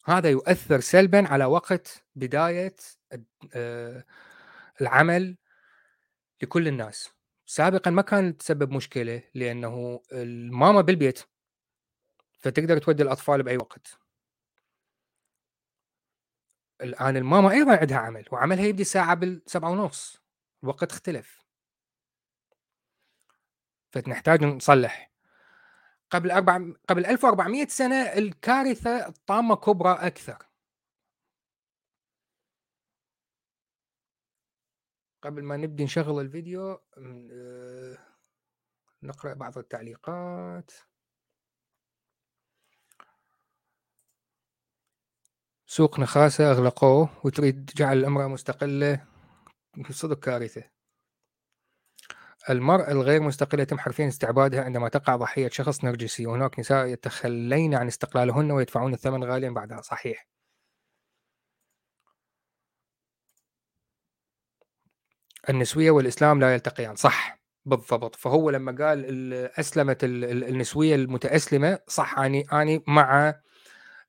هذا 0.06 0.30
يؤثر 0.30 0.80
سلبا 0.80 1.28
على 1.28 1.44
وقت 1.44 2.04
بداية 2.14 2.76
آه، 3.54 4.04
العمل 4.80 5.36
لكل 6.42 6.68
الناس. 6.68 7.10
سابقا 7.46 7.90
ما 7.90 8.02
كان 8.02 8.36
تسبب 8.36 8.70
مشكلة 8.72 9.22
لأنه 9.34 10.02
الماما 10.12 10.80
بالبيت 10.80 11.22
فتقدر 12.38 12.78
تودي 12.78 13.02
الأطفال 13.02 13.42
بأي 13.42 13.56
وقت. 13.56 13.98
الآن 16.80 17.16
الماما 17.16 17.50
أيضا 17.50 17.76
عندها 17.76 17.98
عمل 17.98 18.24
وعملها 18.32 18.64
يبدي 18.64 18.82
الساعة 18.82 19.14
بالسبعة 19.14 19.70
ونص 19.70 20.22
الوقت 20.62 20.90
اختلف. 20.90 21.44
فنحتاج 23.92 24.44
نصلح 24.44 25.09
قبل 26.10 26.30
أربع 26.30 26.60
قبل 26.88 27.06
1400 27.06 27.66
سنة 27.66 27.96
الكارثة 27.96 29.06
الطامة 29.08 29.56
كبرى 29.56 29.92
أكثر. 29.92 30.46
قبل 35.22 35.42
ما 35.44 35.56
نبدي 35.56 35.84
نشغل 35.84 36.20
الفيديو 36.20 36.78
آه، 36.98 37.98
نقرأ 39.02 39.34
بعض 39.34 39.58
التعليقات. 39.58 40.70
سوق 45.66 46.00
نخاسة 46.00 46.50
أغلقوه 46.50 47.20
وتريد 47.24 47.66
جعل 47.76 47.98
الامرأة 47.98 48.26
مستقلة. 48.28 49.06
صدق 49.90 50.20
كارثة. 50.20 50.79
المرأة 52.50 52.90
الغير 52.92 53.22
مستقلة 53.22 53.62
يتم 53.62 53.78
حرفيا 53.78 54.08
استعبادها 54.08 54.64
عندما 54.64 54.88
تقع 54.88 55.16
ضحية 55.16 55.48
شخص 55.48 55.84
نرجسي. 55.84 56.26
وهناك 56.26 56.58
نساء 56.60 56.86
يتخلين 56.86 57.74
عن 57.74 57.86
استقلالهن 57.86 58.50
ويدفعون 58.50 58.92
الثمن 58.94 59.24
غاليا 59.24 59.50
بعدها. 59.50 59.80
صحيح. 59.80 60.26
النسوية 65.48 65.90
والإسلام 65.90 66.40
لا 66.40 66.54
يلتقيان. 66.54 66.96
صح. 66.96 67.40
بالضبط. 67.64 68.16
فهو 68.16 68.50
لما 68.50 68.84
قال 68.84 69.04
أسلمت 69.34 69.98
النسوية 70.04 70.94
المتأسلمة 70.94 71.78
صح 71.88 72.18
أني 72.18 72.46
أني 72.52 72.84
مع 72.86 73.34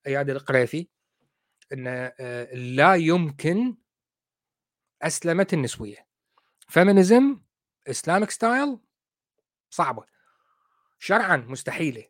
إياد 0.07 0.29
القريفي 0.29 0.87
أن 1.73 1.87
آه، 2.19 2.53
لا 2.55 2.95
يمكن 2.95 3.75
أسلمة 5.01 5.53
النسوية. 5.53 6.07
feminism 6.67 7.37
Islamic 7.87 8.31
style 8.31 8.79
صعبة. 9.69 10.03
شرعا 10.99 11.37
مستحيلة. 11.37 12.05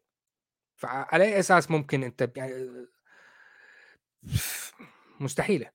فعلى 0.76 1.24
أي 1.24 1.40
أساس 1.40 1.72
ممكن 1.72 2.04
أنت 2.04 2.32
يعني 2.38 2.88
مستحيلة. 5.20 5.72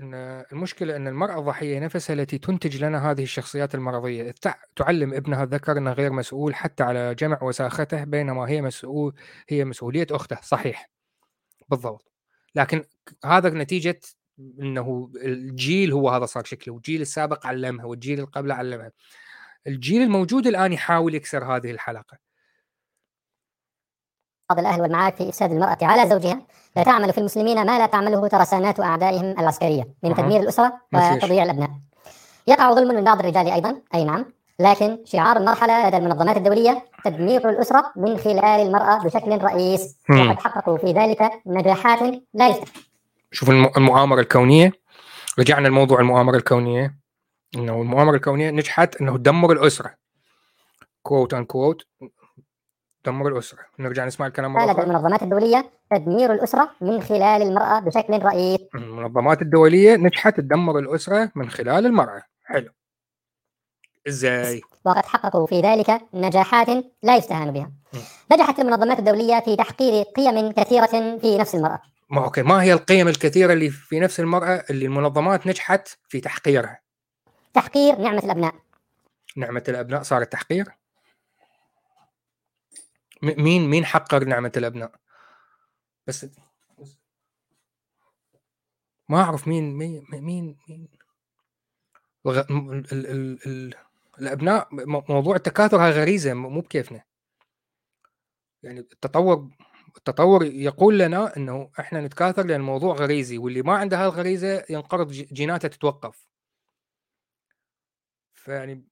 إن 0.00 0.14
المشكلة 0.52 0.96
إن 0.96 1.08
المرأة 1.08 1.38
الضحية 1.38 1.78
نفسها 1.78 2.14
التي 2.14 2.38
تنتج 2.38 2.84
لنا 2.84 3.10
هذه 3.10 3.22
الشخصيات 3.22 3.74
المرضية 3.74 4.34
تعلم 4.76 5.14
ابنها 5.14 5.44
الذكر 5.44 5.78
انه 5.78 5.92
غير 5.92 6.12
مسؤول 6.12 6.54
حتى 6.54 6.82
على 6.82 7.14
جمع 7.14 7.42
وساخته 7.42 8.04
بينما 8.04 8.48
هي 8.48 8.62
مسؤول 8.62 9.14
هي 9.48 9.64
مسؤولية 9.64 10.06
أخته. 10.10 10.36
صحيح. 10.42 10.90
بالضبط. 11.68 12.12
لكن 12.54 12.84
هذا 13.24 13.50
نتيجة 13.50 14.00
إنه 14.38 15.10
الجيل 15.16 15.92
هو 15.92 16.10
هذا 16.10 16.26
صار 16.26 16.44
شكله 16.44 16.74
والجيل 16.74 17.00
السابق 17.00 17.46
علمها 17.46 17.84
والجيل 17.84 18.18
اللي 18.18 18.30
قبله 18.30 18.54
علمها. 18.54 18.90
الجيل 19.66 20.02
الموجود 20.02 20.46
الآن 20.46 20.72
يحاول 20.72 21.14
يكسر 21.14 21.44
هذه 21.44 21.70
الحلقة. 21.70 22.18
بعض 24.50 24.58
الأهل 24.58 24.80
والمعارف 24.80 25.16
في 25.16 25.28
افساد 25.28 25.52
المرأة 25.52 25.78
على 25.82 26.10
زوجها 26.10 26.46
لا 26.76 26.82
تعمل 26.82 27.12
في 27.12 27.18
المسلمين 27.18 27.66
ما 27.66 27.78
لا 27.78 27.86
تعمله 27.86 28.28
ترسانات 28.28 28.80
أعدائهم 28.80 29.40
العسكرية 29.40 29.94
من 30.02 30.14
تدمير 30.14 30.40
الأسرة 30.40 30.80
وتضييع 30.92 31.42
الأبناء. 31.42 31.70
يقع 32.46 32.72
ظلم 32.72 32.94
من 32.94 33.04
بعض 33.04 33.18
الرجال 33.18 33.48
أيضا. 33.48 33.82
أي 33.94 34.04
نعم. 34.04 34.24
لكن 34.60 34.98
شعار 35.04 35.36
المرحلة 35.36 35.88
لدى 35.88 35.96
المنظمات 35.96 36.36
الدولية 36.36 36.84
تدمير 37.04 37.50
الأسرة 37.50 37.92
من 37.96 38.16
خلال 38.16 38.44
المرأة 38.44 39.04
بشكل 39.04 39.38
رئيس. 39.38 39.98
وقد 40.10 40.38
حققوا 40.38 40.78
في 40.78 40.92
ذلك 40.92 41.42
نجاحات 41.46 42.22
لا 42.34 42.48
يستحق. 42.48 42.93
شوف 43.34 43.50
المؤامرة 43.50 44.20
الكونية. 44.20 44.72
رجعنا 45.38 45.68
لموضوع 45.68 46.00
المؤامرة 46.00 46.36
الكونية. 46.36 46.98
إنه 47.56 47.82
المؤامرة 47.82 48.16
الكونية 48.16 48.50
نجحت 48.50 48.96
إنه 48.96 49.16
تدمر 49.16 49.52
الأسرة. 49.52 49.94
كوت 51.02 51.34
ان 51.34 51.44
كوت 51.44 51.82
دمر 53.06 53.28
الأسرة. 53.28 53.58
نرجع 53.78 54.04
نسمع 54.04 54.26
الكلام 54.26 54.52
مرة 54.52 54.70
أخرى. 54.70 54.82
المنظمات 54.84 55.22
الدولية 55.22 55.70
تدمير 55.90 56.32
الأسرة 56.32 56.70
من 56.80 57.00
خلال 57.02 57.42
المرأة 57.42 57.80
بشكل 57.80 58.22
رئيس. 58.22 58.60
المنظمات 58.74 59.42
الدولية 59.42 59.96
نجحت 59.96 60.36
تدمر 60.36 60.78
الأسرة 60.78 61.30
من 61.34 61.50
خلال 61.50 61.86
المرأة. 61.86 62.22
حلو. 62.44 62.70
إزاي؟ 64.08 64.62
وقد 64.84 65.06
حققوا 65.06 65.46
في 65.46 65.60
ذلك 65.60 66.00
نجاحات 66.14 66.68
لا 67.02 67.16
يستهان 67.16 67.50
بها. 67.50 67.72
نجحت 68.32 68.58
المنظمات 68.58 68.98
الدولية 68.98 69.40
في 69.40 69.56
تحقير 69.56 70.04
قيم 70.04 70.52
كثيرة 70.52 71.18
في 71.18 71.38
نفس 71.38 71.54
المرأة. 71.54 71.80
ما 72.14 72.24
أوكي 72.24 72.42
ما 72.42 72.62
هي 72.62 72.72
القيم 72.72 73.08
الكثيرة 73.08 73.52
اللي 73.52 73.70
في 73.70 74.00
نفس 74.00 74.20
المرأة 74.20 74.64
اللي 74.70 74.86
المنظمات 74.86 75.46
نجحت 75.46 75.88
في 76.08 76.20
تحقيرها؟ 76.20 76.80
تحقير 77.54 77.98
نعمة 77.98 78.18
الأبناء 78.18 78.54
نعمة 79.36 79.64
الأبناء 79.68 80.02
صارت 80.02 80.32
تحقير؟ 80.32 80.68
مين 83.22 83.70
مين 83.70 83.84
حقر 83.84 84.24
نعمة 84.24 84.52
الأبناء؟ 84.56 84.92
بس 86.06 86.26
ما 89.08 89.22
أعرف 89.22 89.48
مين 89.48 89.76
مين 89.76 90.06
مين, 90.10 90.56
مين. 90.68 90.88
ال 92.26 92.38
ال 92.92 93.06
ال 93.06 93.46
ال 93.46 93.74
الأبناء 94.20 94.68
موضوع 95.12 95.36
التكاثر 95.36 95.76
هاي 95.76 95.90
غريزة 95.90 96.34
مو 96.34 96.60
بكيفنا 96.60 97.04
يعني 98.62 98.80
التطور 98.80 99.50
التطور 99.96 100.44
يقول 100.44 100.98
لنا 100.98 101.36
إنه 101.36 101.70
إحنا 101.80 102.00
نتكاثر 102.00 102.46
لأن 102.46 102.60
الموضوع 102.60 102.94
غريزي 102.94 103.38
واللي 103.38 103.62
ما 103.62 103.72
عنده 103.74 104.04
هالغريزة 104.04 104.64
ينقرض 104.70 105.12
جيناته 105.12 105.68
تتوقف. 105.68 106.28
فيعني 108.32 108.84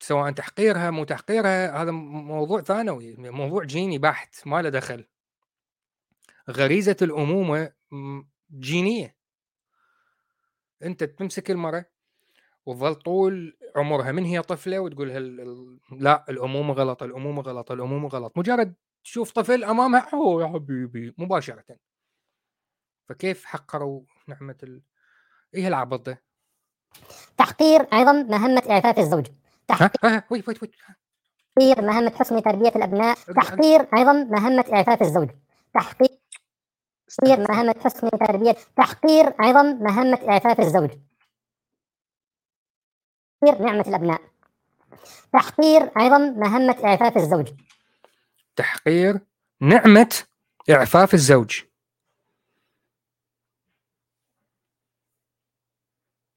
سواء 0.00 0.32
تحقيرها 0.32 0.90
مو 0.90 1.04
تحقيرها 1.04 1.82
هذا 1.82 1.90
موضوع 1.90 2.60
ثانوي 2.60 3.14
موضوع 3.16 3.64
جيني 3.64 3.98
بحت 3.98 4.46
ما 4.46 4.62
له 4.62 4.68
دخل. 4.68 5.04
غريزة 6.50 6.96
الأمومة 7.02 7.72
جينية. 8.52 9.16
أنت 10.82 11.04
تمسك 11.04 11.50
المرأة 11.50 11.84
وتظل 12.66 12.94
طول 12.94 13.56
عمرها 13.76 14.12
من 14.12 14.24
هي 14.24 14.42
طفلة؟ 14.42 14.78
وتقول 14.78 15.08
لا 15.92 16.24
الأمومة 16.28 16.74
غلط 16.74 17.02
الأمومة 17.02 17.42
غلط 17.42 17.72
الأمومة 17.72 18.08
غلط. 18.08 18.38
مجرد 18.38 18.74
تشوف 19.04 19.32
طفل 19.32 19.64
امامها 19.64 20.08
أوه 20.12 20.42
يا 20.42 20.48
حبيبي 20.48 21.14
مباشره. 21.18 21.64
فكيف 23.08 23.44
حقروا 23.44 24.02
نعمة 24.26 24.56
ال... 24.62 24.82
إيه 25.54 25.68
العبط 25.68 26.06
ده؟ 26.06 26.22
تحقير 27.36 27.80
أيضا 27.92 28.12
مهمة 28.12 28.62
اعفاف 28.70 28.98
الزوج. 28.98 29.26
تحقير 29.68 30.22
ويت 30.30 30.48
ويت 30.48 30.62
ويت. 30.62 30.74
تحقير 31.56 31.82
مهمة 31.82 32.10
حسن 32.10 32.42
تربية 32.42 32.68
الأبناء. 32.68 33.14
تحقير 33.14 33.80
أيضا 33.96 34.12
مهمة 34.12 34.64
اعفاف 34.72 35.02
الزوج. 35.02 35.30
تحقير 35.74 36.18
مهمة 37.48 37.74
حسن 37.84 38.10
تربية. 38.10 38.56
تحقير 38.76 39.34
أيضا 39.42 39.62
مهمة 39.62 40.28
اعفاف 40.28 40.60
الزوج. 40.60 40.90
تحقير 43.40 43.62
نعمة 43.62 43.84
الأبناء. 43.88 44.20
تحقير 45.32 45.82
أيضا 45.82 46.18
مهمة 46.18 46.76
إعفاف 46.84 47.16
الزوج. 47.16 47.52
تحقير 48.56 49.20
نعمة 49.60 50.24
إعفاف 50.70 51.14
الزوج. 51.14 51.62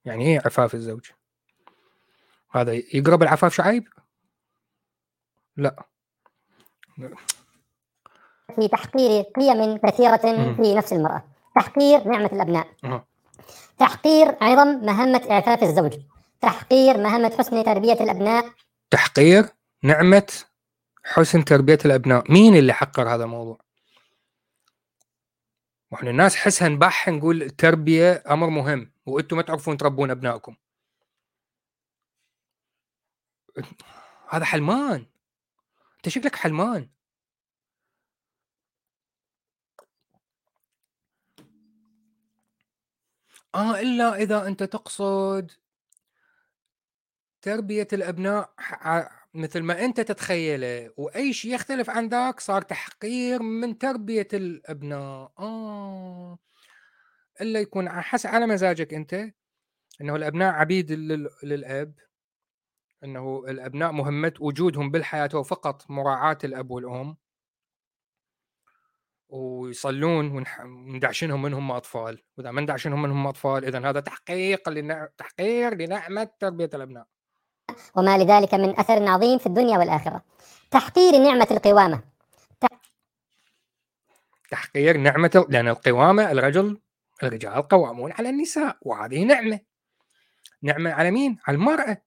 يعني 0.06 0.26
إيه 0.26 0.42
عفاف 0.46 0.74
الزوج؟ 0.74 1.12
هذا 2.52 2.74
يقرب 2.74 3.24
العفاف 3.24 3.54
شعيب؟ 3.54 3.88
لا. 5.58 5.86
في 8.56 8.68
تحقير 8.68 9.24
قيم 9.24 9.78
كثيرة 9.78 10.18
في 10.56 10.76
نفس 10.76 10.94
المرأة. 10.94 11.24
تحقير 11.56 12.08
نعمة 12.08 12.26
الأبناء. 12.26 12.68
تحقير 13.80 14.28
أيضا 14.28 14.64
مهمة 14.64 15.32
إعفاف 15.32 15.64
الزوج. 15.64 16.00
تحقير 16.42 16.98
مهمة 16.98 17.38
حسن 17.38 17.64
تربية 17.64 17.94
الأبناء. 17.94 18.54
تحقير 18.92 19.50
نعمة 19.84 20.34
حسن 21.06 21.46
تربية 21.46 21.78
الأبناء. 21.86 22.32
مين 22.32 22.56
اللي 22.56 22.74
حقر 22.74 23.16
هذا 23.16 23.24
الموضوع؟ 23.24 23.60
وإحنا 25.92 26.10
الناس 26.10 26.36
حسها 26.36 26.68
نبح 26.70 27.10
نقول 27.10 27.44
التربية 27.44 28.24
أمر 28.30 28.50
مهم 28.50 28.92
وأنتم 29.06 29.38
ما 29.38 29.42
تعرفون 29.44 29.78
تربون 29.78 30.12
أبنائكم. 30.12 30.56
هذا 34.30 34.46
حلمان. 34.46 35.06
أنت 35.98 36.10
شكلك 36.10 36.36
حلمان. 36.36 36.90
آه 43.56 43.80
إلا 43.80 44.16
إذا 44.16 44.48
أنت 44.48 44.64
تقصد 44.64 45.52
تربية 47.42 47.88
الأبناء 47.94 48.54
مثل 49.36 49.64
ما 49.64 49.86
أنت 49.86 50.02
تتخيله 50.02 50.92
وأي 50.98 51.34
شيء 51.34 51.54
يختلف 51.56 51.90
عن 51.90 52.08
ذاك 52.10 52.40
صار 52.40 52.62
تحقير 52.62 53.42
من 53.44 53.78
تربية 53.78 54.28
الأبناء. 54.34 55.32
آه. 55.40 56.38
إلا 57.42 57.60
يكون 57.60 57.90
حسب 57.90 58.30
على 58.30 58.48
مزاجك 58.48 58.94
أنت 58.94 59.14
أنه 60.02 60.16
الأبناء 60.16 60.54
عبيد 60.54 60.92
للأب 61.44 61.94
أنه 63.04 63.44
الأبناء 63.48 63.92
مهمة 63.92 64.34
وجودهم 64.40 64.92
بالحياة 64.92 65.30
هو 65.36 65.44
فقط 65.44 65.92
مراعاة 65.92 66.38
الأب 66.44 66.72
والأم. 66.72 67.18
ويصلون 69.30 70.46
وندعشنهم 70.66 71.42
منهم 71.42 71.72
أطفال. 71.72 72.24
وإذا 72.38 72.52
ما 72.52 72.62
ندعشنهم 72.62 73.02
منهم 73.02 73.28
أطفال 73.28 73.66
إذا 73.66 73.90
هذا 73.90 74.00
تحقيق 74.00 74.70
لنع... 74.70 75.10
تحقير 75.18 75.76
لنعمة 75.76 76.30
تربية 76.40 76.70
الأبناء. 76.74 77.15
وما 77.96 78.18
لذلك 78.18 78.54
من 78.54 78.80
أثر 78.80 79.08
عظيم 79.08 79.38
في 79.38 79.46
الدنيا 79.46 79.78
والآخرة. 79.78 80.22
تحقير 80.72 81.18
نعمة 81.18 81.48
القوامة. 81.52 82.04
تحقير 84.50 84.98
نعمة 84.98 85.46
لأن 85.50 85.68
القوامة 85.68 86.32
الرجل 86.32 86.82
الرجال 87.24 87.62
قوامون 87.62 88.12
على 88.12 88.30
النساء 88.30 88.78
وهذه 88.82 89.24
نعمة. 89.24 89.60
نعمة 90.62 90.92
على 90.92 91.12
مين؟ 91.12 91.38
على 91.48 91.56
المرأة. 91.56 92.02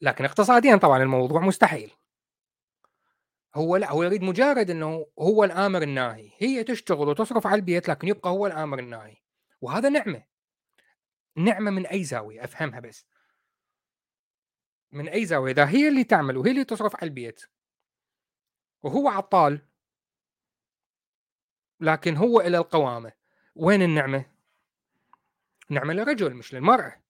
لكن 0.00 0.24
اقتصاديا 0.24 0.76
طبعا 0.76 1.02
الموضوع 1.02 1.40
مستحيل. 1.40 1.92
هو 3.54 3.76
لا 3.76 3.90
هو 3.90 4.02
يريد 4.02 4.22
مجرد 4.22 4.70
إنه 4.70 5.06
هو 5.18 5.44
الآمر 5.44 5.82
الناهي. 5.82 6.30
هي 6.38 6.64
تشتغل 6.64 7.08
وتصرف 7.08 7.46
على 7.46 7.56
البيت 7.56 7.88
لكن 7.88 8.08
يبقى 8.08 8.30
هو 8.30 8.46
الآمر 8.46 8.78
الناهي. 8.78 9.16
وهذا 9.60 9.88
نعمة. 9.88 10.22
نعمة 11.36 11.70
من 11.70 11.86
أي 11.86 12.04
زاوية؟ 12.04 12.44
أفهمها 12.44 12.80
بس. 12.80 13.06
من 14.94 15.08
أي 15.08 15.26
زاوية 15.26 15.52
إذا 15.52 15.68
هي 15.68 15.88
اللي 15.88 16.04
تعمل 16.04 16.36
وهي 16.36 16.50
اللي 16.50 16.64
تصرف 16.64 16.96
على 16.96 17.08
البيت 17.08 17.44
وهو 18.82 19.08
عطال 19.08 19.60
لكن 21.80 22.16
هو 22.16 22.40
إلى 22.40 22.58
القوامة 22.58 23.12
وين 23.54 23.82
النعمة؟ 23.82 24.24
نعمة 25.70 25.94
للرجل 25.94 26.34
مش 26.34 26.54
للمرأة. 26.54 27.02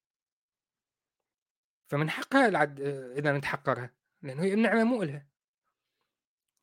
فمن 1.87 2.11
حقها 2.11 2.47
العد... 2.47 2.81
إذا 3.17 3.39
نتحقرها 3.39 3.91
لأنه 4.23 4.43
هي 4.43 4.55
النعمة 4.55 4.85
مو 4.85 5.03
إلها. 5.03 5.27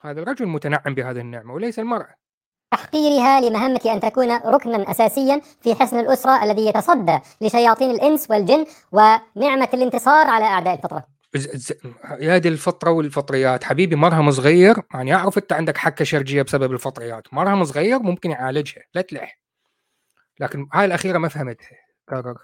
هذا 0.01 0.21
الرجل 0.21 0.47
متنعم 0.47 0.95
بهذه 0.95 1.19
النعمة 1.19 1.53
وليس 1.53 1.79
المرأة. 1.79 2.20
تحقيرها 2.71 3.41
لمهمة 3.41 3.81
أن 3.85 3.99
تكون 3.99 4.31
ركنا 4.31 4.91
أساسيا 4.91 5.41
في 5.61 5.75
حسن 5.75 5.99
الأسرة 5.99 6.43
الذي 6.43 6.67
يتصدى 6.67 7.19
لشياطين 7.41 7.91
الإنس 7.91 8.31
والجن 8.31 8.65
ونعمة 8.91 9.69
الانتصار 9.73 10.27
على 10.27 10.45
أعداء 10.45 10.73
الفطرة. 10.73 11.03
يا 12.19 12.37
دي 12.37 12.49
الفطرة 12.49 12.91
والفطريات. 12.91 13.63
حبيبي 13.63 13.95
مرهم 13.95 14.31
صغير. 14.31 14.75
يعني 14.93 15.15
أعرف 15.15 15.37
أنت 15.37 15.53
عندك 15.53 15.77
حكة 15.77 16.05
شرجية 16.05 16.41
بسبب 16.41 16.71
الفطريات. 16.71 17.33
مرهم 17.33 17.63
صغير 17.63 17.99
ممكن 17.99 18.31
يعالجها. 18.31 18.83
لا 18.93 19.01
تلح. 19.01 19.39
لكن 20.39 20.67
هاي 20.73 20.85
الأخيرة 20.85 21.17
ما 21.17 21.27
فهمتها. 21.27 21.77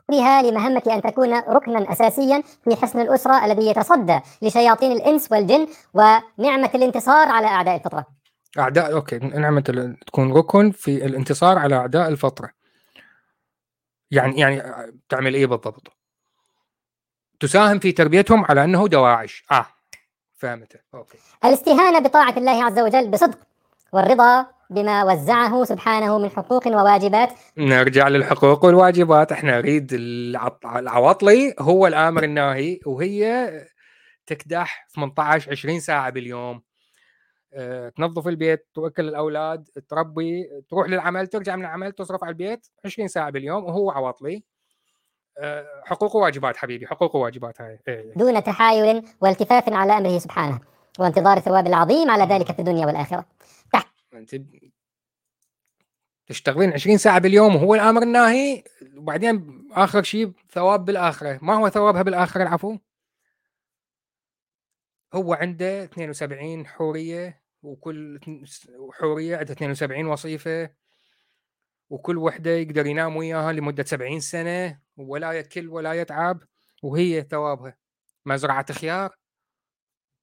إنها 0.10 0.42
لمهمة 0.42 0.82
أن 0.88 1.02
تكون 1.02 1.34
ركنا 1.34 1.92
أساسيا 1.92 2.44
في 2.64 2.76
حصن 2.76 3.00
الأسرة 3.00 3.46
الذي 3.46 3.68
يتصدى 3.68 4.20
لشياطين 4.42 4.92
الإنس 4.92 5.32
والجن 5.32 5.68
ونعمة 5.94 6.70
الانتصار 6.76 7.28
على 7.28 7.48
أعداء 7.48 7.76
الفطرة. 7.76 8.17
أعداء 8.60 8.94
okay 8.94 9.18
نعمة 9.18 9.96
تكون 10.08 10.34
ركن 10.34 10.72
في 10.72 11.06
الانتصار 11.06 11.58
على 11.58 11.76
أعداء 11.76 12.10
الفطرة. 12.10 12.50
يعني 14.12 14.40
يعني 14.40 14.64
تعمل 15.10 15.34
إيه 15.34 15.46
بالضبط؟ 15.46 15.98
تساهم 17.40 17.80
في 17.80 17.92
تربيتهم 17.92 18.46
على 18.46 18.64
أنه 18.64 18.88
دواعش. 18.88 19.46
آه 19.52 19.66
فهمت. 20.38 20.82
okay. 20.94 21.18
الاستهانة 21.46 22.00
بطاعة 22.00 22.38
الله 22.38 22.64
عز 22.64 22.80
وجل 22.80 23.08
بصدق 23.12 23.38
والرضا 23.94 24.48
بما 24.70 25.04
وزعه 25.04 25.64
سبحانه 25.64 26.18
من 26.18 26.30
حقوق 26.30 26.68
وواجبات. 26.68 27.30
نرجع 27.58 28.08
للحقوق 28.08 28.66
والواجبات. 28.66 29.32
إحنا 29.32 29.58
نريد 29.58 29.94
العواطلي 30.66 31.56
هو 31.60 31.88
الآمر 31.88 32.24
الناهي 32.24 32.80
وهي 32.86 33.52
تكدح 34.26 34.88
18 34.96 35.52
20 35.52 35.80
ساعة 35.80 36.10
باليوم. 36.10 36.56
آه، 36.56 36.67
تنظف 37.96 38.28
البيت 38.28 38.68
توكل 38.74 39.08
الأولاد 39.08 39.70
تربي 39.90 40.50
تروح 40.70 40.88
للعمل 40.88 41.28
ترجع 41.28 41.56
من 41.56 41.62
العمل 41.62 41.92
تصرف 41.92 42.24
على 42.24 42.32
البيت 42.32 42.68
20 42.86 43.08
ساعة 43.08 43.30
باليوم 43.30 43.64
وهو 43.64 43.92
عواطلي. 43.92 44.44
آه، 45.40 45.82
حقوق 45.86 46.16
وواجبات 46.16 46.58
حبيبي 46.58 46.88
حقوق 46.88 47.16
وواجبات 47.16 47.62
هاي. 47.62 47.80
إيه، 47.88 48.00
إيه. 48.00 48.14
دون 48.14 48.44
تحايل 48.44 49.04
والتفاف 49.22 49.70
على 49.70 49.98
أمره 49.98 50.18
سبحانه 50.18 50.60
وانتظار 51.00 51.38
الثواب 51.38 51.68
العظيم 51.68 52.10
على 52.10 52.24
ذلك 52.24 52.52
في 52.52 52.60
الدنيا 52.60 52.86
والآخرة. 52.86 53.26
أنت 54.14 54.36
تشتغلين 56.28 56.74
20 56.74 56.98
ساعة 56.98 57.20
باليوم 57.20 57.56
وهو 57.56 57.76
الأمر 57.76 58.02
الناهي 58.02 58.64
وبعدين 58.98 59.68
آخر 59.72 60.04
شيء 60.04 60.32
ثواب 60.50 60.86
بالآخرة. 60.86 61.40
ما 61.42 61.56
هو 61.56 61.70
ثوابها 61.70 62.02
بالآخرة 62.02 62.44
العفو؟ 62.44 62.78
هو 65.14 65.34
عنده 65.34 65.84
72 65.84 66.68
حورية 66.68 67.47
وكل 67.64 68.20
حورية 68.94 69.38
عندها 69.38 69.54
72 69.54 70.06
وظيفه 70.06 70.70
وكل 71.90 72.18
وحدة 72.18 72.52
يقدر 72.52 72.86
ينام 72.86 73.16
وياها 73.16 73.52
لمدة 73.52 73.84
70 73.84 74.20
سنة 74.20 74.80
ولا 74.98 75.32
يكل 75.32 75.70
ولا 75.70 75.94
يتعب 75.94 76.40
وهي 76.84 77.22
ثوابها. 77.22 77.76
مزرعة 78.26 78.74
خيار. 78.74 79.10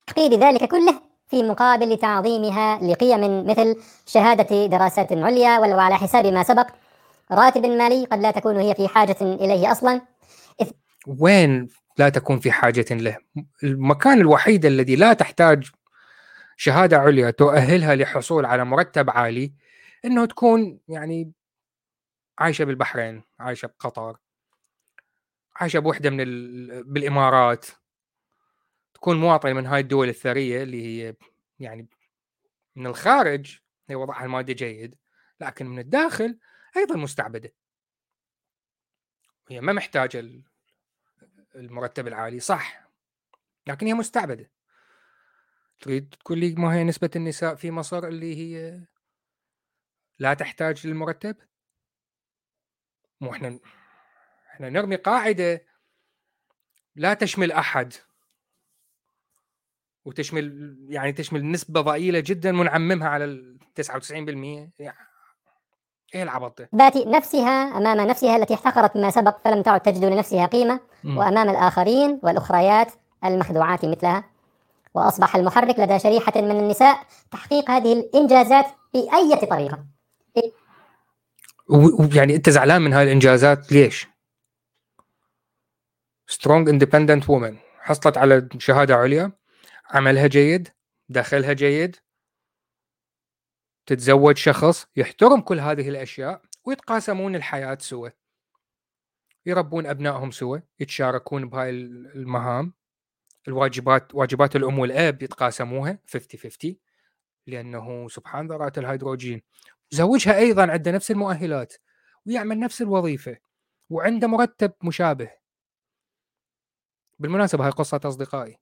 تحقيق 0.07 0.35
ذلك 0.35 0.65
كله 0.71 1.01
في 1.27 1.43
مقابل 1.43 1.97
تعظيمها 1.97 2.79
لقيم 2.83 3.47
مثل 3.47 3.83
شهادة 4.07 4.67
دراسات 4.67 5.13
عليا 5.13 5.59
ولو 5.59 5.79
على 5.79 5.95
حساب 5.95 6.27
ما 6.27 6.43
سبق. 6.43 6.67
راتب 7.33 7.67
مالي 7.67 8.05
قد 8.05 8.19
لا 8.19 8.31
تكون 8.31 8.57
هي 8.57 8.75
في 8.75 8.89
حاجة 8.89 9.17
إليه 9.21 9.73
أصلا. 9.73 10.01
وين 11.07 11.69
لا 11.99 12.09
تكون 12.09 12.39
في 12.39 12.53
حاجة 12.53 12.85
له؟ 12.91 13.17
المكان 13.63 14.21
الوحيد 14.21 14.67
الذي 14.67 14.97
لا 14.97 15.13
تحتاج 15.13 15.71
شهادة 16.57 16.99
عليا 16.99 17.31
تؤهلها 17.31 17.95
للحصول 17.95 18.45
على 18.45 18.65
مرتب 18.65 19.11
عالي 19.11 19.53
إنه 20.05 20.27
تكون 20.27 20.81
يعني 20.89 21.33
عايشة 22.39 22.65
بالبحرين 22.65 23.23
عايشة 23.39 23.67
بقطر 23.67 24.17
عايشة 25.57 25.79
بوحدة 25.79 26.11
من 26.11 26.21
ال... 26.21 26.85
بالإمارات. 26.85 27.67
تكون 28.95 29.17
مواطن 29.17 29.53
من 29.57 29.67
هاي 29.67 29.81
الدول 29.81 30.09
الثرية 30.09 30.63
اللي 30.63 30.87
هي 30.87 31.15
يعني 31.59 31.89
من 32.77 32.87
الخارج 32.87 33.59
هي 33.89 33.95
وضعها 33.95 34.25
المادي 34.25 34.55
جيد 34.55 34.97
لكن 35.41 35.67
من 35.67 35.79
الداخل 35.79 36.39
أيضا 36.77 36.97
مستعبدة. 36.97 37.53
هي 39.51 39.61
ما 39.61 39.73
محتاجة 39.73 40.43
المرتب 41.55 42.07
العالي 42.07 42.41
صح 42.41 42.89
لكن 43.67 43.87
هي 43.87 43.95
مستعبدة. 43.95 44.51
تريد 45.81 46.15
تقول 46.21 46.39
لي 46.39 46.55
ما 46.55 46.75
هي 46.75 46.85
نسبة 46.85 47.11
النساء 47.17 47.55
في 47.55 47.71
مصر 47.71 47.99
اللي 48.07 48.37
هي 48.37 48.81
لا 50.19 50.35
تحتاج 50.35 50.87
للمرتب؟ 50.87 51.37
مو 53.21 53.33
إحنا 53.33 53.59
إحنا 54.51 54.71
نرمي 54.71 54.97
قاعدة 54.97 55.65
لا 56.97 57.15
تشمل 57.15 57.53
أحد 57.53 57.93
وتشمل 60.05 60.77
يعني 60.89 61.13
تشمل 61.13 61.51
نسبة 61.51 61.81
ضئيلة 61.81 62.21
جدا 62.21 62.61
ونعممها 62.61 63.09
على 63.09 63.25
ال 63.25 63.59
99% 63.81 64.13
يعني 64.79 64.97
إيه 66.15 66.23
العبط 66.23 66.59
ده؟ 66.59 66.69
ذات 66.75 66.97
نفسها 66.97 67.79
أمام 67.79 68.09
نفسها 68.09 68.37
التي 68.37 68.55
احتقرت 68.55 68.97
ما 68.97 69.11
سبق 69.11 69.39
فلم 69.45 69.63
تعد 69.63 69.81
تجد 69.81 70.05
لنفسها 70.05 70.47
قيمة 70.47 70.81
م. 71.05 71.17
وأمام 71.19 71.49
الآخرين 71.49 72.21
والأخريات 72.23 72.93
المخدوعات 73.25 73.85
مثلها 73.85 74.34
وأصبح 74.95 75.37
المحرك 75.37 75.79
لدى 75.79 75.99
شريحة 75.99 76.33
من 76.37 76.51
النساء 76.51 77.07
تحقيق 77.31 77.71
هذه 77.71 77.93
الإنجازات 77.93 78.67
بأي 78.95 79.47
طريقة. 79.47 79.87
ويعني 81.69 82.37
أنت 82.37 82.51
زعلان 82.51 82.83
من 82.83 82.93
هاي 82.93 83.05
الإنجازات؟ 83.05 83.73
ليش؟ 83.73 84.09
strong 86.27 86.69
independent 86.69 87.31
woman 87.31 87.59
حصلت 87.79 88.19
على 88.19 88.49
شهادة 88.59 88.95
عليا. 88.95 89.33
عملها 89.91 90.27
جيد. 90.27 90.69
دخلها 91.09 91.53
جيد. 91.53 91.97
تتزوج 93.87 94.37
شخص 94.37 94.87
يحترم 94.97 95.41
كل 95.41 95.61
هذه 95.61 95.89
الأشياء 95.89 96.43
ويتقاسمون 96.65 97.37
الحياة 97.37 97.79
سوا 97.81 98.09
يربون 99.47 99.87
أبنائهم 99.87 100.31
سوا 100.31 100.59
يتشاركون 100.81 101.49
بهاي 101.49 101.71
المهام. 101.71 102.75
الواجبات 103.49 104.15
واجبات 104.15 104.57
الأم 104.57 104.79
والأب 104.79 105.23
يتقاسموها 105.23 105.99
50 106.09 106.41
50 106.41 106.77
لأنه 107.47 108.09
سبحان 108.09 108.49
ذرات 108.49 108.79
الهيدروجين. 108.79 109.43
زوجها 109.91 110.39
أيضا 110.39 110.71
عنده 110.71 110.91
نفس 110.91 111.11
المؤهلات 111.11 111.75
ويعمل 112.27 112.61
نفس 112.61 112.83
الوظيفة 112.83 113.37
وعنده 113.91 114.29
مرتب 114.29 114.73
مشابه. 114.85 115.31
بالمناسبة 117.19 117.65
هاي 117.65 117.71
قصة 117.71 118.01
أصدقائي. 118.05 118.59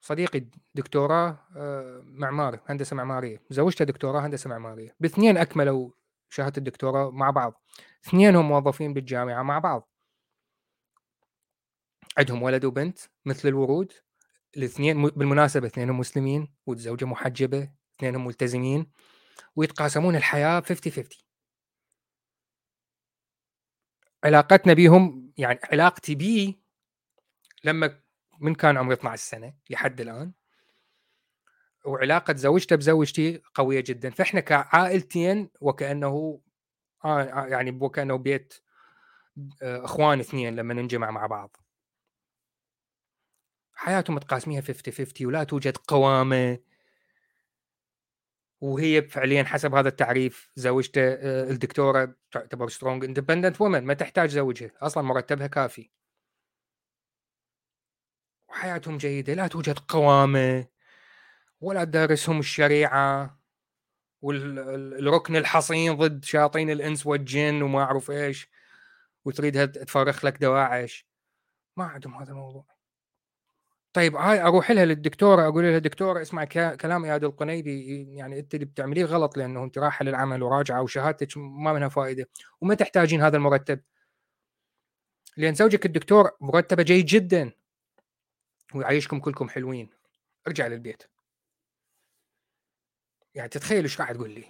صديقي 0.00 0.46
دكتوراه 0.74 1.38
آه، 1.56 2.02
معماري 2.04 2.60
هندسة 2.66 2.96
معمارية. 2.96 3.42
زوجته 3.50 3.84
دكتوراه 3.84 4.26
هندسة 4.26 4.50
معمارية. 4.50 4.96
باثنين 5.00 5.36
أكملوا 5.36 5.90
شهادة 6.30 6.58
الدكتوراه 6.58 7.10
مع 7.10 7.30
بعض. 7.30 7.62
اثنينهم 8.06 8.48
موظفين 8.48 8.94
بالجامعة 8.94 9.42
مع 9.42 9.58
بعض. 9.58 9.93
عندهم 12.18 12.42
ولد 12.42 12.64
وبنت 12.64 12.98
مثل 13.24 13.48
الورود 13.48 13.92
الاثنين 14.56 15.02
بالمناسبة 15.02 15.66
اثنينهم 15.66 15.98
مسلمين 15.98 16.54
والزوجة 16.66 17.04
محجبة 17.04 17.70
اثنينهم 17.96 18.26
ملتزمين 18.26 18.86
ويتقاسمون 19.56 20.16
الحياة 20.16 20.60
50 20.60 20.92
50 20.92 21.06
علاقتنا 24.24 24.72
بيهم 24.72 25.32
يعني 25.38 25.58
علاقتي 25.72 26.14
بيه 26.14 26.54
لما 27.64 28.00
من 28.40 28.54
كان 28.54 28.76
عمري 28.76 28.94
12 28.94 29.22
سنة 29.22 29.54
لحد 29.70 30.00
الآن 30.00 30.32
وعلاقة 31.84 32.34
زوجته 32.34 32.76
بزوجتي 32.76 33.42
قوية 33.54 33.80
جدا. 33.86 34.10
فإحنا 34.10 34.40
كعائلتين 34.40 35.50
وكأنه 35.60 36.40
يعني 37.34 37.70
وكانه 37.80 38.16
بيت 38.16 38.54
إخوان 39.62 40.20
اثنين 40.20 40.56
لما 40.56 40.74
ننجمع 40.74 41.10
مع 41.10 41.26
بعض. 41.26 41.56
حياتهم 43.74 44.16
متقاسميها 44.16 44.60
50 44.60 44.94
50 44.94 45.26
ولا 45.26 45.44
توجد 45.44 45.76
قوامة. 45.76 46.58
وهي 48.60 49.02
فعليا 49.02 49.44
حسب 49.44 49.74
هذا 49.74 49.88
التعريف 49.88 50.50
زوجته 50.56 51.00
آه، 51.02 51.50
الدكتورة 51.50 52.16
تعتبر 52.30 52.68
strong 52.68 53.04
independent 53.04 53.60
woman 53.60 53.84
ما 53.84 53.94
تحتاج 53.94 54.30
زوجها 54.30 54.70
أصلا 54.82 55.02
مرتبها 55.02 55.46
كافي. 55.46 55.90
وحياتهم 58.48 58.96
جيدة 58.98 59.34
لا 59.34 59.46
توجد 59.48 59.78
قوامة 59.78 60.66
ولا 61.60 61.84
تدرسهم 61.84 62.38
الشريعة. 62.40 63.38
والركن 64.22 65.36
الحصين 65.36 65.94
ضد 65.96 66.24
شياطين 66.24 66.70
الإنس 66.70 67.06
والجن 67.06 67.62
وما 67.62 67.82
أعرف 67.82 68.10
إيش 68.10 68.50
وتريدها 69.24 69.66
تفرخ 69.66 70.24
لك 70.24 70.38
دواعش. 70.40 71.06
ما 71.76 71.84
عندهم 71.84 72.14
هذا 72.14 72.30
الموضوع. 72.32 72.73
طيب 73.94 74.16
هاي 74.16 74.42
أروح 74.42 74.70
لها 74.70 74.84
للدكتورة 74.84 75.48
أقول 75.48 75.64
لها 75.64 75.78
دكتورة 75.78 76.22
اسمع 76.22 76.44
كلام 76.74 77.04
اياد 77.04 77.24
القنيبي 77.24 78.04
يعني 78.16 78.38
أنت 78.38 78.54
اللي 78.54 78.66
بتعمليه 78.66 79.04
غلط 79.04 79.36
لأنه 79.36 79.64
أنت 79.64 79.78
رايحة 79.78 80.04
للعمل 80.04 80.42
وراجعة 80.42 80.82
وشهادتك 80.82 81.36
ما 81.36 81.72
منها 81.72 81.88
فائدة 81.88 82.28
وما 82.60 82.74
تحتاجين 82.74 83.22
هذا 83.22 83.36
المرتب. 83.36 83.80
لأن 85.36 85.54
زوجك 85.54 85.86
الدكتور 85.86 86.30
مرتبه 86.40 86.82
جيد 86.82 87.06
جدا. 87.06 87.52
ويعيشكم 88.74 89.20
كلكم 89.20 89.48
حلوين. 89.48 89.90
ارجع 90.46 90.66
للبيت. 90.66 91.02
يعني 93.34 93.48
تتخيل 93.48 93.82
إيش 93.82 93.98
قاعد 93.98 94.14
تقول 94.14 94.30
لي؟ 94.30 94.44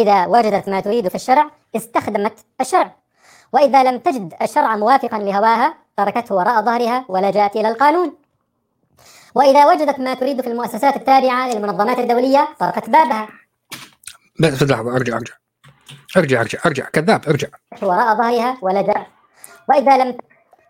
إذا 0.00 0.26
وجدت 0.26 0.68
ما 0.68 0.80
تريد 0.80 1.08
في 1.08 1.14
الشرع 1.14 1.50
استخدمت 1.76 2.46
الشرع. 2.60 3.00
وإذا 3.52 3.82
لم 3.82 3.98
تجد 3.98 4.34
الشرع 4.42 4.76
موافقا 4.76 5.18
لهواها 5.18 5.74
تركته 5.96 6.34
وراء 6.34 6.62
ظهرها 6.62 7.04
ولجأت 7.08 7.56
إلى 7.56 7.68
القانون. 7.68 8.16
وإذا 9.34 9.66
وجدت 9.66 10.00
ما 10.00 10.14
تريد 10.14 10.40
في 10.40 10.46
المؤسسات 10.46 10.96
التابعة 10.96 11.48
للمنظمات 11.48 11.98
الدولية 11.98 12.48
طرقت 12.58 12.90
بابها. 12.90 13.28
بس 14.40 14.62
لحظة 14.62 14.96
أرجع 14.96 15.16
أرجع. 15.16 15.34
أرجع 16.16 16.40
أرجع 16.40 16.58
أرجع. 16.66 16.84
كذاب 16.84 17.28
أرجع. 17.28 17.48
وراء 17.82 18.14
ظهرها 18.16 18.58
ولجأت 18.62 19.06
وإذا 19.68 20.04
لم 20.04 20.16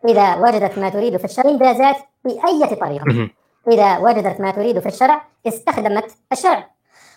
إذا 0.08 0.34
وجدت 0.36 0.78
ما 0.78 0.88
تريد 0.88 1.16
في 1.16 1.24
الشرع 1.24 1.50
إنجازات 1.50 1.96
بأي 2.24 2.76
طريقة. 2.76 3.30
إذا 3.68 3.98
وجدت 3.98 4.40
ما 4.40 4.50
تريد 4.50 4.78
في 4.78 4.86
الشرع 4.88 5.26
استخدمت 5.46 6.10
الشرع. 6.32 6.70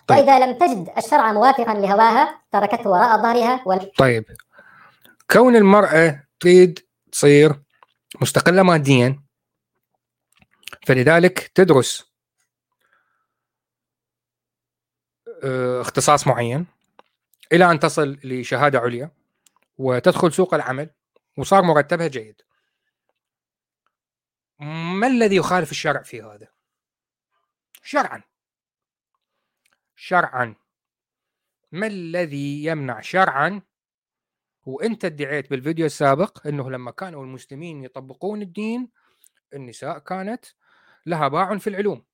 طيب. 0.06 0.18
وإذا 0.18 0.38
لم 0.38 0.58
تجد 0.58 0.90
الشرع 0.96 1.32
موافقا 1.32 1.74
لهواها 1.74 2.34
تركته 2.52 2.90
وراء 2.90 3.22
ظهرها 3.22 3.60
ول... 3.64 3.90
طيب. 3.98 4.24
كون 5.30 5.56
المرأة 5.56 6.26
تريد 6.40 6.86
تصير 7.12 7.62
مستقلة 8.20 8.62
ماديا 8.62 9.22
فلذلك 10.86 11.38
تدرس 11.38 12.14
آه، 15.44 15.80
اختصاص 15.80 16.26
معين 16.26 16.66
إلى 17.52 17.70
أن 17.70 17.78
تصل 17.78 18.18
لشهادة 18.24 18.78
عليا 18.78 19.10
وتدخل 19.78 20.32
سوق 20.32 20.54
العمل 20.54 20.90
وصار 21.36 21.62
مرتبها 21.62 22.06
جيد. 22.06 22.42
ما 25.00 25.06
الذي 25.06 25.36
يخالف 25.36 25.70
الشرع 25.70 26.02
في 26.02 26.22
هذا؟ 26.22 26.48
شرعا. 27.82 28.22
شرعا. 29.96 30.54
ما 31.72 31.86
الذي 31.86 32.64
يمنع 32.64 33.00
شرعا 33.00 33.62
وانت 34.66 35.04
ادعيت 35.04 35.50
بالفيديو 35.50 35.86
السابق 35.86 36.46
انه 36.46 36.70
لما 36.70 36.90
كانوا 36.90 37.24
المسلمين 37.24 37.84
يطبقون 37.84 38.42
الدين 38.42 38.88
النساء 39.54 39.98
كانت 39.98 40.44
لها 41.06 41.28
باع 41.28 41.58
في 41.58 41.66
العلوم. 41.66 42.04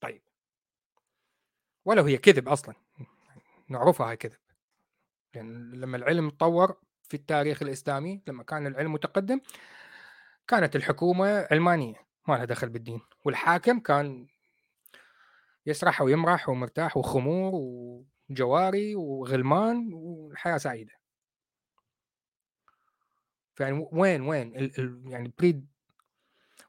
طيب. 0.00 0.22
ولو 1.84 2.04
هي 2.04 2.18
كذب 2.18 2.48
أصلا. 2.48 2.74
نعرفها 3.68 4.10
هاي 4.10 4.16
كذب. 4.16 4.38
لأن 5.34 5.70
لما 5.70 5.96
العلم 5.96 6.30
تطور 6.30 6.76
في 7.02 7.14
التاريخ 7.14 7.62
الإسلامي 7.62 8.22
لما 8.26 8.42
كان 8.42 8.66
العلم 8.66 8.92
متقدم 8.92 9.40
كانت 10.48 10.76
الحكومة 10.76 11.46
علمانية 11.50 12.06
ما 12.28 12.34
لها 12.34 12.44
دخل 12.44 12.68
بالدين. 12.68 13.00
والحاكم 13.24 13.80
كان 13.80 14.26
يسرح 15.66 16.02
ويمرح 16.02 16.48
ومرتاح 16.48 16.96
وخمور 16.96 17.54
وجواري 18.30 18.94
وغلمان 18.96 19.92
والحياة 19.92 20.56
سعيدة 20.56 20.92
يعني 23.60 23.88
وين 23.92 24.20
وين 24.20 24.56
ال 24.56 24.80
ال 24.80 25.02
يعني 25.06 25.32
بريد 25.38 25.66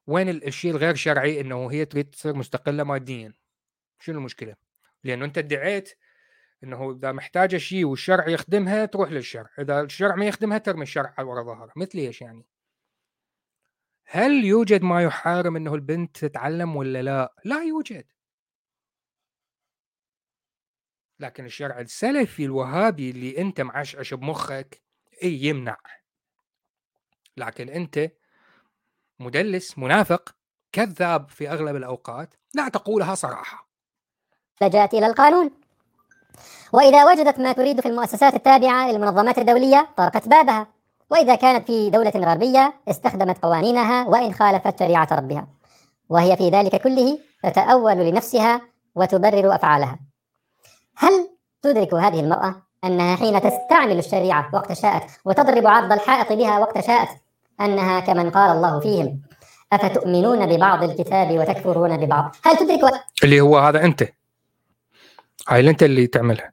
وين 0.08 0.30
الشيء 0.30 0.72
الغير 0.72 0.96
شرعي 0.96 1.42
إنه 1.42 1.72
هي 1.72 1.86
تريد 1.86 2.10
تصير 2.10 2.34
مستقلة 2.36 2.84
ماديا 2.84 3.34
شنو 4.00 4.18
المشكلة؟ 4.18 4.56
لأنه 5.04 5.26
أنت 5.26 5.38
ادعيت 5.38 5.94
إنه 6.64 6.92
إذا 6.92 7.12
محتاجة 7.12 7.58
شيء 7.58 7.86
والشرع 7.86 8.28
يخدمها 8.30 8.86
تروح 8.86 9.12
للشرع، 9.12 9.50
إذا 9.60 9.82
الشرع 9.82 10.16
ما 10.16 10.26
يخدمها 10.26 10.58
ترمي 10.58 10.84
الشرع 10.84 11.14
على 11.18 11.28
ورا 11.28 11.44
ظهرها، 11.44 11.74
مثل 11.76 11.98
إيش 11.98 12.22
يعني؟ 12.22 12.46
هل 14.06 14.46
يوجد 14.46 14.82
ما 14.82 15.04
يحارم 15.04 15.56
إنه 15.56 15.76
البنت 15.76 16.18
تتعلم 16.18 16.76
ولا 16.76 17.02
لا؟ 17.02 17.34
لا 17.46 17.64
يوجد. 17.64 18.06
لكن 21.20 21.46
الشرع 21.46 21.80
السلفي 21.80 22.46
الوهابي 22.46 23.10
اللي 23.10 23.38
أنت 23.38 23.62
معشعش 23.62 24.14
بمخك 24.14 24.82
اي 25.24 25.44
يمنع. 25.44 25.78
لكن 27.38 27.70
أنت 27.70 28.12
مدلس 29.20 29.78
منافق 29.78 30.36
كذاب 30.72 31.30
في 31.30 31.50
أغلب 31.50 31.76
الأوقات 31.76 32.34
لا 32.54 32.70
تقولها 32.70 33.16
صراحة. 33.16 33.70
لجأت 34.62 34.94
إلى 34.94 35.08
القانون 35.08 35.52
وإذا 36.74 37.12
وجدت 37.12 37.40
ما 37.40 37.52
تريد 37.54 37.82
في 37.82 37.88
المؤسسات 37.88 38.34
التابعة 38.34 38.92
للمنظمات 38.92 39.38
الدولية 39.38 39.90
طرقت 39.98 40.28
بابها 40.28 40.68
وإذا 41.10 41.36
كانت 41.36 41.68
في 41.68 41.90
دولة 41.90 42.12
غربية 42.16 42.74
استخدمت 42.88 43.38
قوانينها 43.38 44.08
وإن 44.08 44.34
خالفت 44.34 44.80
شريعة 44.80 45.08
ربها 45.12 45.48
وهي 46.10 46.38
في 46.38 46.50
ذلك 46.50 46.82
كله 46.82 47.20
تتأول 47.44 47.94
لنفسها 47.98 48.62
وتبرر 48.96 49.56
أفعالها 49.56 50.00
هل 51.00 51.30
تدرك 51.62 51.94
هذه 51.94 52.20
المرأة 52.20 52.62
أنها 52.84 53.16
حين 53.16 53.42
تستعمل 53.42 54.00
الشريعة 54.00 54.50
وقت 54.54 54.74
شاءت 54.74 55.12
وتضرب 55.26 55.68
عرض 55.68 55.92
الحائط 55.92 56.34
بها 56.34 56.60
وقت 56.60 56.86
شاءت 56.86 57.10
أنها 57.62 58.00
كمن 58.00 58.30
قال 58.30 58.52
الله 58.58 58.80
فيهم 58.80 59.22
أفتؤمنون 59.74 60.46
ببعض 60.46 60.84
الكتاب 60.84 61.40
وتكفرون 61.40 61.98
ببعض؟ 61.98 62.36
هل 62.46 62.58
تدرك 62.58 62.80
اللي 63.24 63.42
هو 63.42 63.58
هذا 63.58 63.84
أنت. 63.84 64.04
هاي 65.48 65.60
اللي 65.60 65.72
أنت 65.72 65.84
اللي 65.84 66.08
تعملها. 66.08 66.52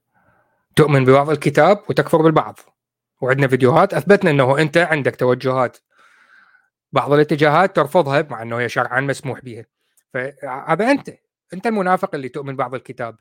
تؤمن 0.77 1.05
ببعض 1.05 1.31
الكتاب 1.31 1.83
وتكفر 1.89 2.23
بالبعض. 2.23 2.59
وعندنا 3.21 3.49
فيديوهات 3.49 3.95
أثبتنا 3.95 4.31
إنه 4.31 4.59
أنت 4.59 4.77
عندك 4.77 5.17
توجهات. 5.17 5.77
بعض 6.93 7.13
الاتجاهات 7.13 7.77
ترفضها 7.77 8.27
مع 8.31 8.43
إنه 8.43 8.59
هي 8.59 8.69
شرعا 8.69 9.01
مسموح 9.01 9.41
بها. 9.41 9.65
فهذا 10.15 10.91
أنت. 10.91 11.11
أنت 11.55 11.67
المنافق 11.67 12.15
اللي 12.15 12.29
تؤمن 12.29 12.57
بعض 12.57 12.75
الكتاب. 12.75 13.17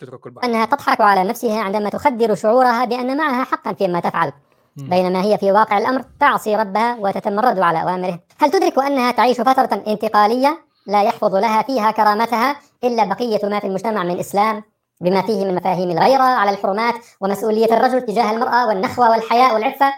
تترك 0.00 0.26
البعض 0.26 0.44
أنها 0.44 0.64
تضحك 0.64 1.00
على 1.00 1.24
نفسها 1.24 1.60
عندما 1.60 1.90
تخدر 1.90 2.34
شعورها 2.34 2.84
بأن 2.84 3.16
معها 3.16 3.44
حقا 3.44 3.72
فيما 3.72 4.00
تفعل. 4.00 4.32
بينما 4.76 5.22
هي 5.22 5.38
في 5.38 5.52
واقع 5.52 5.78
الأمر 5.78 6.04
تعصي 6.20 6.56
ربها 6.56 6.96
وتتمرد 7.00 7.58
على 7.58 7.82
أوامره. 7.82 8.20
هل 8.38 8.50
تدرك 8.50 8.78
أنها 8.78 9.10
تعيش 9.10 9.40
فترة 9.40 9.82
انتقالية؟ 9.86 10.58
لا 10.86 11.02
يحفظ 11.02 11.34
لها 11.34 11.62
فيها 11.62 11.90
كرامتها 11.90 12.56
إلا 12.84 13.04
بقية 13.04 13.48
ما 13.48 13.60
في 13.60 13.66
المجتمع 13.66 14.02
من 14.02 14.18
اسلام 14.18 14.62
بما 15.00 15.22
فيه 15.22 15.44
من 15.44 15.54
مفاهيم 15.54 15.90
الغيرة 15.90 16.22
على 16.22 16.50
الحرمات 16.50 16.94
ومسؤولية 17.20 17.76
الرجل 17.76 18.02
تجاه 18.02 18.30
المرأة 18.30 18.66
والنخوة 18.68 19.10
والحياء 19.10 19.54
والعفة. 19.54 19.92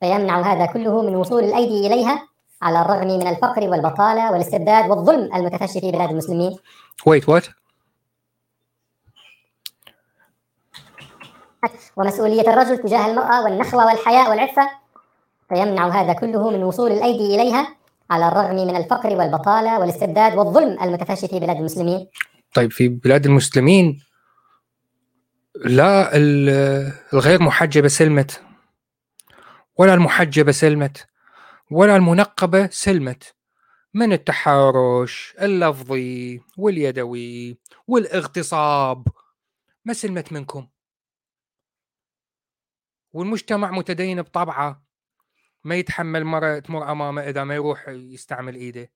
فيمنع 0.00 0.40
هذا 0.40 0.66
كله 0.66 1.02
من 1.02 1.16
وصول 1.16 1.44
الأيدي 1.44 1.86
إليها 1.86 2.22
على 2.62 2.82
الرغم 2.82 3.06
من 3.06 3.26
الفقر 3.26 3.68
والبطالة 3.68 4.32
والاستبداد 4.32 4.90
والظلم 4.90 5.34
المتفشي 5.34 5.80
في 5.80 5.90
بلاد 5.90 6.10
المسلمين. 6.10 6.56
Wait, 7.08 7.22
what? 7.22 7.44
ومسؤولية 11.96 12.52
الرجل 12.52 12.78
تجاه 12.78 13.06
المرأة 13.06 13.44
والنخوة 13.44 13.86
والحياء 13.86 14.30
والعفة. 14.30 14.70
فيمنع 15.48 15.88
هذا 15.88 16.12
كله 16.12 16.50
من 16.50 16.64
وصول 16.64 16.92
الأيدي 16.92 17.34
إليها 17.34 17.76
على 18.10 18.28
الرغم 18.28 18.54
من 18.54 18.76
الفقر 18.76 19.16
والبطالة 19.16 19.80
والاستبداد 19.80 20.36
والظلم 20.36 20.82
المتفشي 20.82 21.28
في 21.28 21.40
بلاد 21.40 21.56
المسلمين. 21.56 22.08
طيب 22.54 22.72
في 22.72 22.88
بلاد 22.88 23.26
المسلمين 23.26 24.02
لا 25.64 26.10
الغير 26.16 27.42
محجبة 27.42 27.88
سلمت 27.88 28.42
ولا 29.76 29.94
المحجبة 29.94 30.52
سلمت 30.52 31.06
ولا 31.70 31.96
المنقبة 31.96 32.68
سلمت. 32.72 33.34
من 33.94 34.12
التحرش 34.12 35.34
اللفظي 35.40 36.40
واليدوي 36.58 37.58
والاغتصاب. 37.86 39.08
ما 39.84 39.92
سلمت 39.92 40.32
منكم؟ 40.32 40.66
والمجتمع 43.12 43.70
متدين 43.70 44.22
بطبعه. 44.22 44.84
ما 45.64 45.74
يتحمل 45.74 46.24
مرة 46.24 46.58
تمر 46.58 46.92
أمامه 46.92 47.22
إذا 47.22 47.44
ما 47.44 47.54
يروح 47.54 47.88
يستعمل 47.88 48.54
إيده. 48.54 48.92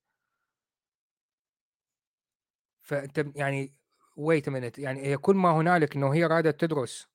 فأنت 2.81 3.27
يعني 3.37 3.75
ويت 4.17 4.49
منت 4.49 4.79
يعني 4.79 5.07
هي 5.07 5.17
كل 5.17 5.37
ما 5.37 5.51
هنالك 5.51 5.97
إنه 5.97 6.15
هي 6.15 6.27
رادت 6.27 6.61
تدرس 6.61 7.09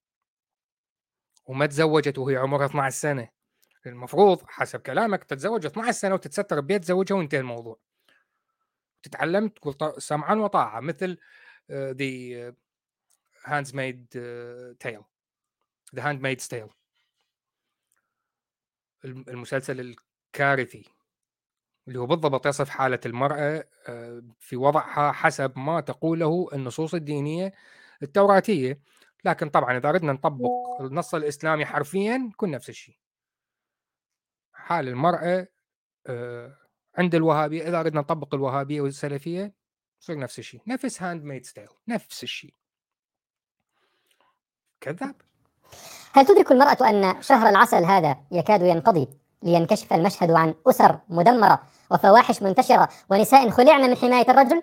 وما 1.46 1.66
تزوجت 1.66 2.18
وهي 2.18 2.36
عمرها 2.36 2.66
12 2.66 2.98
سنة 2.98 3.30
المفروض 3.86 4.44
حسب 4.48 4.80
كلامك 4.80 5.24
تتزوج 5.24 5.66
12 5.66 5.92
سنة 5.92 6.14
وتتستر 6.14 6.60
ببيت 6.60 6.82
تزوجها 6.82 7.16
وانتهى 7.16 7.40
الموضوع. 7.40 7.80
تتعلم 9.04 9.48
تقول 9.48 10.02
سمعا 10.02 10.36
وطاعة 10.36 10.80
مثل 10.80 11.18
The 11.72 12.54
Handmaid's 13.46 14.08
Tale 14.80 15.02
The 15.96 16.10
Handmaid's 16.10 16.38
Tale 16.38 16.68
المسلسل 19.06 19.96
الكارثي 20.34 20.86
اللي 21.88 22.00
هو 22.00 22.06
بالضبط 22.06 22.48
يصف 22.48 22.70
حالة 22.70 23.00
المرأة 23.06 23.64
آه، 23.88 24.24
في 24.40 24.56
وضعها 24.56 25.12
حسب 25.12 25.60
ما 25.60 25.82
تقوله 25.82 26.50
النصوص 26.54 26.94
الدينية 26.94 27.54
التوراتية. 28.04 28.82
لكن 29.26 29.50
طبعا 29.50 29.78
إذا 29.78 29.90
أردنا 29.90 30.14
نطبق 30.14 30.50
النص 30.82 31.16
الإسلامي 31.16 31.66
حرفيا 31.66 32.30
يكون 32.32 32.52
نفس 32.52 32.70
الشيء. 32.70 32.98
حال 34.54 34.88
المرأة 34.88 35.48
آه، 36.08 36.58
عند 36.98 37.16
الوهابية 37.16 37.68
إذا 37.68 37.80
أردنا 37.80 38.02
نطبق 38.02 38.36
الوهابية 38.36 38.82
والسلفية 38.82 39.54
يصير 40.02 40.20
نفس 40.20 40.40
الشيء. 40.40 40.62
نفس 40.68 41.02
Handmaid 41.04 41.46
style 41.46 41.70
نفس 41.88 42.24
الشيء. 42.24 42.54
كذاب. 44.82 45.27
هل 46.14 46.26
تدرك 46.26 46.52
المرأة 46.52 46.90
أن 46.90 47.22
شهر 47.22 47.50
العسل 47.50 47.86
هذا 47.86 48.18
يكاد 48.32 48.62
ينقضي 48.62 49.08
لينكشف 49.44 49.94
المشهد 49.94 50.32
عن 50.32 50.54
أسر 50.68 50.98
مدمرة 51.10 51.62
وفواحش 51.92 52.42
منتشرة 52.42 52.90
ونساء 53.10 53.50
خلعن 53.50 53.82
من 53.82 53.96
حماية 53.96 54.32
الرجل؟ 54.32 54.62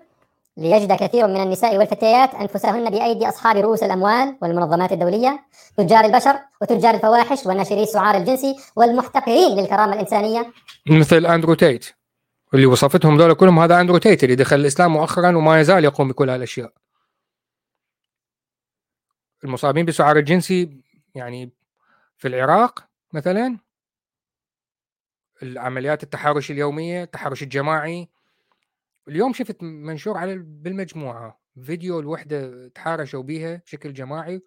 ليجد 0.56 0.92
كثير 0.92 1.26
من 1.26 1.42
النساء 1.42 1.76
والفتيات 1.76 2.34
أنفسهن 2.34 2.90
بأيدي 2.90 3.28
أصحاب 3.28 3.56
رؤوس 3.56 3.82
الأموال 3.82 4.36
والمنظمات 4.42 4.92
الدولية 4.92 5.44
تجار 5.76 6.04
البشر 6.04 6.38
وتجار 6.62 6.94
الفواحش 6.94 7.46
والناشري 7.46 7.82
السعار 7.82 8.16
الجنسي 8.16 8.56
والمحتقرين 8.76 9.58
للكرامة 9.58 9.92
الإنسانية. 9.92 10.52
مثل 10.86 11.26
أندرو 11.26 11.54
تيت 11.54 11.86
اللي 12.54 12.66
وصفتهم 12.66 13.18
دول 13.18 13.34
كلهم 13.34 13.58
هذا 13.58 13.80
أندرو 13.80 13.98
تيت 13.98 14.24
اللي 14.24 14.34
دخل 14.34 14.56
الإسلام 14.56 14.92
مؤخرا 14.92 15.36
وما 15.36 15.60
يزال 15.60 15.84
يقوم 15.84 16.08
بكل 16.08 16.30
هالأشياء. 16.30 16.72
المصابين 19.44 19.84
بالسعار 19.86 20.16
الجنسي 20.16 20.84
يعني 21.14 21.52
في 22.16 22.28
العراق 22.28 22.88
مثلا 23.12 23.58
العمليات 25.42 26.02
التحرش 26.02 26.50
اليومية 26.50 27.02
التحرش 27.02 27.42
الجماعي. 27.42 28.08
اليوم 29.08 29.32
شفت 29.32 29.62
منشور 29.62 30.16
على 30.18 30.38
بالمجموعة 30.38 31.40
فيديو 31.62 32.00
الوحده 32.00 32.68
تحارشوا 32.68 33.22
بيها 33.22 33.56
بشكل 33.56 33.92
جماعي 33.92 34.42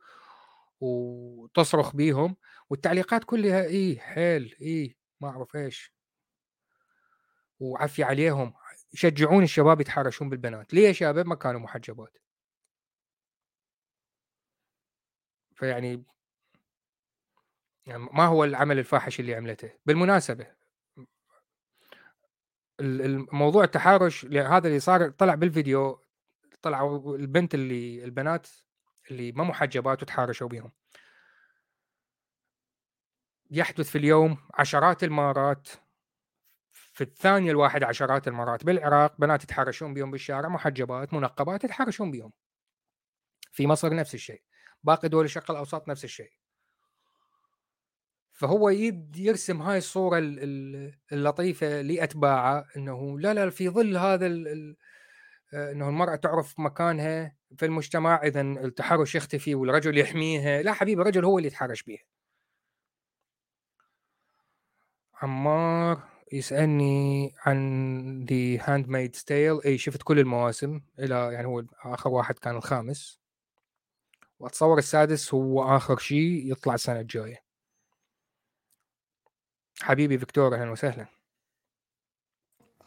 وتصرخ 0.80 1.96
بيهم 1.96 2.36
والتعليقات 2.70 3.24
كلها 3.24 3.64
إيه 3.64 4.00
حيل 4.00 4.56
إيه 4.62 4.98
ما 5.22 5.30
أعرف 5.30 5.56
إيش. 5.56 5.94
وعفي 7.60 8.04
عليهم 8.04 8.54
يشجعون 8.94 9.44
الشباب 9.44 9.82
يتحرشون 9.82 10.30
بالبنات. 10.30 10.74
ليه 10.74 10.92
شباب؟ 10.92 11.26
ما 11.28 11.36
كانوا 11.36 11.60
محجبات. 11.60 12.18
فيعني 15.56 16.04
يعني 17.88 18.10
ما 18.14 18.26
هو 18.26 18.44
العمل 18.44 18.80
الفاحش 18.80 19.20
اللي 19.20 19.36
عملته؟ 19.36 19.72
بالمناسبة 19.86 20.48
الموضوع 22.80 23.64
التحرش 23.64 24.26
هذا 24.26 24.68
اللي 24.68 24.80
صار 24.80 25.10
طلع 25.10 25.36
بالفيديو 25.36 26.02
طلعوا 26.62 27.18
البنت 27.18 27.56
اللي 27.56 28.04
البنات 28.04 28.48
اللي 29.12 29.32
ما 29.32 29.44
محجبات 29.44 30.04
وتحارشوا 30.04 30.48
بهم 30.48 30.72
يحدث 33.52 33.90
في 33.90 33.98
اليوم 33.98 34.38
عشرات 34.54 35.04
المرات 35.04 35.68
في 36.72 37.04
الثانية 37.04 37.52
الواحد 37.52 37.84
عشرات 37.84 38.28
المرات. 38.28 38.66
بالعراق 38.66 39.16
بنات 39.20 39.44
يتحرشون 39.44 39.94
بيهم 39.94 40.12
بالشارع 40.12 40.50
محجبات 40.50 41.14
منقبات 41.14 41.64
يتحرشون 41.64 42.12
بيهم. 42.12 42.34
في 43.52 43.68
مصر 43.68 43.96
نفس 43.96 44.14
الشيء 44.14 44.42
باقي 44.84 45.10
دول 45.10 45.26
الشرق 45.26 45.52
الأوسط 45.52 45.88
نفس 45.90 46.04
الشيء. 46.04 46.32
فهو 48.38 48.70
يرسم 49.16 49.62
هاي 49.62 49.78
الصورة 49.78 50.18
اللطيفة 51.12 51.82
لأتباعه 51.82 52.66
إنه 52.78 53.20
لا 53.20 53.34
لا 53.34 53.50
في 53.50 53.70
ظل 53.70 53.98
هذا 53.98 54.28
إنه 55.54 55.90
المرأة 55.90 56.16
تعرف 56.16 56.60
مكانها 56.60 57.36
في 57.58 57.66
المجتمع 57.66 58.22
إذا 58.24 58.42
التحرش 58.42 59.16
يختفي 59.16 59.56
والرجل 59.56 59.98
يحميها 59.98 60.62
لا 60.62 60.74
حبيبي 60.74 61.02
الرجل 61.02 61.26
هو 61.26 61.38
اللي 61.38 61.48
يتحرش 61.48 61.84
بيها. 61.84 62.04
عمار 65.22 66.04
يسألني 66.34 67.34
عن 67.46 68.26
The 68.26 68.58
Handmaid's 68.62 69.16
Tale 69.16 69.62
إي 69.66 69.78
شفت 69.78 70.04
كل 70.04 70.20
المواسم 70.20 70.82
إلى 71.00 71.34
يعني 71.34 71.48
هو 71.48 71.64
آخر 71.86 72.10
واحد 72.10 72.40
كان 72.40 72.56
الخامس. 72.56 73.20
وأتصور 74.40 74.78
السادس 74.78 75.34
هو 75.34 75.76
آخر 75.78 75.98
شيء 75.98 76.52
يطلع 76.52 76.74
السنة 76.74 77.00
الجاية. 77.00 77.47
حبيبي 79.84 80.18
فيكتور 80.18 80.56
أهلا 80.56 80.72
وسهلا. 80.72 81.06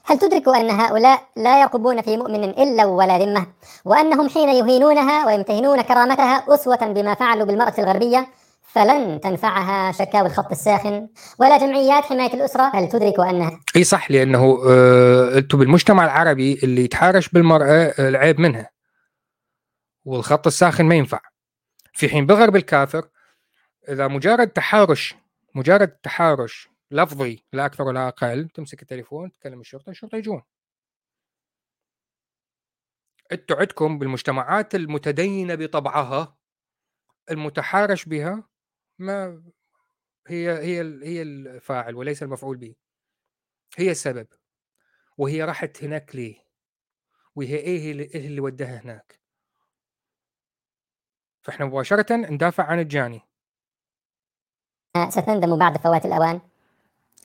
هل 0.04 0.18
تدرك 0.18 0.48
أن 0.48 0.70
هؤلاء 0.70 1.28
لا 1.36 1.60
يرقبون 1.60 2.02
في 2.02 2.16
مؤمن 2.16 2.44
إلا 2.44 2.84
ولا 2.84 3.18
ذمة؟ 3.18 3.46
وأنهم 3.84 4.28
حين 4.28 4.48
يهينونها 4.48 5.26
ويمتهنون 5.26 5.82
كرامتها 5.82 6.54
أسوة 6.54 6.92
بما 6.92 7.14
فعلوا 7.14 7.44
بالمرأة 7.44 7.74
الغربية 7.78 8.28
فلن 8.62 9.20
تنفعها 9.20 9.92
شكاوي 9.92 10.28
الخط 10.28 10.50
الساخن 10.50 11.08
ولا 11.38 11.58
جمعيات 11.58 12.04
حماية 12.04 12.34
الأسرة؟ 12.34 12.70
هل 12.74 12.88
تدرك 12.88 13.20
أنها؟ 13.20 13.60
أي 13.76 13.84
صح 13.84 14.10
لأنه 14.10 14.62
آه، 14.68 15.38
أنتم 15.38 15.58
بالمجتمع 15.58 16.04
العربي 16.04 16.60
اللي 16.62 16.84
يتحارش 16.84 17.28
بالمرأة 17.28 17.94
آه، 17.98 18.08
العيب 18.08 18.40
منها. 18.40 18.70
والخط 20.04 20.46
الساخن 20.46 20.84
ما 20.84 20.94
ينفع. 20.94 21.20
في 21.92 22.08
حين 22.08 22.26
بغرب 22.26 22.56
الكافر 22.56 23.08
إذا 23.88 24.08
مجرد 24.08 24.48
تحارش 24.48 25.14
مجرد 25.54 25.88
تحارش 25.88 26.70
لفظي 26.90 27.44
لا 27.52 27.66
أكثر 27.66 27.84
ولا 27.84 28.08
أقل 28.08 28.48
تمسك 28.48 28.82
التليفون 28.82 29.32
تكلم 29.32 29.60
الشرطة 29.60 29.90
الشرطة 29.90 30.16
يجون. 30.16 30.42
أنتوا 33.32 33.56
عندكم 33.56 33.98
بالمجتمعات 33.98 34.74
المتدينة 34.74 35.54
بطبعها 35.54 36.36
المتحارش 37.30 38.04
بها 38.04 38.48
ما 38.98 39.42
هي 40.26 40.50
هي 40.50 40.80
هي 41.02 41.22
الفاعل 41.22 41.94
وليس 41.94 42.22
المفعول 42.22 42.56
به. 42.56 42.74
هي 43.76 43.90
السبب. 43.90 44.28
وهي 45.18 45.44
راحت 45.44 45.84
هناك 45.84 46.14
ليه؟ 46.16 46.44
وهي 47.34 47.56
إيه 47.56 47.92
اللي, 47.92 48.02
إيه 48.02 48.26
اللي 48.26 48.40
وداها 48.40 48.80
هناك؟ 48.80 49.20
فإحنا 51.42 51.66
مباشرة 51.66 52.16
ندافع 52.16 52.64
عن 52.64 52.80
الجاني. 52.80 53.20
ستندم 55.08 55.58
بعد 55.58 55.76
فوات 55.76 56.06
الأوان. 56.06 56.49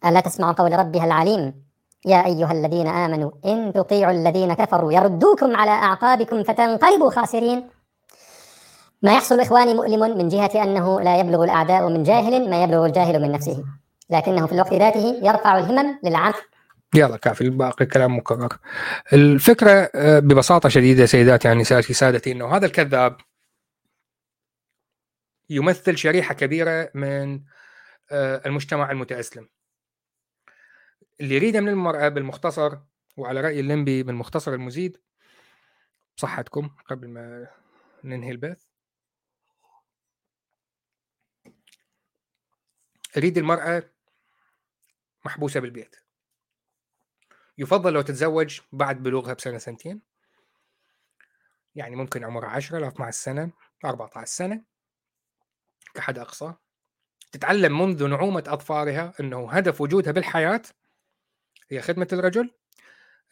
ألا 0.06 0.20
تسمع 0.20 0.51
قول 0.51 0.80
ربها 0.80 1.06
العليم؟ 1.06 1.66
يا 2.06 2.26
أيها 2.26 2.51
الذين 2.51 2.88
آمنوا 2.88 3.32
إن 3.45 3.74
تطيعوا 3.74 4.12
الذين 4.12 4.53
كفروا 4.53 4.93
يردوكم 4.93 5.56
على 5.56 5.72
أعقابكم 5.72 6.43
فتنقلبوا 6.43 7.10
خاسرين. 7.10 7.70
ما 9.01 9.14
يحصل 9.14 9.39
إخواني 9.39 9.74
مؤلم 9.74 10.18
من 10.18 10.28
جهة 10.28 10.64
أنه 10.64 11.01
لا 11.01 11.20
يبلغ 11.20 11.43
الأعداء 11.43 11.89
من 11.89 12.03
جاهل 12.03 12.49
ما 12.49 12.64
يبلغ 12.64 12.86
الجاهل 12.86 13.22
من 13.22 13.32
نفسه. 13.32 13.64
لكنه 14.10 14.45
في 14.45 14.53
الوقت 14.53 14.74
ذاته 14.74 15.20
يرفع 15.24 15.58
الهمم 15.58 15.99
للعمل 16.03 16.34
يلا 16.95 17.18
كافي 17.18 17.41
الباقي 17.41 17.86
كلام 17.86 18.18
مكرر. 18.18 18.58
الفكرة 19.14 19.89
آه، 19.95 20.20
ببساطة 20.20 20.70
شديدة 20.70 21.06
سيداتي 21.06 21.47
يعني 21.47 21.62
نسائي 21.62 21.93
سادتي 21.93 22.32
أنه 22.32 22.56
هذا 22.56 22.66
الكذاب 22.66 23.18
يمثل 25.49 25.97
شريحة 25.97 26.34
كبيرة 26.34 26.89
من 26.93 27.41
آه، 28.12 28.41
المجتمع 28.45 28.91
المتأسلم. 28.91 29.47
اللي 31.20 31.36
يريده 31.36 31.61
من 31.61 31.70
المرأة 31.70 32.09
بالمختصر 32.09 32.78
وعلى 33.18 33.41
رأي 33.41 33.59
الليمبي 33.59 34.03
بالمختصر 34.03 34.53
المزيد 34.53 35.01
بصحتكم 36.18 36.70
قبل 36.86 37.07
ما 37.07 37.47
ننهي 38.03 38.32
البث. 38.32 38.66
يريد 43.18 43.38
المرأة 43.38 43.84
محبوسة 45.26 45.59
بالبيت. 45.59 45.95
يفضل 47.57 47.93
لو 47.93 48.01
تتزوج 48.01 48.61
بعد 48.72 49.03
بلوغها 49.03 49.34
بسنة 49.34 49.57
سنتين. 49.57 50.01
يعني 51.76 51.95
ممكن 51.95 52.24
عمرها 52.24 52.49
10 52.49 52.80
ل 52.80 52.84
12 52.84 53.18
سنة 53.18 53.51
14 53.86 54.26
سنة. 54.26 54.63
كحد 55.93 56.20
أقصى. 56.20 56.53
تتعلم 57.32 57.82
منذ 57.82 58.07
نعومة 58.07 58.43
أظفارها 58.47 59.13
أنه 59.20 59.51
هدف 59.51 59.82
وجودها 59.82 60.11
بالحياة 60.11 60.61
هي 61.70 61.82
خدمة 61.82 62.07
الرجل 62.13 62.51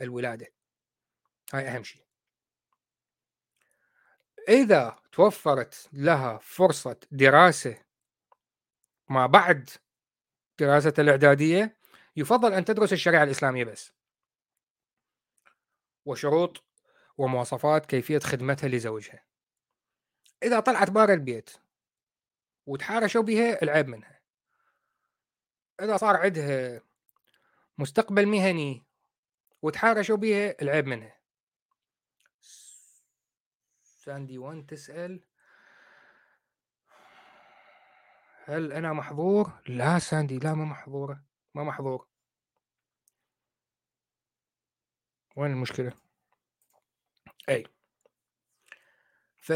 الولادة. 0.01 0.47
هاي 1.53 1.67
أهم 1.67 1.83
شيء 1.83 2.03
إذا 4.49 4.99
توفرت 5.11 5.89
لها 5.93 6.37
فرصة 6.37 6.99
دراسة 7.11 7.83
ما 9.09 9.25
بعد 9.25 9.69
دراسة 10.59 10.93
الإعدادية 10.99 11.77
يفضل 12.15 12.53
أن 12.53 12.65
تدرس 12.65 12.93
الشريعة 12.93 13.23
الإسلامية 13.23 13.63
بس. 13.63 13.93
وشروط 16.05 16.63
ومواصفات 17.17 17.85
كيفية 17.85 18.19
خدمتها 18.19 18.67
لزوجها. 18.67 19.25
إذا 20.43 20.59
طلعت 20.59 20.89
بار 20.89 21.13
البيت 21.13 21.49
وتحارشوا 22.65 23.21
بها 23.21 23.63
العيب 23.63 23.87
منها. 23.87 24.21
إذا 25.81 25.97
صار 25.97 26.17
عندها 26.17 26.81
مستقبل 27.77 28.25
مهني 28.25 28.83
وتحارشوا 29.61 30.17
بها 30.17 30.55
العيب 30.61 30.85
منها 30.87 31.19
ساندي 33.81 34.37
وان 34.37 34.65
تسأل 34.65 35.23
هل 38.45 38.73
أنا 38.73 38.93
محظور؟ 38.93 39.61
لا 39.67 39.99
ساندي 39.99 40.37
لا 40.39 40.53
ما 40.53 40.65
محظورة 40.65 41.23
ما 41.53 41.63
محظور 41.63 42.07
وين 45.35 45.51
المشكلة؟ 45.51 45.93
أي 47.49 47.63
ف 49.35 49.53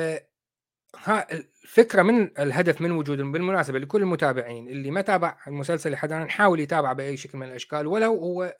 ها 0.95 1.27
الفكرة 1.31 2.01
من 2.01 2.39
الهدف 2.39 2.81
من 2.81 2.91
وجود 2.91 3.17
بالمناسبة 3.17 3.79
لكل 3.79 4.01
المتابعين 4.01 4.69
اللي 4.69 4.91
ما 4.91 5.01
تابع 5.01 5.37
المسلسل 5.47 5.91
لحد 5.91 6.11
الآن 6.11 6.25
نحاول 6.25 6.59
يتابع 6.59 6.93
بأي 6.93 7.17
شكل 7.17 7.37
من 7.37 7.47
الأشكال 7.47 7.87
ولو 7.87 8.17
هو 8.17 8.57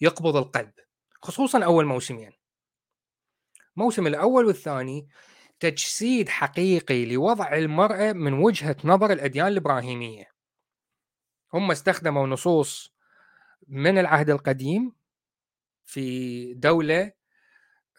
يقبض 0.00 0.36
القلب 0.36 0.72
خصوصا 1.22 1.64
أول 1.64 1.84
موسمين. 1.86 2.32
الموسم 3.76 4.06
الأول 4.06 4.44
والثاني 4.44 5.08
تجسيد 5.60 6.28
حقيقي 6.28 7.06
لوضع 7.06 7.54
المرأة 7.54 8.12
من 8.12 8.32
وجهة 8.32 8.76
نظر 8.84 9.12
الأديان 9.12 9.46
الإبراهيمية. 9.46 10.32
هم 11.54 11.70
استخدموا 11.70 12.26
نصوص 12.26 12.94
من 13.68 13.98
العهد 13.98 14.30
القديم 14.30 14.92
في 15.84 16.54
دولة 16.54 17.12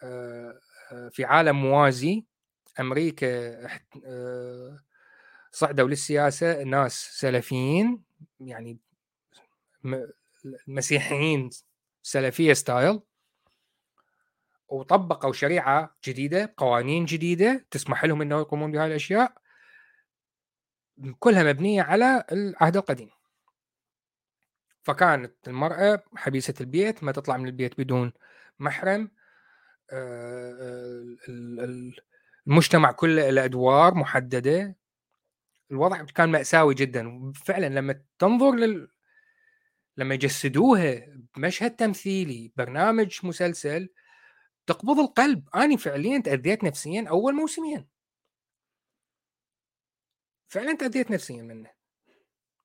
آه، 0.02 0.60
آه، 0.92 1.08
في 1.08 1.24
عالم 1.24 1.62
موازي. 1.62 2.26
أمريكا 2.80 3.28
آه، 4.06 4.80
صعدوا 5.52 5.88
للسياسة 5.88 6.62
ناس 6.62 7.20
سلفيين 7.20 8.02
يعني 8.40 8.78
مسيحيين 10.66 11.50
سلفية 12.02 12.52
ستايل. 12.52 13.00
وطبقوا 14.68 15.32
شريعة 15.32 15.96
جديدة 16.04 16.54
قوانين 16.56 17.04
جديدة 17.04 17.66
تسمح 17.70 18.04
لهم 18.04 18.22
انه 18.22 18.38
يقومون 18.38 18.72
بهذه 18.72 18.86
الأشياء. 18.86 19.32
كلها 21.18 21.42
مبنية 21.42 21.82
على 21.82 22.24
العهد 22.32 22.76
القديم. 22.76 23.10
فكانت 24.82 25.48
المرأة 25.48 26.02
حبيسة 26.16 26.54
البيت 26.60 27.04
ما 27.04 27.12
تطلع 27.12 27.36
من 27.36 27.46
البيت 27.46 27.80
بدون 27.80 28.12
محرم. 28.58 29.10
آه، 29.92 31.16
المجتمع 32.46 32.92
كله 32.92 33.30
له 33.30 33.44
أدوار 33.44 33.94
محددة. 33.94 34.76
الوضع 35.70 36.02
كان 36.02 36.28
مأساوي 36.28 36.74
جدا. 36.74 37.32
فعلا 37.32 37.68
لما 37.68 38.04
تنظر 38.18 38.54
لل 38.54 38.88
لما 39.96 40.14
يجسدوها 40.14 41.06
بمشهد 41.36 41.76
تمثيلي 41.76 42.52
برنامج 42.56 43.26
مسلسل 43.26 43.88
تقبض 44.66 44.98
القلب. 44.98 45.48
أنا 45.54 45.76
فعليا 45.76 46.18
تأذيت 46.18 46.64
نفسيا 46.64 47.04
أول 47.08 47.34
موسمين. 47.34 47.88
فعلا 50.48 50.76
تأذيت 50.76 51.10
نفسيا 51.10 51.42
منه. 51.42 51.70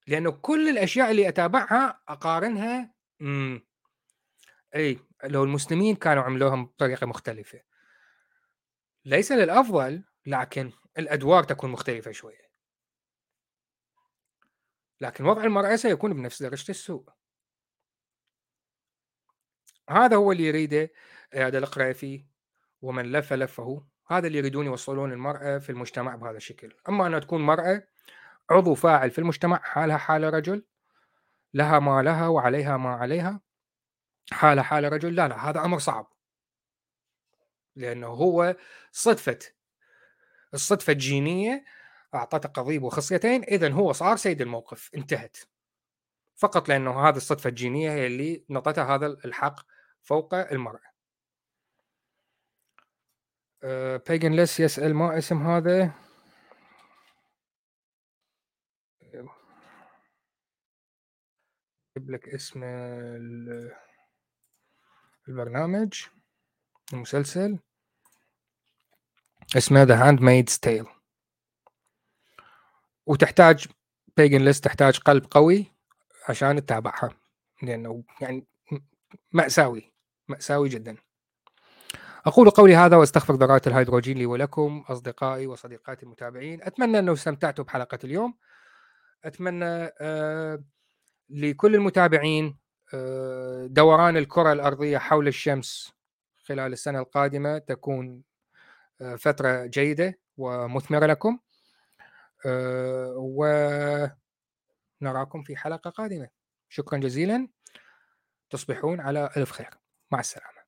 لأنه 0.07 0.32
كل 0.32 0.69
الأشياء 0.69 1.11
اللي 1.11 1.30
أتابعها 1.30 2.01
أقارنها 2.07 2.93
امم 3.21 3.65
إي 4.75 4.99
لو 5.23 5.43
المسلمين 5.43 5.95
كانوا 5.95 6.23
عملوها 6.23 6.55
بطريقة 6.55 7.07
مختلفة. 7.07 7.68
ليس 9.06 9.32
للأفضل 9.32 10.04
لكن 10.26 10.72
الأدوار 10.97 11.43
تكون 11.43 11.70
مختلفة 11.70 12.12
شوية. 12.12 12.50
لكن 15.02 15.26
وضع 15.26 15.43
المرأة 15.43 15.76
سيكون 15.76 16.14
بنفس 16.14 16.43
درجة 16.43 16.70
السوء. 16.70 17.10
هذا 19.89 20.16
هو 20.16 20.32
اللي 20.32 20.43
يريده 20.43 20.91
اياد 21.34 21.56
القريفي 21.56 22.26
ومن 22.82 23.12
لف 23.12 23.34
لفه. 23.34 23.88
هذا 24.08 24.28
اللي 24.28 24.38
يريدون 24.38 24.66
يوصلون 24.66 25.12
المرأة 25.12 25.58
في 25.58 25.70
المجتمع 25.70 26.16
بهذا 26.16 26.38
الشكل. 26.38 26.76
أما 26.89 27.08
أن 27.08 27.22
تكون 27.22 27.41
مرأة 27.41 27.88
عضو 28.52 28.76
فاعل 28.76 29.12
في 29.12 29.20
المجتمع 29.20 29.60
حالها 29.64 29.97
حال 29.97 30.34
رجل 30.34 30.66
لها 31.54 31.80
ما 31.80 32.02
لها 32.02 32.28
وعليها 32.28 32.78
ما 32.78 32.89
عليها 32.89 33.41
حالها 34.32 34.64
حال 34.64 34.93
رجل 34.93 35.16
لا 35.16 35.28
لا 35.28 35.50
هذا 35.50 35.66
أمر 35.66 35.80
صعب. 35.80 36.14
لأنه 37.76 38.07
هو 38.07 38.55
صدفة 38.91 39.39
الصدفة 40.53 40.93
الجينية 40.93 41.65
أعطته 42.15 42.49
قضيب 42.49 42.84
وخصيتين 42.84 43.43
إذا 43.43 43.72
هو 43.72 43.91
صار 43.93 44.15
سيد 44.15 44.41
الموقف 44.41 44.89
انتهت. 44.95 45.38
فقط 46.36 46.70
لأنه 46.70 47.09
هذه 47.09 47.17
الصدفة 47.17 47.49
الجينية 47.49 47.91
هي 47.91 48.07
اللي 48.07 48.45
نطتها 48.49 48.95
هذا 48.95 49.07
الحق 49.07 49.59
فوق 50.01 50.36
المرأة. 50.36 50.89
بيجن 54.07 54.32
ليس 54.32 54.59
يسأل 54.59 54.93
ما 54.95 55.17
اسم 55.17 55.47
هذا؟ 55.47 55.91
أجيب 61.97 62.09
لك 62.11 62.30
اسم 62.30 62.63
البرنامج. 65.28 66.03
المسلسل 66.93 67.59
اسمه 69.57 69.83
The 69.84 70.07
Handmaid's 70.07 70.57
Tale 70.57 70.86
وتحتاج 73.05 73.67
بيجن 74.17 74.41
ليست 74.41 74.65
تحتاج 74.65 74.97
قلب 74.97 75.25
قوي 75.31 75.65
عشان 76.29 76.65
تتابعها 76.65 77.09
لأنه 77.63 78.03
يعني 78.21 78.47
مأساوي 79.31 79.93
مأساوي 80.27 80.69
جدا. 80.69 80.97
أقول 82.25 82.49
قولي 82.49 82.75
هذا 82.75 82.97
وأستغفر 82.97 83.33
ذرات 83.33 83.67
الهيدروجين 83.67 84.17
لي 84.17 84.25
ولكم 84.25 84.83
أصدقائي 84.87 85.47
وصديقاتي 85.47 86.03
المتابعين. 86.03 86.63
أتمنى 86.63 86.99
أنه 86.99 87.13
استمتعتوا 87.13 87.65
بحلقة 87.65 87.99
اليوم. 88.03 88.37
أتمنى 89.23 89.91
آه 90.01 90.63
لكل 91.29 91.75
المتابعين 91.75 92.57
آه 92.93 93.67
دوران 93.67 94.17
الكرة 94.17 94.53
الأرضية 94.53 94.97
حول 94.97 95.27
الشمس 95.27 95.99
خلال 96.50 96.74
السنة 96.74 97.00
القادمة 97.00 97.58
تكون 97.58 98.24
آه 99.02 99.16
فترة 99.16 99.66
جيدة 99.66 100.20
ومثمرة 100.38 101.06
لكم. 101.06 101.39
آه 102.45 103.14
ونراكم 105.02 105.43
في 105.43 105.58
حلقة 105.58 105.89
قادمة. 105.89 106.30
شكرا 106.70 106.97
جزيلا. 107.00 107.47
تصبحون 108.50 109.00
على 109.00 109.30
ألف 109.38 109.52
خير. 109.52 109.70
مع 110.12 110.20
السلامة. 110.20 110.59